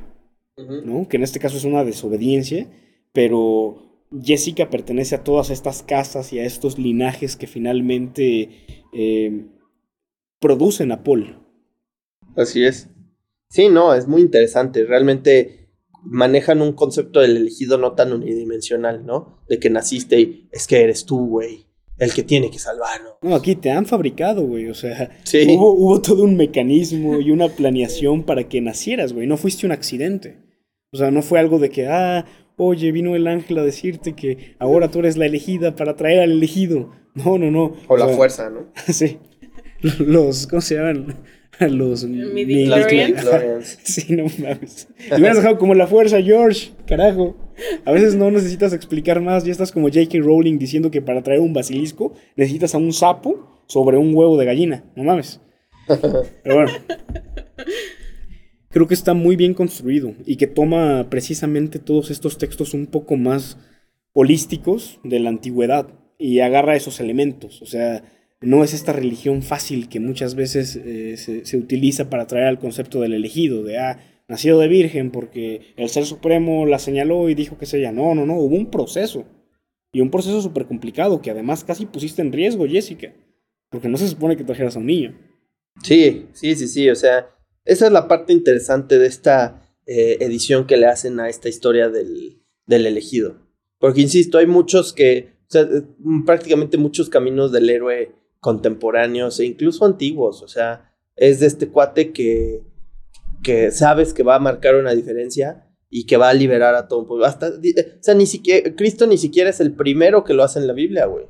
[0.56, 1.08] ¿no?
[1.08, 2.68] Que en este caso es una desobediencia,
[3.12, 8.50] pero Jessica pertenece a todas estas casas y a estos linajes que finalmente
[8.94, 9.48] eh,
[10.46, 11.40] producen a Paul.
[12.36, 12.88] Así es.
[13.50, 14.86] Sí, no, es muy interesante.
[14.86, 15.72] Realmente
[16.04, 19.42] manejan un concepto del elegido no tan unidimensional, ¿no?
[19.50, 21.66] De que naciste y es que eres tú, güey.
[21.98, 23.14] El que tiene que salvarnos.
[23.24, 24.68] No, aquí te han fabricado, güey.
[24.70, 25.18] O sea,
[25.48, 29.26] hubo, hubo todo un mecanismo y una planeación para que nacieras, güey.
[29.26, 30.44] No fuiste un accidente.
[30.92, 32.26] O sea, no fue algo de que, ah,
[32.58, 36.34] oye, vino el ángel a decirte que ahora tú eres la elegida para traer al
[36.34, 36.92] elegido.
[37.16, 37.74] No, no, no.
[37.88, 38.68] O, la fuerza, ¿no?
[38.94, 39.18] sí.
[40.00, 41.16] los, ¿cómo se llaman?
[41.60, 43.26] Los midichlorians.
[43.84, 44.88] Sí, no mames.
[45.10, 46.72] Me hubieras dejado como la fuerza, George.
[46.86, 47.36] Carajo.
[47.86, 49.46] A veces no necesitas explicar más.
[49.46, 50.18] Ya estás como J.K.
[50.20, 54.46] Rowling diciendo que para traer un basilisco necesitas a un sapo sobre un huevo de
[54.46, 54.84] gallina.
[54.96, 55.40] No mames.
[55.88, 56.72] Pero bueno.
[58.70, 63.16] Creo que está muy bien construido y que toma precisamente todos estos textos un poco
[63.16, 63.58] más
[64.12, 65.88] holísticos de la antigüedad
[66.18, 67.62] y agarra esos elementos.
[67.62, 68.04] O sea,
[68.42, 73.02] no es esta religión fácil que muchas veces eh, se, utiliza para traer al concepto
[73.02, 77.58] del elegido, de, ah, nacido de virgen porque el Ser Supremo la señaló y dijo
[77.58, 77.92] que es ella.
[77.92, 79.26] No, no, no, hubo un proceso.
[79.92, 83.14] Y un proceso súper complicado que además casi pusiste en riesgo, Jessica.
[83.70, 85.18] Porque no se supone que trajeras a un niño.
[85.82, 86.90] Sí, sí, sí, sí.
[86.90, 87.30] O sea,
[87.64, 91.90] esa es la parte interesante de esta, eh, edición que le hacen a esta historia
[91.90, 93.38] del, del elegido.
[93.78, 95.84] Porque, insisto, hay muchos que, o sea, eh,
[96.26, 102.14] prácticamente muchos caminos del héroe contemporáneos e incluso antiguos, o sea, es de este cuate
[102.14, 102.62] que,
[103.42, 107.00] que sabes que va a marcar una diferencia y que va a liberar a todo
[107.00, 107.26] un pueblo.
[107.26, 110.68] Hasta, o sea, ni siquiera, Cristo ni siquiera es el primero que lo hace en
[110.68, 111.26] la Biblia, güey.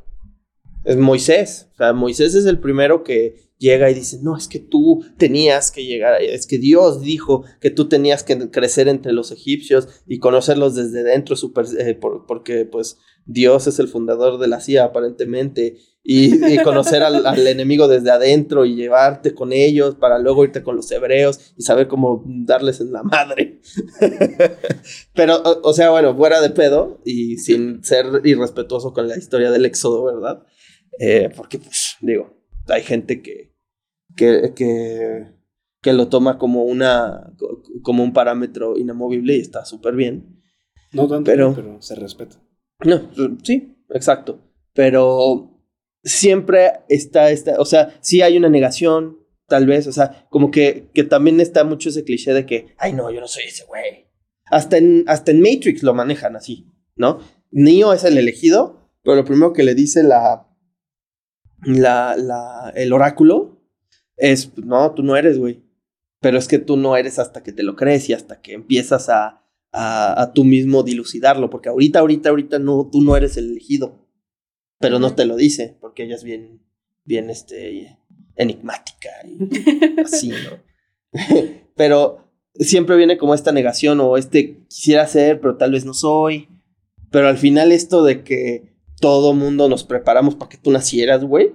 [0.84, 1.70] Es Moisés.
[1.76, 5.72] O sea, Moisés es el primero que llega y dice, no, es que tú tenías
[5.72, 10.20] que llegar, es que Dios dijo que tú tenías que crecer entre los egipcios y
[10.20, 11.98] conocerlos desde dentro, super, eh,
[12.28, 15.78] porque pues Dios es el fundador de la CIA aparentemente,
[16.08, 20.76] y, conocer al, al, enemigo desde adentro y llevarte con ellos para luego irte con
[20.76, 23.60] los hebreos y saber cómo darles en la madre.
[25.16, 29.50] Pero, o, o sea, bueno, fuera de pedo y sin ser irrespetuoso con la historia
[29.50, 30.46] del éxodo, ¿verdad?
[31.00, 32.38] Eh, porque, pues, digo,
[32.68, 33.56] hay gente que,
[34.16, 35.32] que, que,
[35.82, 37.34] que, lo toma como, una,
[37.82, 40.40] como un parámetro inamovible y está súper bien.
[40.94, 42.40] No tanto, pero, pero se respeta.
[42.86, 43.10] No,
[43.42, 44.40] sí, exacto.
[44.72, 45.55] Pero
[46.06, 49.18] siempre está, está, o sea, sí hay una negación,
[49.48, 52.94] tal vez, o sea, como que, que también está mucho ese cliché de que, ay,
[52.94, 54.06] no, yo no soy ese güey.
[54.46, 57.20] Hasta en, hasta en Matrix lo manejan así, ¿no?
[57.52, 60.48] Neo es el elegido, pero lo primero que le dice la,
[61.64, 63.68] la, la, el oráculo
[64.16, 65.64] es, no, tú no eres, güey.
[66.22, 69.10] Pero es que tú no eres hasta que te lo crees y hasta que empiezas
[69.10, 73.52] a, a, a tú mismo dilucidarlo, porque ahorita, ahorita, ahorita no, tú no eres el
[73.52, 74.05] elegido.
[74.80, 76.62] Pero no te lo dice, porque ella es bien,
[77.06, 77.98] bien, este,
[78.36, 80.66] enigmática y así, ¿no?
[81.76, 82.26] pero
[82.56, 86.50] siempre viene como esta negación o este quisiera ser, pero tal vez no soy.
[87.12, 91.54] Pero al final esto de que todo mundo nos preparamos para que tú nacieras, güey.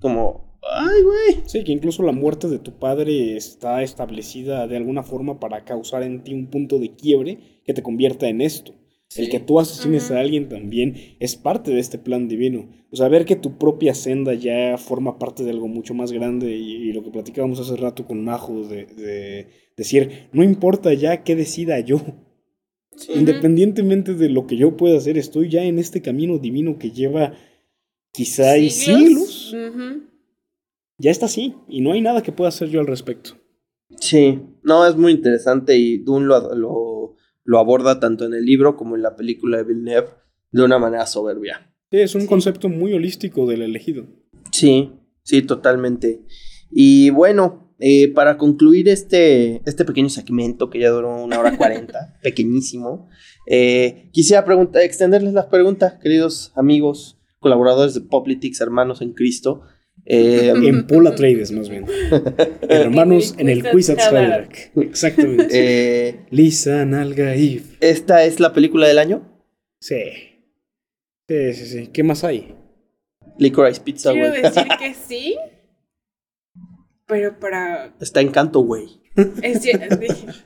[0.00, 1.42] Como, ay, güey.
[1.46, 6.02] Sí, que incluso la muerte de tu padre está establecida de alguna forma para causar
[6.02, 8.74] en ti un punto de quiebre que te convierta en esto.
[9.10, 9.22] Sí.
[9.22, 12.68] El que tú asesines a alguien también es parte de este plan divino.
[12.90, 16.56] O sea, ver que tu propia senda ya forma parte de algo mucho más grande
[16.56, 21.24] y, y lo que platicábamos hace rato con Majo de, de decir, no importa ya
[21.24, 22.00] qué decida yo,
[22.96, 23.12] Sí.
[23.14, 27.34] Independientemente de lo que yo pueda hacer, estoy ya en este camino divino que lleva
[28.12, 28.74] quizá siglos.
[28.74, 29.52] siglos.
[29.54, 30.02] Uh -huh.
[30.98, 33.38] Ya está así y no hay nada que pueda hacer yo al respecto.
[33.98, 36.89] Sí, no, es muy interesante y Dune lo, lo,
[37.50, 40.10] lo aborda tanto en el libro como en la película de Villeneuve
[40.52, 41.74] de una manera soberbia.
[41.90, 42.26] Sí, es un sí.
[42.28, 44.06] concepto muy holístico del elegido.
[44.52, 44.92] Sí,
[45.24, 46.20] sí, totalmente.
[46.70, 52.16] Y bueno, eh, para concluir este, este pequeño segmento que ya duró una hora cuarenta,
[52.22, 53.08] pequeñísimo,
[53.48, 54.44] eh, quisiera
[54.84, 59.62] extenderles las preguntas, queridos amigos, colaboradores de Poplitics, hermanos en Cristo.
[60.06, 61.86] Eh, en Pola Trades, más bien.
[62.68, 64.72] hermanos en el Quiz at Skylark.
[64.76, 65.48] Exactamente.
[65.52, 67.62] Eh, Lisa, Nalga, Eve.
[67.80, 69.22] ¿Esta es la película del año?
[69.80, 70.02] Sí.
[71.28, 71.86] Sí, sí, sí.
[71.92, 72.54] ¿Qué más hay?
[73.38, 74.42] Licorice Pizza, Quiero wey.
[74.42, 75.36] decir que sí.
[77.06, 77.94] Pero para.
[78.00, 79.00] Está encanto, güey.
[79.42, 79.66] Es,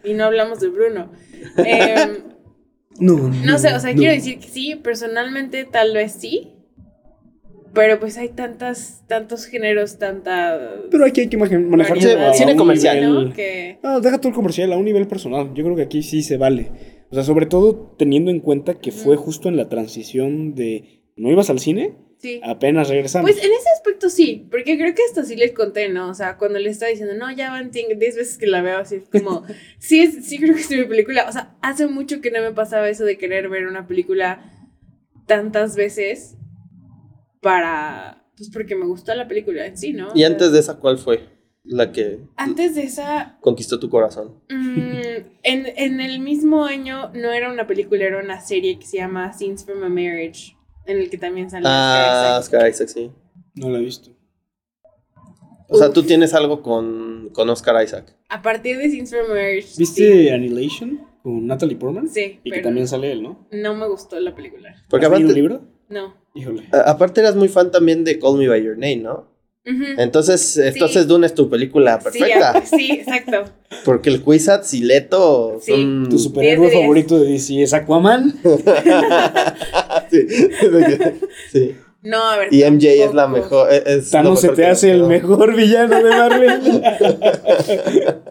[0.04, 1.12] y no hablamos de Bruno.
[1.58, 2.22] Eh,
[2.98, 3.98] no, no, no, sé, o sea, no.
[3.98, 6.52] quiero decir que sí, personalmente tal vez sí.
[7.74, 10.76] Pero pues hay tantas, tantos géneros, tanta.
[10.90, 13.28] Pero aquí hay que manejar sí, cine comercial, nivel...
[13.28, 13.34] ¿no?
[13.34, 13.78] Que...
[13.82, 15.52] No, deja todo el comercial a un nivel personal.
[15.54, 16.70] Yo creo que aquí sí se vale.
[17.10, 21.02] O sea, sobre todo teniendo en cuenta que fue justo en la transición de.
[21.16, 21.96] ¿No ibas al cine?
[22.18, 22.40] Sí.
[22.42, 23.30] Apenas regresamos.
[23.30, 26.08] Pues en ese aspecto sí, porque creo que hasta sí les conté, ¿no?
[26.08, 29.02] O sea, cuando le estaba diciendo, no, ya van 10 veces que la veo así,
[29.12, 29.44] como,
[29.78, 31.26] sí, es, sí creo que es mi película.
[31.28, 34.50] O sea, hace mucho que no me pasaba eso de querer ver una película
[35.26, 36.36] tantas veces
[37.44, 40.08] para, pues porque me gustó la película en sí, ¿no?
[40.14, 41.28] ¿Y antes de esa cuál fue?
[41.62, 42.20] La que...
[42.36, 43.38] Antes de esa...
[43.40, 44.40] Conquistó tu corazón.
[44.48, 44.90] Mmm,
[45.42, 49.32] en, en el mismo año no era una película, era una serie que se llama
[49.32, 50.56] Scenes from a Marriage
[50.86, 52.88] en el que también sale ah, Oscar Isaac.
[52.88, 53.10] sí.
[53.54, 54.10] No lo he visto.
[55.68, 58.16] O sea, tú tienes algo con, con Oscar Isaac.
[58.28, 59.68] A partir de Scenes from Marriage.
[59.78, 60.28] ¿Viste sí.
[60.30, 62.08] Annihilation con Natalie Portman?
[62.08, 62.40] Sí.
[62.42, 63.46] Y que también sale él, ¿no?
[63.52, 64.74] No me gustó la película.
[64.88, 65.62] Porque ¿Has aparte, un libro?
[65.88, 66.23] No.
[66.34, 66.68] Híjole.
[66.72, 69.32] A, aparte eras muy fan también de Call Me By Your Name, ¿no?
[69.66, 69.94] Uh -huh.
[69.96, 71.08] Entonces, entonces sí.
[71.08, 72.60] Dune es tu película perfecta.
[72.66, 73.44] Sí, sí exacto.
[73.84, 75.72] Porque el Kwisatz y Leto sí.
[75.72, 76.08] son...
[76.10, 78.34] ¿Tu superhéroe favorito de DC es Aquaman?
[80.10, 80.26] sí.
[81.50, 81.76] sí.
[82.04, 82.52] No, a ver.
[82.52, 83.08] Y MJ tampoco.
[83.08, 83.72] es la mejor.
[83.72, 86.60] Es Thanos se te hace el mejor villano de Marvel.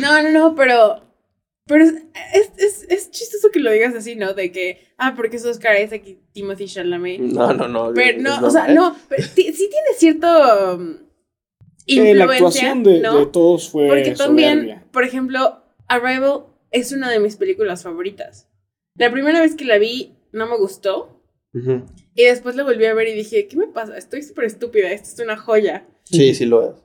[0.00, 1.00] no, no, no, pero.
[1.66, 4.34] Pero es, es, es, chistoso que lo digas así, ¿no?
[4.34, 7.20] De que, ah, porque es Oscar Isaac y Timothy Chalamet.
[7.20, 7.92] No, no, no.
[7.94, 8.74] Pero no, no o sea, ¿eh?
[8.74, 10.26] no, pero sí tiene cierto.
[10.74, 10.98] Um,
[11.86, 13.18] influencia, eh, la actuación de, ¿no?
[13.18, 13.86] de, todos fue.
[13.86, 14.84] Porque también, soberbia.
[14.90, 18.48] por ejemplo, Arrival es una de mis películas favoritas.
[18.96, 21.18] La primera vez que la vi no me gustó.
[22.14, 23.98] Y después la volví a ver y dije, ¿qué me pasa?
[23.98, 25.86] Estoy súper estúpida, esto es una joya.
[26.04, 26.81] Sí, sí lo es.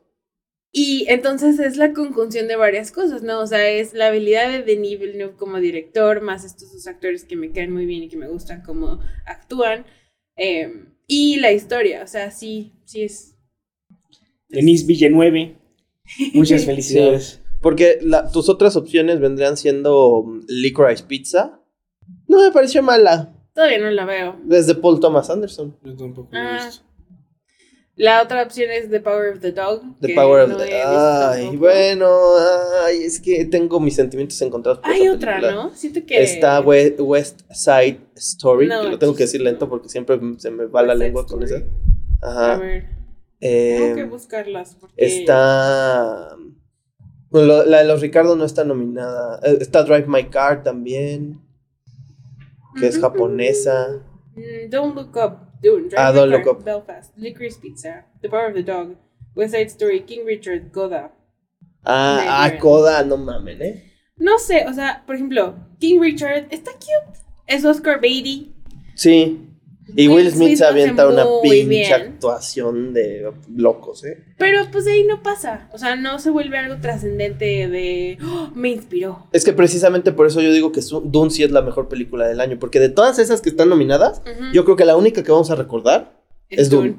[0.80, 3.40] Y entonces es la conjunción de varias cosas, ¿no?
[3.40, 7.36] O sea, es la habilidad de Denis Villeneuve como director, más estos dos actores que
[7.36, 9.86] me caen muy bien y que me gustan cómo actúan.
[10.36, 13.36] Em, y la historia, o sea, sí, sí es.
[14.50, 15.56] Denis Villeneuve.
[16.36, 17.42] Muchas felicidades.
[17.60, 18.00] porque
[18.32, 21.60] tus otras opciones vendrían siendo um, Licorice Pizza.
[22.28, 23.34] No me pareció mala.
[23.56, 24.40] Todavía no la veo.
[24.44, 25.76] Desde Paul Thomas Anderson.
[25.84, 26.66] Yo tampoco la he Ah.
[26.68, 26.86] visto.
[27.98, 29.82] La otra opción es The Power of the Dog.
[30.02, 30.72] The Power of no the...
[30.72, 32.08] Ay, bueno,
[32.86, 35.42] ay, es que tengo mis sentimientos encontrados por Hay otra.
[35.52, 35.72] ¿no?
[35.74, 36.22] Siento que.
[36.22, 40.52] Está We- West Side Story, No, que lo tengo que decir lento porque siempre se
[40.52, 41.64] me va la West lengua con esa.
[42.22, 42.58] A Ajá.
[42.58, 42.86] ver,
[43.42, 44.76] Eh, tengo que buscarlas.
[44.80, 45.04] Porque...
[45.04, 46.36] está.
[47.32, 49.40] Bueno, la de los Ricardo no está nominada.
[49.44, 51.42] Eh, Está Drive My Car también,
[52.80, 54.04] que es japonesa.
[54.36, 55.47] Mm, Don't Look Up.
[55.62, 56.64] Dune, Drive Ah, Don't Look Up.
[56.64, 57.12] Belfast.
[57.18, 58.06] Licorice Pizza.
[58.22, 58.96] The Power of the Dog.
[59.36, 60.02] West Side Story.
[60.02, 60.72] King Richard.
[60.72, 61.12] Goda.
[61.86, 63.84] Ah, ah, no mamen, ¿eh?
[64.18, 67.20] No sé, o sea, por ejemplo, King Richard está cute.
[67.46, 68.54] Es Oscar Beatty.
[68.96, 69.47] Sí.
[69.96, 71.94] Y Will Smith se avienta una pinche bien.
[71.94, 74.24] actuación de locos, ¿eh?
[74.38, 75.70] Pero pues de ahí no pasa.
[75.74, 78.18] O sea, no se vuelve algo trascendente de.
[78.24, 79.28] "Oh, me inspiró.
[79.32, 82.40] Es que precisamente por eso yo digo que Dune sí es la mejor película del
[82.42, 82.58] año.
[82.60, 84.22] Porque de todas esas que están nominadas,
[84.54, 86.98] yo creo que la única que vamos a recordar es Dune.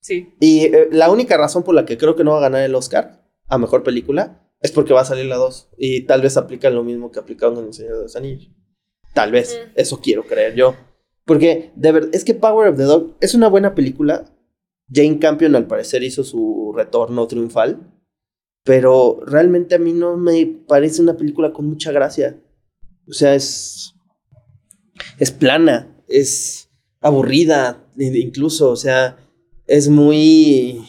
[0.00, 0.34] Sí.
[0.40, 2.74] Y eh, la única razón por la que creo que no va a ganar el
[2.74, 5.70] Oscar a mejor película es porque va a salir la 2.
[5.76, 8.50] Y tal vez aplican lo mismo que aplicaron en El Señor de los Anillos.
[9.14, 10.76] Tal vez, eso quiero creer yo.
[11.28, 14.24] Porque, de verdad, es que Power of the Dog es una buena película.
[14.90, 17.78] Jane Campion, al parecer, hizo su retorno triunfal.
[18.64, 22.40] Pero realmente a mí no me parece una película con mucha gracia.
[23.06, 23.94] O sea, es.
[25.18, 26.70] Es plana, es
[27.02, 28.70] aburrida, incluso.
[28.70, 29.18] O sea,
[29.66, 30.82] es muy.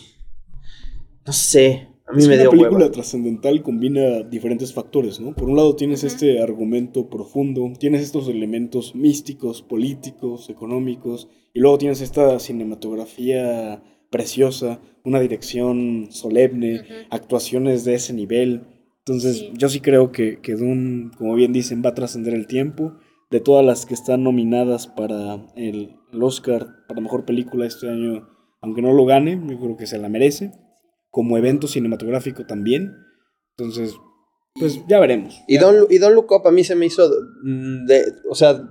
[1.28, 1.89] No sé.
[2.10, 2.91] A mí Es me que dio una película hueva.
[2.91, 5.36] trascendental combina diferentes factores, ¿no?
[5.36, 11.77] Por un lado tienes este argumento profundo, tienes estos elementos místicos, políticos, económicos, y luego
[11.77, 16.81] tienes esta cinematografía preciosa, una dirección solemne,
[17.11, 18.64] actuaciones de ese nivel.
[19.06, 19.52] Entonces, Sí.
[19.56, 22.94] yo sí creo que, que Dune, como bien dicen, va a trascender el tiempo.
[23.31, 28.27] De todas las que están nominadas para el, el Oscar para mejor película este año,
[28.61, 30.52] aunque no lo gane, yo creo que se la merece.
[31.10, 32.95] Como evento cinematográfico también.
[33.57, 33.95] Entonces,
[34.56, 35.41] pues ya veremos.
[35.48, 37.10] Y Don, y Don Look Up a mí se me hizo.
[37.88, 38.61] De, o sea,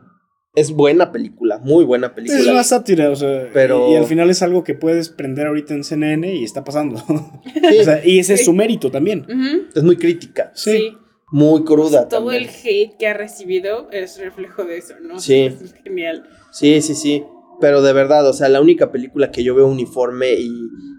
[0.55, 2.41] es buena película, muy buena película.
[2.41, 5.47] Es una sátira, o sea, Pero- y, y al final es algo que puedes prender
[5.47, 6.97] ahorita en CNN y está pasando.
[7.71, 9.21] Sí, O sea, y ese es su mérito también.
[9.29, 9.69] Ujú.
[9.75, 10.97] es muy crítica, Sí.
[11.31, 12.09] muy cruda.
[12.09, 12.45] Todo también.
[12.45, 15.19] el hate que ha recibido es reflejo de eso, ¿no?
[15.21, 15.43] Sí.
[15.43, 16.25] Es genial.
[16.53, 17.25] Sí, sí, sí.
[17.61, 20.51] Pero de verdad, o sea, la única película que yo veo uniforme y,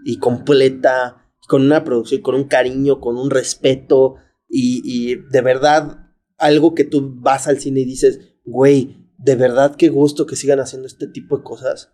[0.04, 1.16] y completa,
[1.50, 4.14] con una producción, con un cariño, con un respeto,
[4.48, 9.74] y, y de verdad, algo que tú vas al cine y dices, güey, de verdad
[9.74, 11.92] qué gusto que sigan haciendo este tipo de cosas.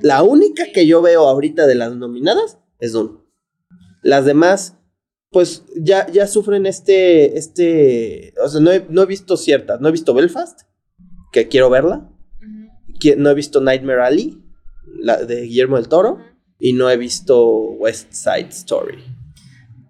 [0.00, 3.20] La única que yo veo ahorita de las nominadas es Dune.
[4.02, 4.76] Las demás,
[5.30, 9.86] pues ya, ya sufren este, este, o sea, no he, no he visto ciertas, no
[9.86, 10.62] he visto Belfast,
[11.30, 12.10] que quiero verla,
[13.16, 14.42] no he visto Nightmare Alley,
[14.98, 16.31] la de Guillermo del Toro.
[16.64, 19.02] Y no he visto West Side Story.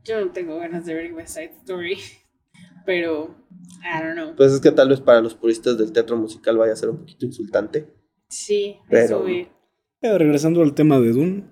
[0.04, 1.98] Yo no tengo ganas de ver West Side Story,
[2.86, 3.36] pero
[3.82, 4.34] I don't know.
[4.34, 6.98] Pues es que tal vez para los puristas del teatro musical vaya a ser un
[7.00, 7.86] poquito insultante.
[8.28, 9.48] Sí, Pero- eso vi.
[10.00, 11.44] Pero regresando al tema de Dune,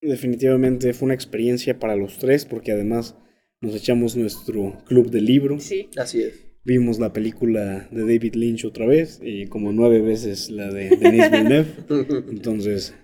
[0.00, 3.16] definitivamente fue una experiencia para los tres, porque además
[3.60, 5.88] nos echamos nuestro club de libro, Sí.
[5.96, 6.44] Así es.
[6.64, 11.30] vimos la película de David Lynch otra vez, y como nueve veces la de Denis
[11.30, 11.66] Villeneuve,
[12.30, 12.94] entonces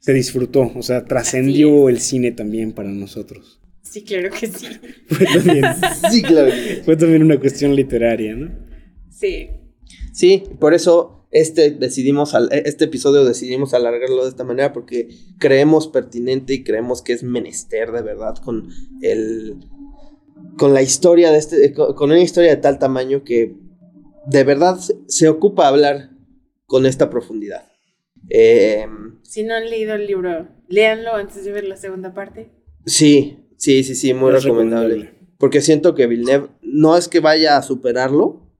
[0.00, 3.60] se disfrutó, o sea, trascendió el cine también para nosotros.
[3.82, 4.66] Sí, claro que sí.
[5.08, 5.64] Fue también,
[6.10, 6.50] sí, claro.
[6.50, 6.80] que sí.
[6.84, 8.50] fue también una cuestión literaria, ¿no?
[9.10, 9.48] Sí.
[10.12, 15.08] Sí, por eso este decidimos al- este episodio decidimos alargarlo de esta manera porque
[15.38, 18.68] creemos pertinente y creemos que es menester de verdad con
[19.02, 19.56] el
[20.56, 23.54] con la historia de este con, con una historia de tal tamaño que
[24.26, 26.10] de verdad se, se ocupa hablar
[26.66, 27.67] con esta profundidad.
[28.30, 28.86] Eh,
[29.22, 32.50] Si no han leído el libro, léanlo antes de ver la segunda parte.
[32.84, 35.14] sí, sí, sí, sí, muy Es recomendable.
[35.38, 38.50] Porque siento que Villeneuve no es que vaya a superarlo,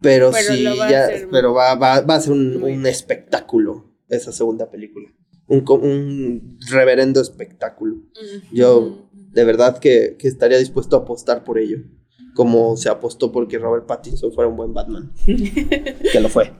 [0.00, 2.86] pero, Pero sí, lo va a ya, hacer pero va, va- va a ser un,
[2.86, 5.08] espectáculo esa segunda película.
[5.46, 7.96] Un, reverendo espectáculo.
[8.52, 11.78] Yo de verdad que, que estaría dispuesto a apostar por ello.
[12.34, 15.12] como se apostó porque Robert Pattinson fuera un buen Batman.
[15.26, 16.52] que lo fue.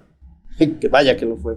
[0.81, 1.57] que vaya que lo fue.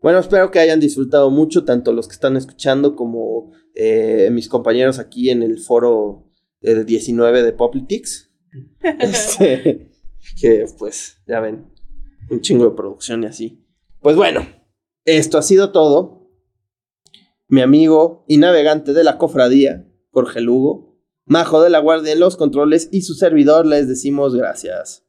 [0.00, 4.98] Bueno, espero que hayan disfrutado mucho, tanto los que están escuchando como eh, mis compañeros
[4.98, 6.30] aquí en el foro
[6.60, 8.30] del 19 de Poplitics.
[9.00, 9.90] Este,
[10.40, 11.70] que pues, ya ven,
[12.30, 13.64] un chingo de producción y así.
[14.00, 14.46] Pues bueno,
[15.04, 16.30] esto ha sido todo.
[17.48, 22.36] Mi amigo y navegante de la cofradía, Jorge Lugo, Majo de la Guardia en los
[22.36, 25.06] controles y su servidor les decimos gracias.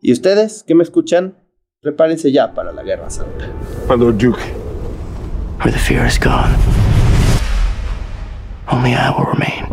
[0.00, 1.45] ¿Y ustedes que me escuchan?
[1.86, 3.46] Prepárense ya para la Guerra Santa.
[3.88, 4.40] My Lord Duke.
[5.62, 6.52] Where the fear is gone,
[8.66, 9.65] only I will remain.